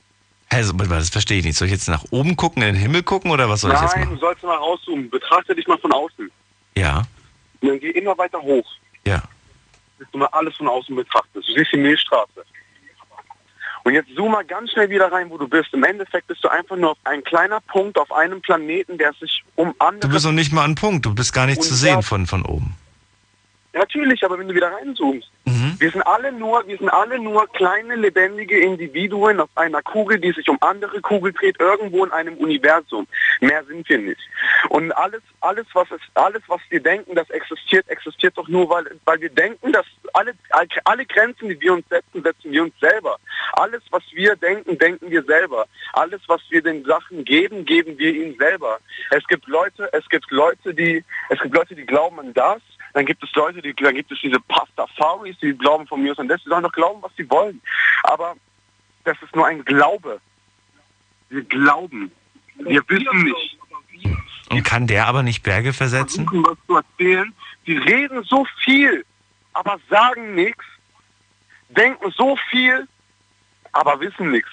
[0.52, 1.58] Hä, so, warte mal, das verstehe ich nicht.
[1.58, 3.96] Soll ich jetzt nach oben gucken, in den Himmel gucken oder was soll ich jetzt
[3.96, 4.16] Nein, machen?
[4.16, 5.10] du sollst mal rauszoomen.
[5.10, 6.30] Betrachte dich mal von außen.
[6.76, 7.04] Ja,
[7.62, 8.70] Und dann geh immer weiter hoch.
[9.06, 9.22] ja.
[10.00, 11.48] Bis du mal alles von außen betrachtest.
[11.48, 12.44] Du siehst die Milchstraße.
[13.84, 15.74] Und jetzt zoom mal ganz schnell wieder rein, wo du bist.
[15.74, 19.44] Im Endeffekt bist du einfach nur auf ein kleiner Punkt auf einem Planeten, der sich
[19.56, 20.08] um andere...
[20.08, 22.46] Du bist noch nicht mal an Punkt, du bist gar nicht zu sehen von, von
[22.46, 22.78] oben.
[23.74, 25.30] Natürlich, aber wenn du wieder reinzoomst.
[25.46, 25.76] Mhm.
[25.80, 30.32] Wir sind alle nur, wir sind alle nur kleine lebendige Individuen auf einer Kugel, die
[30.32, 33.08] sich um andere Kugel dreht, irgendwo in einem Universum.
[33.42, 34.22] Mehr sind wir nicht.
[34.70, 38.86] Und alles, alles, was es, alles, was wir denken, das existiert, existiert doch nur, weil,
[39.06, 40.34] weil wir denken, dass alle,
[40.84, 43.18] alle Grenzen, die wir uns setzen, setzen wir uns selber.
[43.54, 45.66] Alles, was wir denken, denken wir selber.
[45.94, 48.80] Alles, was wir den Sachen geben, geben wir ihnen selber.
[49.10, 52.62] Es gibt Leute, es gibt Leute, die, es gibt Leute, die glauben an das.
[52.94, 56.20] Dann gibt es Leute, die, dann gibt es diese Pastafaris, die glauben von mir aus
[56.20, 56.42] an das.
[56.44, 57.62] Die sollen doch glauben, was sie wollen.
[58.04, 58.36] Aber
[59.04, 60.22] das ist nur ein Glaube.
[61.30, 62.12] Wir glauben.
[62.56, 63.58] Wir wissen nicht.
[64.52, 66.26] Und kann der aber nicht Berge versetzen?
[66.28, 67.34] Versuchen, was zu erzählen.
[67.66, 69.04] Die reden so viel,
[69.54, 70.64] aber sagen nichts.
[71.70, 72.88] Denken so viel,
[73.72, 74.52] aber wissen nichts.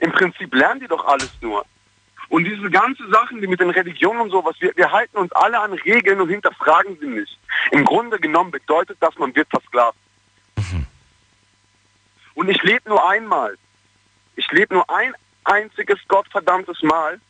[0.00, 1.66] Im Prinzip lernen die doch alles nur.
[2.28, 5.58] Und diese ganzen Sachen, die mit den Religionen und sowas, wir, wir halten uns alle
[5.60, 7.38] an Regeln und hinterfragen sie nicht.
[7.70, 9.96] Im Grunde genommen bedeutet das, man wird versklavt.
[12.38, 13.58] Und ich lebe nur einmal.
[14.36, 17.20] Ich lebe nur ein einziges gottverdammtes Mal.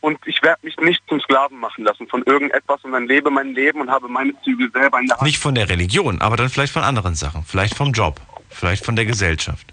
[0.00, 3.80] Und ich werde mich nicht zum Sklaven machen lassen von irgendetwas, sondern lebe mein Leben
[3.80, 5.26] und habe meine Zügel selber in der Hand.
[5.26, 7.42] Nicht von der Religion, aber dann vielleicht von anderen Sachen.
[7.44, 8.20] Vielleicht vom Job,
[8.50, 9.71] vielleicht von der Gesellschaft.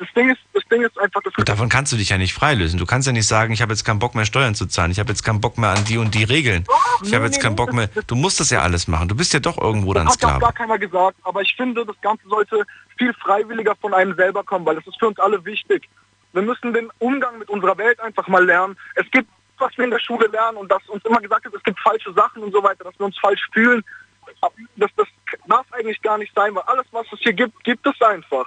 [0.00, 2.32] Das Ding ist, das Ding ist einfach, das Und davon kannst du dich ja nicht
[2.32, 2.78] freilösen.
[2.78, 4.98] Du kannst ja nicht sagen, ich habe jetzt keinen Bock mehr Steuern zu zahlen, ich
[4.98, 6.64] habe jetzt keinen Bock mehr an die und die Regeln.
[7.02, 7.88] Ich habe nee, jetzt nee, keinen Bock mehr.
[8.06, 9.08] Du musst das ja alles machen.
[9.08, 10.40] Du bist ja doch irgendwo dann Das hat auch Sklave.
[10.40, 12.64] gar keiner gesagt, aber ich finde, das Ganze sollte
[12.96, 15.86] viel freiwilliger von einem selber kommen, weil das ist für uns alle wichtig.
[16.32, 18.78] Wir müssen den Umgang mit unserer Welt einfach mal lernen.
[18.94, 19.28] Es gibt,
[19.58, 22.12] was wir in der Schule lernen und dass uns immer gesagt wird, es gibt falsche
[22.14, 23.84] Sachen und so weiter, dass wir uns falsch fühlen.
[24.76, 25.08] Das, das
[25.46, 28.46] darf eigentlich gar nicht sein, weil alles, was es hier gibt, gibt es einfach.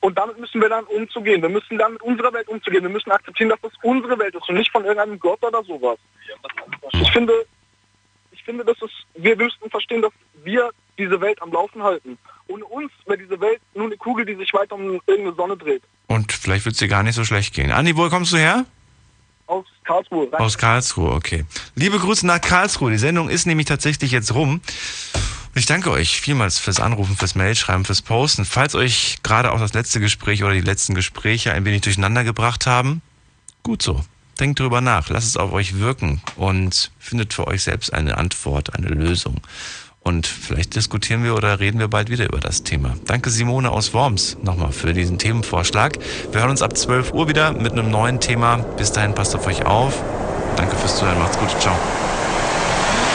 [0.00, 1.42] Und damit müssen wir dann umzugehen.
[1.42, 2.82] Wir müssen dann mit unserer Welt umzugehen.
[2.82, 5.98] Wir müssen akzeptieren, dass das unsere Welt ist und nicht von irgendeinem Gott oder sowas.
[6.92, 7.32] Ich finde,
[8.30, 10.12] ich finde, dass es, wir müssten verstehen, dass
[10.44, 12.18] wir diese Welt am Laufen halten.
[12.48, 15.82] Ohne uns wäre diese Welt nur eine Kugel, die sich weiter um irgendeine Sonne dreht.
[16.06, 17.72] Und vielleicht wird es dir gar nicht so schlecht gehen.
[17.72, 18.64] Andi, wo kommst du her?
[19.46, 20.28] Aus Karlsruhe.
[20.32, 21.44] Aus Karlsruhe, okay.
[21.74, 22.90] Liebe Grüße nach Karlsruhe.
[22.90, 24.60] Die Sendung ist nämlich tatsächlich jetzt rum.
[25.56, 28.44] Ich danke euch vielmals fürs Anrufen, fürs Mailschreiben, fürs Posten.
[28.44, 32.66] Falls euch gerade auch das letzte Gespräch oder die letzten Gespräche ein wenig durcheinander gebracht
[32.66, 33.00] haben,
[33.62, 34.04] gut so.
[34.38, 38.74] Denkt drüber nach, lasst es auf euch wirken und findet für euch selbst eine Antwort,
[38.74, 39.40] eine Lösung.
[40.00, 42.94] Und vielleicht diskutieren wir oder reden wir bald wieder über das Thema.
[43.06, 45.98] Danke Simone aus Worms nochmal für diesen Themenvorschlag.
[46.32, 48.58] Wir hören uns ab 12 Uhr wieder mit einem neuen Thema.
[48.58, 50.04] Bis dahin passt auf euch auf.
[50.56, 51.74] Danke fürs Zuhören, macht's gut, ciao.